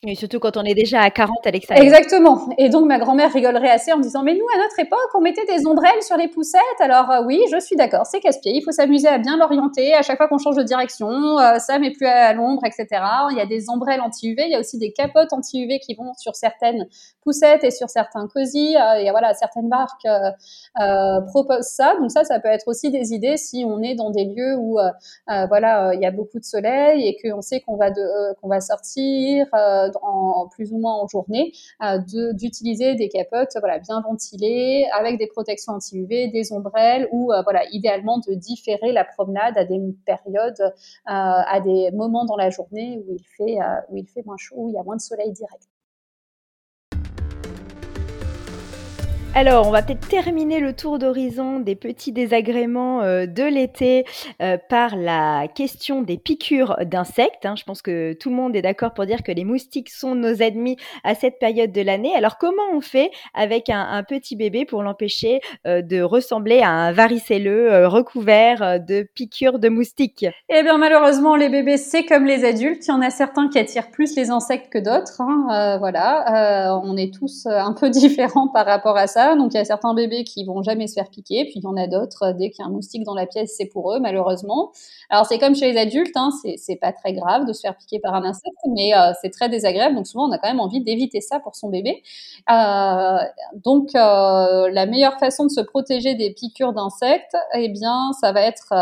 Et 0.04 0.14
surtout 0.14 0.38
quand 0.40 0.58
on 0.58 0.64
est 0.64 0.76
déjà 0.76 1.02
à 1.02 1.10
40 1.10 1.38
à 1.46 1.50
l'extérieur. 1.50 1.84
Exactement. 1.84 2.50
Et 2.60 2.70
donc 2.70 2.86
ma 2.86 3.00
grand-mère 3.00 3.34
rigolerait 3.34 3.72
assez 3.72 3.92
en 3.92 3.98
disant 3.98 4.22
mais 4.22 4.36
nous 4.36 4.46
à 4.54 4.60
notre 4.60 4.80
époque 4.80 5.10
on 5.16 5.22
mettait 5.22 5.46
des 5.46 5.66
ombrelles 5.66 6.04
sur 6.04 6.16
les 6.18 6.28
poussettes. 6.28 6.62
Alors 6.80 7.10
euh, 7.10 7.24
oui, 7.26 7.42
je 7.52 7.60
suis 7.60 7.76
d'accord, 7.76 8.06
c'est 8.06 8.20
casse-pied. 8.20 8.52
Il 8.54 8.62
faut 8.62 8.72
s'amuser 8.72 9.08
à 9.08 9.18
bien 9.18 9.38
l'orienter. 9.38 9.96
À 9.96 10.04
chaque 10.04 10.18
fois 10.18 10.28
qu'on 10.28 10.38
change 10.38 10.56
de 10.56 10.62
direction, 10.62 11.40
euh, 11.40 11.58
ça 11.58 11.80
met 11.80 11.90
plus 11.90 12.06
à 12.06 12.32
l'ombre, 12.34 12.62
etc. 12.66 12.88
Il 13.32 13.38
y 13.38 13.42
a 13.42 13.48
des 13.48 13.72
ombrelles 13.72 14.02
anti-UV. 14.02 14.44
Il 14.46 14.52
y 14.52 14.56
a 14.56 14.60
aussi 14.60 14.78
des 14.78 14.92
capotes 14.92 15.34
anti-UV 15.34 15.80
qui 15.80 15.96
vont 15.96 16.14
sur 16.14 16.36
certaines 16.36 16.86
poussettes 17.24 17.64
et 17.64 17.72
sur 17.72 17.90
certains 17.90 18.28
cosy. 18.28 18.76
Euh, 18.76 19.00
et 19.00 19.10
voilà, 19.10 19.34
certaines 19.34 19.68
marques 19.68 20.08
proposent 21.32 21.70
ça. 21.70 21.96
Donc 22.00 22.12
ça, 22.12 22.24
ça 22.24 22.40
peut 22.40 22.50
être 22.50 22.68
aussi 22.68 22.92
des 22.92 23.14
idées 23.14 23.38
si 23.38 23.66
on 23.68 23.82
est 23.82 23.96
dans 23.96 24.12
des 24.12 24.26
lieux 24.26 24.58
où 24.60 24.78
voilà 25.28 25.94
il 25.96 26.02
y 26.02 26.06
a 26.06 26.12
beaucoup 26.12 26.38
de 26.38 26.44
soleil 26.44 27.08
et 27.08 27.18
qu'on 27.20 27.42
sait 27.42 27.62
qu'on 27.62 27.78
va 27.78 27.90
qu'on 28.40 28.48
va 28.48 28.62
sortir 28.62 29.48
en, 30.02 30.48
plus 30.48 30.72
ou 30.72 30.78
moins 30.80 30.96
en 30.96 31.08
journée, 31.08 31.54
euh, 31.84 32.00
d'utiliser 32.34 32.96
des 32.96 33.10
capotes 33.10 33.56
voilà, 33.60 33.80
bien 33.80 34.02
ventilées, 34.02 34.86
avec 34.94 35.18
des 35.18 35.28
protections 35.28 35.74
anti-UV, 35.74 36.30
des 36.30 36.52
ombrelles, 36.52 37.08
ou 37.12 37.32
euh, 37.32 37.42
voilà, 37.44 37.64
idéalement 37.72 38.20
de 38.20 38.34
différer 38.34 38.92
la 38.92 39.06
promenade 39.06 39.58
à 39.58 39.66
des 39.66 39.80
périodes, 40.06 40.60
euh, 40.62 40.72
à 41.06 41.60
des 41.62 41.92
moments 41.92 42.26
dans 42.26 42.38
la 42.38 42.50
journée 42.50 43.02
où 43.08 43.14
il 43.14 43.26
fait, 43.38 43.58
où 43.90 43.98
il 43.98 44.08
fait 44.08 44.26
moins 44.26 44.38
chaud, 44.38 44.56
où 44.58 44.70
il 44.70 44.76
y 44.76 44.78
a 44.78 44.84
moins 44.84 44.96
de 44.96 45.02
soleil 45.02 45.32
direct. 45.32 45.68
Alors, 49.36 49.68
on 49.68 49.72
va 49.72 49.84
peut-être 49.84 50.08
terminer 50.08 50.60
le 50.60 50.74
tour 50.74 50.98
d'horizon 50.98 51.60
des 51.60 51.76
petits 51.76 52.12
désagréments 52.12 53.04
euh, 53.04 53.28
de 53.28 53.44
l'été 53.44 54.04
euh, 54.42 54.58
par 54.70 54.96
la 54.96 55.48
question 55.48 56.02
des 56.02 56.18
piqûres 56.18 56.76
d'insectes. 56.86 57.46
Hein. 57.46 57.54
Je 57.56 57.64
pense 57.64 57.84
que 57.84 58.14
tout 58.14 58.32
le 58.32 58.36
monde 58.36 58.56
est 58.56 58.64
d'accord 58.64 58.96
pour 58.96 59.06
dire 59.06 59.22
que 59.22 59.32
les 59.32 59.44
moustiques 59.44 59.92
sont 59.92 60.16
nos 60.16 60.34
ennemis 60.34 60.78
à 61.04 61.14
cette 61.14 61.38
période 61.38 61.72
de 61.72 61.82
l'année. 61.82 62.16
Alors, 62.16 62.40
comment 62.40 62.64
on 62.74 62.82
fait 62.82 63.12
avec 63.36 63.70
un, 63.70 64.04
petit 64.08 64.36
bébé 64.36 64.66
pour 64.66 64.82
l'empêcher 64.82 65.40
euh, 65.68 65.84
de 65.84 66.02
ressembler 66.02 66.62
à 66.62 66.70
un 66.70 66.92
varicelleux 66.92 67.86
recouvert 67.86 68.80
de 68.80 69.04
piqûres 69.04 69.60
de 69.60 69.70
moustiques? 69.70 70.26
Eh 70.50 70.64
bien, 70.64 70.80
malheureusement, 70.80 71.36
les 71.36 71.50
bébés, 71.50 71.78
c'est 71.78 72.06
comme 72.06 72.26
les 72.26 72.44
adultes. 72.44 72.88
Il 72.88 72.90
y 72.90 72.94
en 72.94 73.02
a 73.02 73.12
certains 73.12 73.50
qui 73.50 73.60
attirent 73.60 73.92
plus 73.92 74.16
les 74.16 74.32
insectes 74.32 74.72
que 74.72 74.80
d'autres. 74.80 75.22
Hein. 75.22 75.78
voilà, 75.80 76.80
on 76.84 76.98
est 76.98 77.14
tous 77.14 77.46
un 77.46 77.74
peu 77.74 77.90
différents 77.92 78.48
par 78.48 78.66
rapport 78.66 78.98
à 78.98 79.06
ça. 79.06 79.17
Donc 79.36 79.54
il 79.54 79.58
y 79.58 79.60
a 79.60 79.66
certains 79.66 79.94
bébés 79.94 80.24
qui 80.24 80.44
vont 80.44 80.62
jamais 80.62 80.88
se 80.88 80.94
faire 80.94 81.10
piquer, 81.10 81.46
puis 81.46 81.56
il 81.56 81.64
y 81.64 81.68
en 81.68 81.76
a 81.76 81.88
d'autres, 81.88 82.24
euh, 82.24 82.34
dès 82.34 82.50
qu'il 82.52 82.64
y 82.64 82.66
a 82.66 82.68
un 82.68 82.72
moustique 82.72 83.04
dans 83.04 83.16
la 83.16 83.26
pièce, 83.26 83.54
c'est 83.58 83.66
pour 83.66 83.92
eux, 83.94 84.00
malheureusement. 84.00 84.72
Alors 85.10 85.26
c'est 85.26 85.40
comme 85.40 85.56
chez 85.56 85.72
les 85.72 85.80
adultes, 85.80 86.16
hein, 86.16 86.30
c'est 86.58 86.76
pas 86.76 86.94
très 86.94 87.14
grave 87.14 87.46
de 87.48 87.54
se 87.54 87.62
faire 87.62 87.76
piquer 87.76 88.00
par 88.00 88.14
un 88.14 88.24
insecte, 88.24 88.58
mais 88.76 88.94
euh, 88.94 89.12
c'est 89.22 89.32
très 89.32 89.50
désagréable. 89.50 89.96
Donc 89.96 90.08
souvent 90.08 90.28
on 90.28 90.32
a 90.32 90.38
quand 90.38 90.50
même 90.50 90.60
envie 90.60 90.82
d'éviter 90.82 91.22
ça 91.22 91.40
pour 91.40 91.56
son 91.56 91.70
bébé. 91.70 92.04
Euh, 92.52 93.18
donc 93.64 93.90
la 93.94 94.86
meilleure 94.86 95.18
façon 95.20 95.46
de 95.46 95.52
se 95.52 95.62
protéger 95.62 96.16
des 96.16 96.32
piqûres 96.32 96.74
d'insectes, 96.74 97.36
eh 97.56 97.70
bien 97.70 98.12
ça 98.22 98.32
va 98.32 98.42
être 98.42 98.74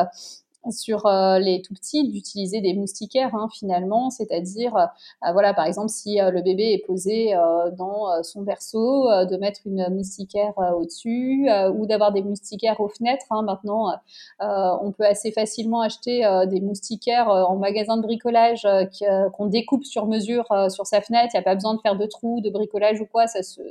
sur 0.72 1.06
euh, 1.06 1.40
les 1.40 1.62
tout 1.62 1.74
petits 1.74 2.10
d'utiliser 2.10 2.62
des 2.62 2.74
moustiquaires 2.74 3.36
hein, 3.36 3.48
finalement, 3.54 4.10
c'est-à-dire 4.10 4.76
euh, 4.76 5.32
voilà 5.32 5.54
par 5.54 5.66
exemple 5.66 5.90
si 5.90 6.20
euh, 6.20 6.32
le 6.32 6.42
bébé 6.42 6.74
est 6.74 6.86
posé 6.86 7.34
dans 7.78 8.24
son 8.24 8.42
berceau, 8.42 9.08
de 9.26 9.38
mettre 9.38 9.62
une 9.66 9.88
moustiquaire 9.90 10.54
au-dessus 10.78 11.48
ou 11.76 11.86
d'avoir 11.86 12.12
des 12.12 12.22
moustiquaires 12.22 12.80
aux 12.80 12.88
fenêtres. 12.88 13.26
Hein. 13.30 13.42
Maintenant, 13.44 13.94
on 14.40 14.92
peut 14.92 15.06
assez 15.06 15.32
facilement 15.32 15.82
acheter 15.82 16.24
des 16.48 16.62
moustiquaires 16.62 17.28
en 17.28 17.56
magasin 17.56 17.98
de 17.98 18.02
bricolage 18.02 18.68
qu'on 19.34 19.48
découpe 19.48 19.84
sur 19.84 20.06
mesure 20.08 20.46
sur 20.70 20.86
sa 20.86 21.02
fenêtre. 21.02 21.32
Il 21.34 21.38
n'y 21.38 21.42
a 21.42 21.44
pas 21.44 21.56
besoin 21.56 21.76
de 21.76 21.82
faire 21.82 21.98
de 21.98 22.06
trous, 22.06 22.42
de 22.42 22.50
bricolage 22.50 23.02
ou 23.02 23.06
quoi, 23.06 23.28
ça 23.28 23.44
se, 23.44 23.62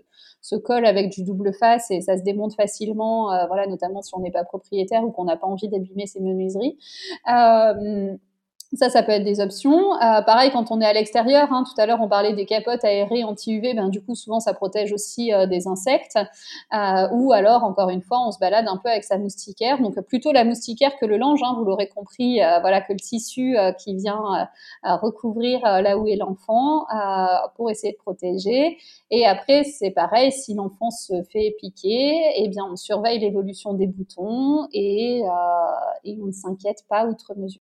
se 0.40 0.56
colle 0.56 0.86
avec 0.86 1.10
du 1.10 1.22
double 1.22 1.52
face 1.54 1.90
et 1.90 2.00
ça 2.00 2.16
se 2.16 2.22
démonte 2.22 2.54
facilement. 2.54 3.26
voilà, 3.46 3.66
notamment 3.66 4.02
si 4.02 4.14
on 4.14 4.20
n'est 4.20 4.32
pas 4.32 4.44
propriétaire 4.44 5.04
ou 5.04 5.10
qu'on 5.10 5.24
n'a 5.24 5.36
pas 5.36 5.46
envie 5.46 5.68
d'abîmer 5.68 6.06
ses 6.06 6.20
menuiseries. 6.20 6.76
Euh, 7.28 8.16
ça, 8.76 8.90
ça 8.90 9.02
peut 9.02 9.12
être 9.12 9.24
des 9.24 9.40
options. 9.40 9.94
Euh, 9.94 10.22
pareil, 10.22 10.50
quand 10.52 10.70
on 10.70 10.80
est 10.80 10.86
à 10.86 10.92
l'extérieur, 10.92 11.52
hein, 11.52 11.64
tout 11.64 11.80
à 11.80 11.86
l'heure 11.86 12.00
on 12.00 12.08
parlait 12.08 12.32
des 12.32 12.46
capotes 12.46 12.84
aérées 12.84 13.24
anti-UV, 13.24 13.74
ben, 13.74 13.88
du 13.88 14.02
coup 14.02 14.14
souvent 14.14 14.40
ça 14.40 14.54
protège 14.54 14.92
aussi 14.92 15.32
euh, 15.32 15.46
des 15.46 15.68
insectes. 15.68 16.18
Euh, 16.72 17.08
ou 17.12 17.32
alors, 17.32 17.64
encore 17.64 17.90
une 17.90 18.02
fois, 18.02 18.26
on 18.26 18.32
se 18.32 18.38
balade 18.38 18.66
un 18.68 18.76
peu 18.76 18.88
avec 18.88 19.04
sa 19.04 19.18
moustiquaire. 19.18 19.80
Donc 19.80 20.00
plutôt 20.02 20.32
la 20.32 20.44
moustiquaire 20.44 20.96
que 21.00 21.06
le 21.06 21.16
linge, 21.16 21.40
hein, 21.42 21.54
vous 21.58 21.64
l'aurez 21.64 21.88
compris, 21.88 22.40
voilà 22.60 22.80
que 22.80 22.92
le 22.92 22.98
tissu 22.98 23.56
qui 23.78 23.94
vient 23.96 24.48
recouvrir 24.82 25.60
là 25.62 25.98
où 25.98 26.06
est 26.06 26.16
l'enfant 26.16 26.86
pour 27.56 27.70
essayer 27.70 27.92
de 27.92 27.98
protéger. 27.98 28.78
Et 29.10 29.26
après, 29.26 29.64
c'est 29.64 29.90
pareil, 29.90 30.32
si 30.32 30.54
l'enfant 30.54 30.90
se 30.90 31.22
fait 31.32 31.54
piquer, 31.58 32.32
eh 32.36 32.48
bien 32.48 32.64
on 32.70 32.76
surveille 32.76 33.18
l'évolution 33.18 33.74
des 33.74 33.86
boutons 33.86 34.66
et 34.72 35.22
on 35.24 36.26
ne 36.26 36.32
s'inquiète 36.32 36.84
pas 36.88 37.06
outre 37.06 37.34
mesure. 37.36 37.60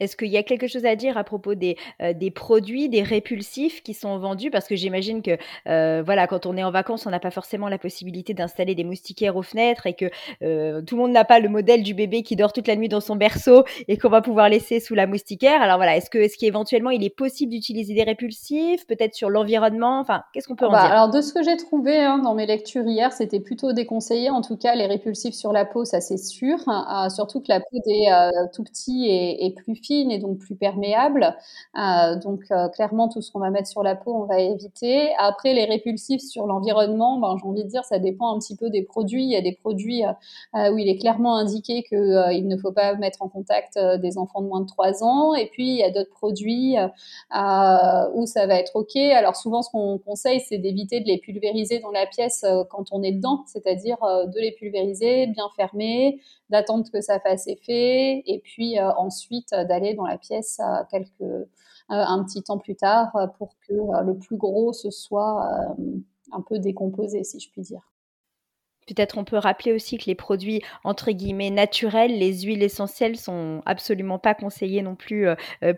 Est-ce 0.00 0.16
qu'il 0.16 0.28
y 0.28 0.36
a 0.36 0.42
quelque 0.42 0.66
chose 0.66 0.84
à 0.84 0.96
dire 0.96 1.18
à 1.18 1.24
propos 1.24 1.54
des, 1.54 1.76
euh, 2.02 2.12
des 2.12 2.30
produits, 2.30 2.88
des 2.88 3.02
répulsifs 3.02 3.82
qui 3.82 3.94
sont 3.94 4.18
vendus? 4.18 4.50
Parce 4.50 4.66
que 4.66 4.76
j'imagine 4.76 5.22
que, 5.22 5.36
euh, 5.68 6.02
voilà, 6.04 6.26
quand 6.26 6.46
on 6.46 6.56
est 6.56 6.62
en 6.64 6.70
vacances, 6.70 7.06
on 7.06 7.10
n'a 7.10 7.20
pas 7.20 7.30
forcément 7.30 7.68
la 7.68 7.78
possibilité 7.78 8.34
d'installer 8.34 8.74
des 8.74 8.84
moustiquaires 8.84 9.36
aux 9.36 9.42
fenêtres 9.42 9.86
et 9.86 9.94
que, 9.94 10.06
euh, 10.42 10.82
tout 10.82 10.96
le 10.96 11.02
monde 11.02 11.12
n'a 11.12 11.24
pas 11.24 11.40
le 11.40 11.48
modèle 11.48 11.82
du 11.82 11.94
bébé 11.94 12.22
qui 12.22 12.36
dort 12.36 12.52
toute 12.52 12.68
la 12.68 12.76
nuit 12.76 12.88
dans 12.88 13.00
son 13.00 13.16
berceau 13.16 13.64
et 13.88 13.98
qu'on 13.98 14.08
va 14.08 14.22
pouvoir 14.22 14.48
laisser 14.48 14.80
sous 14.80 14.94
la 14.94 15.06
moustiquaire. 15.06 15.60
Alors 15.62 15.76
voilà, 15.76 15.96
est-ce 15.96 16.10
que 16.10 16.18
est-ce 16.18 16.38
qu'éventuellement 16.38 16.90
il 16.90 17.04
est 17.04 17.10
possible 17.14 17.52
d'utiliser 17.52 17.94
des 17.94 18.04
répulsifs? 18.04 18.86
Peut-être 18.86 19.14
sur 19.14 19.30
l'environnement? 19.30 20.00
Enfin, 20.00 20.22
qu'est-ce 20.32 20.48
qu'on 20.48 20.56
peut 20.56 20.66
en 20.66 20.72
Bah, 20.72 20.82
dire? 20.82 20.92
alors 20.92 21.10
de 21.10 21.20
ce 21.20 21.32
que 21.32 21.42
j'ai 21.42 21.56
trouvé, 21.56 21.96
hein, 21.98 22.18
dans 22.18 22.34
mes 22.34 22.46
lectures 22.46 22.86
hier, 22.86 23.12
c'était 23.12 23.40
plutôt 23.40 23.72
déconseillé. 23.72 24.30
En 24.30 24.42
tout 24.42 24.56
cas, 24.56 24.74
les 24.74 24.86
répulsifs 24.86 25.34
sur 25.34 25.52
la 25.52 25.64
peau, 25.64 25.84
ça 25.84 26.00
c'est 26.00 26.16
sûr. 26.18 26.56
Hein, 26.66 27.08
surtout 27.10 27.40
que 27.40 27.48
la 27.48 27.60
peau 27.60 27.78
des, 27.86 28.06
tout 28.54 28.64
petits 28.64 29.06
est 29.08 29.28
est 29.46 29.54
plus 29.58 29.74
fine 29.74 30.10
et 30.10 30.18
donc 30.18 30.38
plus 30.38 30.56
perméable. 30.56 31.36
Euh, 31.78 32.16
donc 32.16 32.40
euh, 32.50 32.68
clairement, 32.68 33.08
tout 33.08 33.20
ce 33.20 33.30
qu'on 33.30 33.40
va 33.40 33.50
mettre 33.50 33.68
sur 33.68 33.82
la 33.82 33.94
peau, 33.94 34.14
on 34.14 34.24
va 34.24 34.40
éviter. 34.40 35.10
Après, 35.18 35.54
les 35.54 35.64
répulsifs 35.64 36.22
sur 36.22 36.46
l'environnement, 36.46 37.18
ben, 37.18 37.36
j'ai 37.40 37.48
envie 37.48 37.64
de 37.64 37.68
dire, 37.68 37.84
ça 37.84 37.98
dépend 37.98 38.34
un 38.34 38.38
petit 38.38 38.56
peu 38.56 38.70
des 38.70 38.82
produits. 38.82 39.24
Il 39.24 39.30
y 39.30 39.36
a 39.36 39.40
des 39.40 39.52
produits 39.52 40.04
euh, 40.04 40.72
où 40.72 40.78
il 40.78 40.88
est 40.88 40.98
clairement 40.98 41.36
indiqué 41.36 41.82
qu'il 41.82 42.46
ne 42.48 42.56
faut 42.56 42.72
pas 42.72 42.94
mettre 42.94 43.22
en 43.22 43.28
contact 43.28 43.78
des 43.78 44.18
enfants 44.18 44.42
de 44.42 44.48
moins 44.48 44.60
de 44.60 44.66
3 44.66 45.04
ans. 45.04 45.34
Et 45.34 45.46
puis, 45.46 45.68
il 45.68 45.76
y 45.76 45.82
a 45.82 45.90
d'autres 45.90 46.10
produits 46.10 46.76
où 46.76 48.26
ça 48.26 48.46
va 48.46 48.54
être 48.54 48.76
OK. 48.76 48.96
Alors 48.96 49.36
souvent, 49.36 49.62
ce 49.62 49.70
qu'on 49.70 49.98
conseille, 49.98 50.40
c'est 50.40 50.58
d'éviter 50.58 51.00
de 51.00 51.06
les 51.06 51.18
pulvériser 51.18 51.80
dans 51.80 51.90
la 51.90 52.06
pièce 52.06 52.44
quand 52.70 52.84
on 52.92 53.02
est 53.02 53.12
dedans, 53.12 53.44
c'est-à-dire 53.46 53.98
de 54.00 54.40
les 54.40 54.52
pulvériser, 54.52 55.26
bien 55.26 55.48
fermer, 55.56 56.20
d'attendre 56.50 56.90
que 56.90 57.00
ça 57.00 57.20
fasse 57.20 57.46
effet, 57.46 58.22
et 58.26 58.40
puis 58.42 58.78
ensuite 58.80 59.50
d'aller 59.50 59.94
dans 59.94 60.06
la 60.06 60.18
pièce 60.18 60.60
quelques, 60.90 61.46
euh, 61.90 62.04
un 62.06 62.22
petit 62.22 62.42
temps 62.42 62.58
plus 62.58 62.76
tard 62.76 63.16
euh, 63.16 63.26
pour 63.38 63.56
que 63.66 63.72
euh, 63.72 64.02
le 64.02 64.18
plus 64.18 64.36
gros 64.36 64.74
se 64.74 64.90
soit 64.90 65.48
un 66.32 66.42
peu 66.42 66.58
décomposé, 66.58 67.24
si 67.24 67.40
je 67.40 67.50
puis 67.50 67.62
dire. 67.62 67.80
Peut-être 68.86 69.16
on 69.18 69.24
peut 69.24 69.36
rappeler 69.36 69.72
aussi 69.72 69.96
que 69.98 70.04
les 70.06 70.14
produits 70.14 70.62
entre 70.84 71.10
guillemets 71.12 71.50
naturels, 71.50 72.18
les 72.18 72.42
huiles 72.42 72.62
essentielles 72.62 73.16
sont 73.16 73.62
absolument 73.66 74.18
pas 74.18 74.34
conseillées 74.34 74.80
non 74.80 74.96
plus 74.96 75.26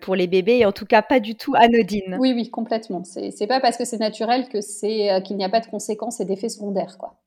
pour 0.01 0.15
les 0.15 0.29
bébés 0.29 0.59
et 0.59 0.67
en 0.67 0.71
tout 0.71 0.87
cas 0.87 1.03
pas 1.03 1.19
du 1.19 1.35
tout 1.35 1.53
anodines. 1.57 2.19
Oui, 2.21 2.33
oui, 2.35 2.51
complètement. 2.51 3.03
C'est 3.03 3.49
pas 3.49 3.61
parce 3.61 3.77
que 3.77 3.85
c'est 3.85 3.99
naturel 3.99 4.49
que 4.49 4.61
c'est 4.61 5.23
qu'il 5.25 5.37
n'y 5.37 5.45
a 5.45 5.49
pas 5.49 5.61
de 5.61 5.67
conséquences 5.67 6.21
et 6.21 6.25
d'effets 6.25 6.49
secondaires, 6.49 6.99
quoi. 6.99 7.20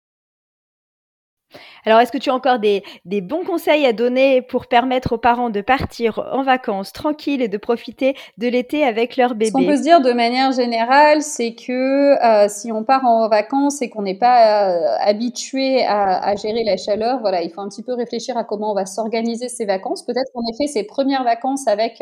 Alors, 1.86 2.00
est-ce 2.00 2.12
que 2.12 2.18
tu 2.18 2.30
as 2.30 2.34
encore 2.34 2.60
des, 2.60 2.84
bons 3.06 3.44
conseils 3.44 3.86
à 3.86 3.94
donner 3.94 4.42
pour 4.42 4.68
permettre 4.68 5.14
aux 5.14 5.18
parents 5.18 5.50
de 5.50 5.62
partir 5.62 6.20
en 6.32 6.44
vacances 6.44 6.94
tranquilles 6.94 7.42
et 7.42 7.48
de 7.48 7.58
profiter 7.58 8.16
de 8.38 8.48
l'été 8.48 8.84
avec 8.84 9.18
leur 9.18 9.36
bébé 9.36 9.48
Ce 9.48 9.52
qu'on 9.52 9.66
peut 9.66 9.78
se 9.78 9.82
dire 9.82 10.02
de 10.02 10.14
manière 10.14 10.52
générale, 10.52 11.22
c'est 11.22 11.56
que 11.56 12.24
euh, 12.24 12.48
si 12.50 12.72
on 12.72 12.84
part 12.84 13.06
en 13.06 13.28
vacances 13.28 13.82
et 13.82 13.90
qu'on 13.90 14.04
n'est 14.04 14.18
pas 14.18 14.72
euh, 14.72 14.96
habitué 15.00 15.86
à, 15.86 16.36
gérer 16.36 16.64
la 16.64 16.78
chaleur, 16.78 17.20
voilà, 17.20 17.42
il 17.42 17.52
faut 17.52 17.62
un 17.62 17.70
petit 17.70 17.84
peu 17.84 17.94
réfléchir 17.94 18.38
à 18.38 18.44
comment 18.44 18.72
on 18.72 18.76
va 18.76 18.86
s'organiser 18.86 19.50
ces 19.50 19.66
vacances. 19.66 20.04
Peut-être 20.04 20.32
qu'en 20.34 20.42
effet, 20.54 20.68
ces 20.68 20.84
premières 20.84 21.24
vacances 21.24 21.68
avec 21.68 22.02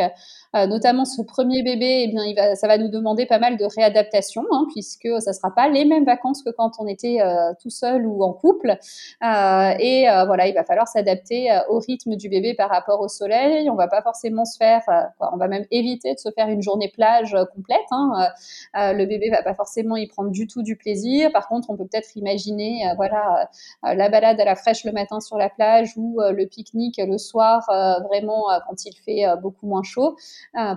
euh, 0.55 0.67
notamment 0.67 1.05
ce 1.05 1.21
premier 1.21 1.63
bébé, 1.63 2.05
eh 2.05 2.07
bien, 2.07 2.23
il 2.25 2.57
ça 2.57 2.67
va 2.67 2.77
nous 2.77 2.89
demander 2.89 3.25
pas 3.25 3.39
mal 3.39 3.57
de 3.57 3.65
réadaptation, 3.65 4.43
hein, 4.51 4.65
puisque 4.71 5.07
ça 5.19 5.33
sera 5.33 5.53
pas 5.53 5.69
les 5.69 5.85
mêmes 5.85 6.05
vacances 6.05 6.43
que 6.43 6.49
quand 6.49 6.71
on 6.79 6.87
était 6.87 7.19
tout 7.61 7.69
seul 7.69 8.05
ou 8.05 8.23
en 8.23 8.33
couple. 8.33 8.77
Euh, 9.23 9.73
et 9.79 10.09
euh, 10.09 10.25
voilà, 10.25 10.47
il 10.47 10.53
va 10.53 10.63
falloir 10.63 10.87
s'adapter 10.87 11.51
euh, 11.51 11.59
au 11.69 11.79
rythme 11.79 12.15
du 12.15 12.29
bébé 12.29 12.53
par 12.53 12.69
rapport 12.69 12.99
au 13.01 13.07
soleil. 13.07 13.69
On 13.69 13.75
va 13.75 13.87
pas 13.87 14.01
forcément 14.01 14.45
se 14.45 14.57
faire, 14.57 14.81
on 15.19 15.37
va 15.37 15.47
même 15.47 15.65
éviter 15.71 16.13
de 16.13 16.19
se 16.19 16.29
faire 16.31 16.47
une 16.47 16.61
journée 16.61 16.89
plage 16.89 17.35
complète. 17.55 17.79
Hein. 17.91 18.29
le 18.73 19.05
bébé 19.05 19.29
va 19.29 19.43
pas 19.43 19.53
forcément 19.53 19.95
y 19.95 20.07
prendre 20.07 20.31
du 20.31 20.47
tout 20.47 20.63
du 20.63 20.75
plaisir. 20.75 21.31
Par 21.31 21.47
contre, 21.47 21.69
on 21.69 21.77
peut 21.77 21.85
peut-être 21.85 22.15
imaginer, 22.15 22.83
voilà, 22.95 23.49
la 23.83 24.09
balade 24.09 24.39
à 24.39 24.45
la 24.45 24.55
fraîche 24.55 24.83
le 24.85 24.91
matin 24.91 25.19
sur 25.19 25.37
la 25.37 25.49
plage 25.49 25.93
ou 25.97 26.19
le 26.21 26.45
pique-nique 26.45 26.97
le 26.97 27.17
soir, 27.17 27.63
vraiment 28.07 28.45
quand 28.67 28.85
il 28.85 28.95
fait 28.95 29.25
beaucoup 29.41 29.67
moins 29.67 29.83
chaud. 29.83 30.15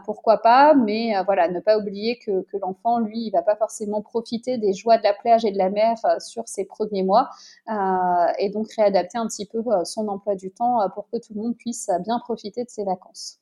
Pourquoi 0.04 0.38
pas 0.38 0.74
Mais 0.74 1.14
voilà, 1.24 1.48
ne 1.48 1.60
pas 1.60 1.78
oublier 1.78 2.18
que, 2.18 2.42
que 2.42 2.56
l'enfant, 2.56 2.98
lui, 2.98 3.26
il 3.26 3.30
va 3.30 3.42
pas 3.42 3.56
forcément 3.56 4.02
profiter 4.02 4.58
des 4.58 4.72
joies 4.72 4.98
de 4.98 5.02
la 5.02 5.14
plage 5.14 5.44
et 5.44 5.52
de 5.52 5.58
la 5.58 5.70
mer 5.70 5.96
sur 6.20 6.48
ses 6.48 6.64
premiers 6.64 7.02
mois. 7.02 7.28
et 8.38 8.50
donc 8.50 8.72
réadapter 8.72 9.18
un 9.18 9.26
petit 9.26 9.46
peu 9.46 9.62
euh, 9.66 9.84
son 9.84 10.08
emploi 10.08 10.34
du 10.34 10.50
temps 10.50 10.80
euh, 10.80 10.88
pour 10.88 11.08
que 11.10 11.16
tout 11.18 11.34
le 11.34 11.42
monde 11.42 11.56
puisse 11.56 11.88
euh, 11.88 11.98
bien 11.98 12.18
profiter 12.18 12.64
de 12.64 12.70
ses 12.70 12.84
vacances. 12.84 13.40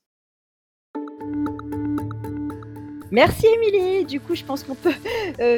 Merci 3.11 3.47
Émilie. 3.47 4.07
Du 4.07 4.21
coup, 4.21 4.35
je 4.35 4.43
pense 4.43 4.65
qu'on 4.65 4.75
peut 4.75 4.95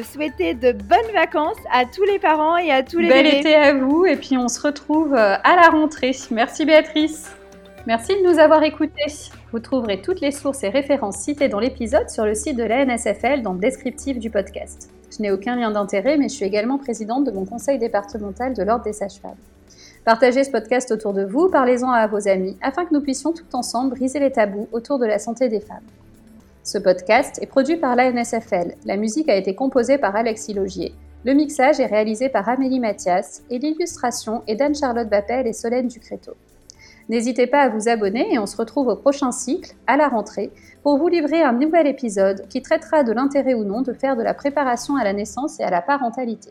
souhaiter 0.02 0.54
de 0.54 0.72
bonnes 0.72 1.12
vacances 1.14 1.56
à 1.72 1.84
tous 1.84 2.02
les 2.02 2.18
parents 2.18 2.56
et 2.56 2.72
à 2.72 2.82
tous 2.82 2.98
les 2.98 3.08
Bel 3.08 3.26
été 3.26 3.54
à 3.54 3.74
vous 3.74 4.04
et 4.04 4.16
puis 4.16 4.36
on 4.36 4.48
se 4.48 4.60
retrouve 4.60 5.14
à 5.14 5.56
la 5.56 5.68
rentrée. 5.70 6.16
Merci 6.32 6.64
Béatrice. 6.64 7.30
Merci 7.86 8.14
de 8.16 8.26
nous 8.26 8.38
avoir 8.38 8.62
écoutés. 8.62 9.12
Vous 9.52 9.58
trouverez 9.58 10.00
toutes 10.00 10.22
les 10.22 10.30
sources 10.30 10.64
et 10.64 10.70
références 10.70 11.18
citées 11.18 11.48
dans 11.48 11.60
l'épisode 11.60 12.08
sur 12.08 12.24
le 12.24 12.34
site 12.34 12.56
de 12.56 12.62
la 12.62 12.86
NSFL 12.86 13.42
dans 13.42 13.52
le 13.52 13.58
descriptif 13.58 14.18
du 14.18 14.30
podcast. 14.30 14.90
Je 15.14 15.20
n'ai 15.20 15.30
aucun 15.30 15.54
lien 15.54 15.70
d'intérêt, 15.70 16.16
mais 16.16 16.30
je 16.30 16.34
suis 16.34 16.46
également 16.46 16.78
présidente 16.78 17.24
de 17.24 17.30
mon 17.30 17.44
conseil 17.44 17.78
départemental 17.78 18.54
de 18.54 18.62
l'Ordre 18.62 18.84
des 18.84 18.94
sages-femmes. 18.94 19.36
Partagez 20.06 20.44
ce 20.44 20.50
podcast 20.50 20.92
autour 20.92 21.12
de 21.12 21.26
vous, 21.26 21.50
parlez-en 21.50 21.90
à 21.90 22.06
vos 22.06 22.26
amis, 22.26 22.56
afin 22.62 22.86
que 22.86 22.94
nous 22.94 23.02
puissions 23.02 23.34
tout 23.34 23.54
ensemble 23.54 23.90
briser 23.90 24.18
les 24.18 24.32
tabous 24.32 24.66
autour 24.72 24.98
de 24.98 25.04
la 25.04 25.18
santé 25.18 25.50
des 25.50 25.60
femmes. 25.60 25.84
Ce 26.62 26.78
podcast 26.78 27.38
est 27.42 27.46
produit 27.46 27.76
par 27.76 27.96
l'ANSFL. 27.96 28.76
La 28.86 28.96
musique 28.96 29.28
a 29.28 29.36
été 29.36 29.54
composée 29.54 29.98
par 29.98 30.16
Alexis 30.16 30.54
Logier. 30.54 30.94
Le 31.26 31.34
mixage 31.34 31.80
est 31.80 31.86
réalisé 31.86 32.30
par 32.30 32.48
Amélie 32.48 32.80
Mathias 32.80 33.42
et 33.50 33.58
l'illustration 33.58 34.42
est 34.46 34.56
d'Anne-Charlotte 34.56 35.10
Bappel 35.10 35.46
et 35.46 35.52
Solène 35.52 35.88
Ducréto. 35.88 36.32
N'hésitez 37.08 37.46
pas 37.46 37.60
à 37.60 37.68
vous 37.68 37.88
abonner 37.88 38.32
et 38.32 38.38
on 38.38 38.46
se 38.46 38.56
retrouve 38.56 38.88
au 38.88 38.96
prochain 38.96 39.30
cycle, 39.30 39.74
à 39.86 39.96
la 39.96 40.08
rentrée, 40.08 40.50
pour 40.82 40.98
vous 40.98 41.08
livrer 41.08 41.42
un 41.42 41.52
nouvel 41.52 41.86
épisode 41.86 42.46
qui 42.48 42.62
traitera 42.62 43.04
de 43.04 43.12
l'intérêt 43.12 43.54
ou 43.54 43.64
non 43.64 43.82
de 43.82 43.92
faire 43.92 44.16
de 44.16 44.22
la 44.22 44.34
préparation 44.34 44.96
à 44.96 45.04
la 45.04 45.12
naissance 45.12 45.60
et 45.60 45.64
à 45.64 45.70
la 45.70 45.82
parentalité. 45.82 46.50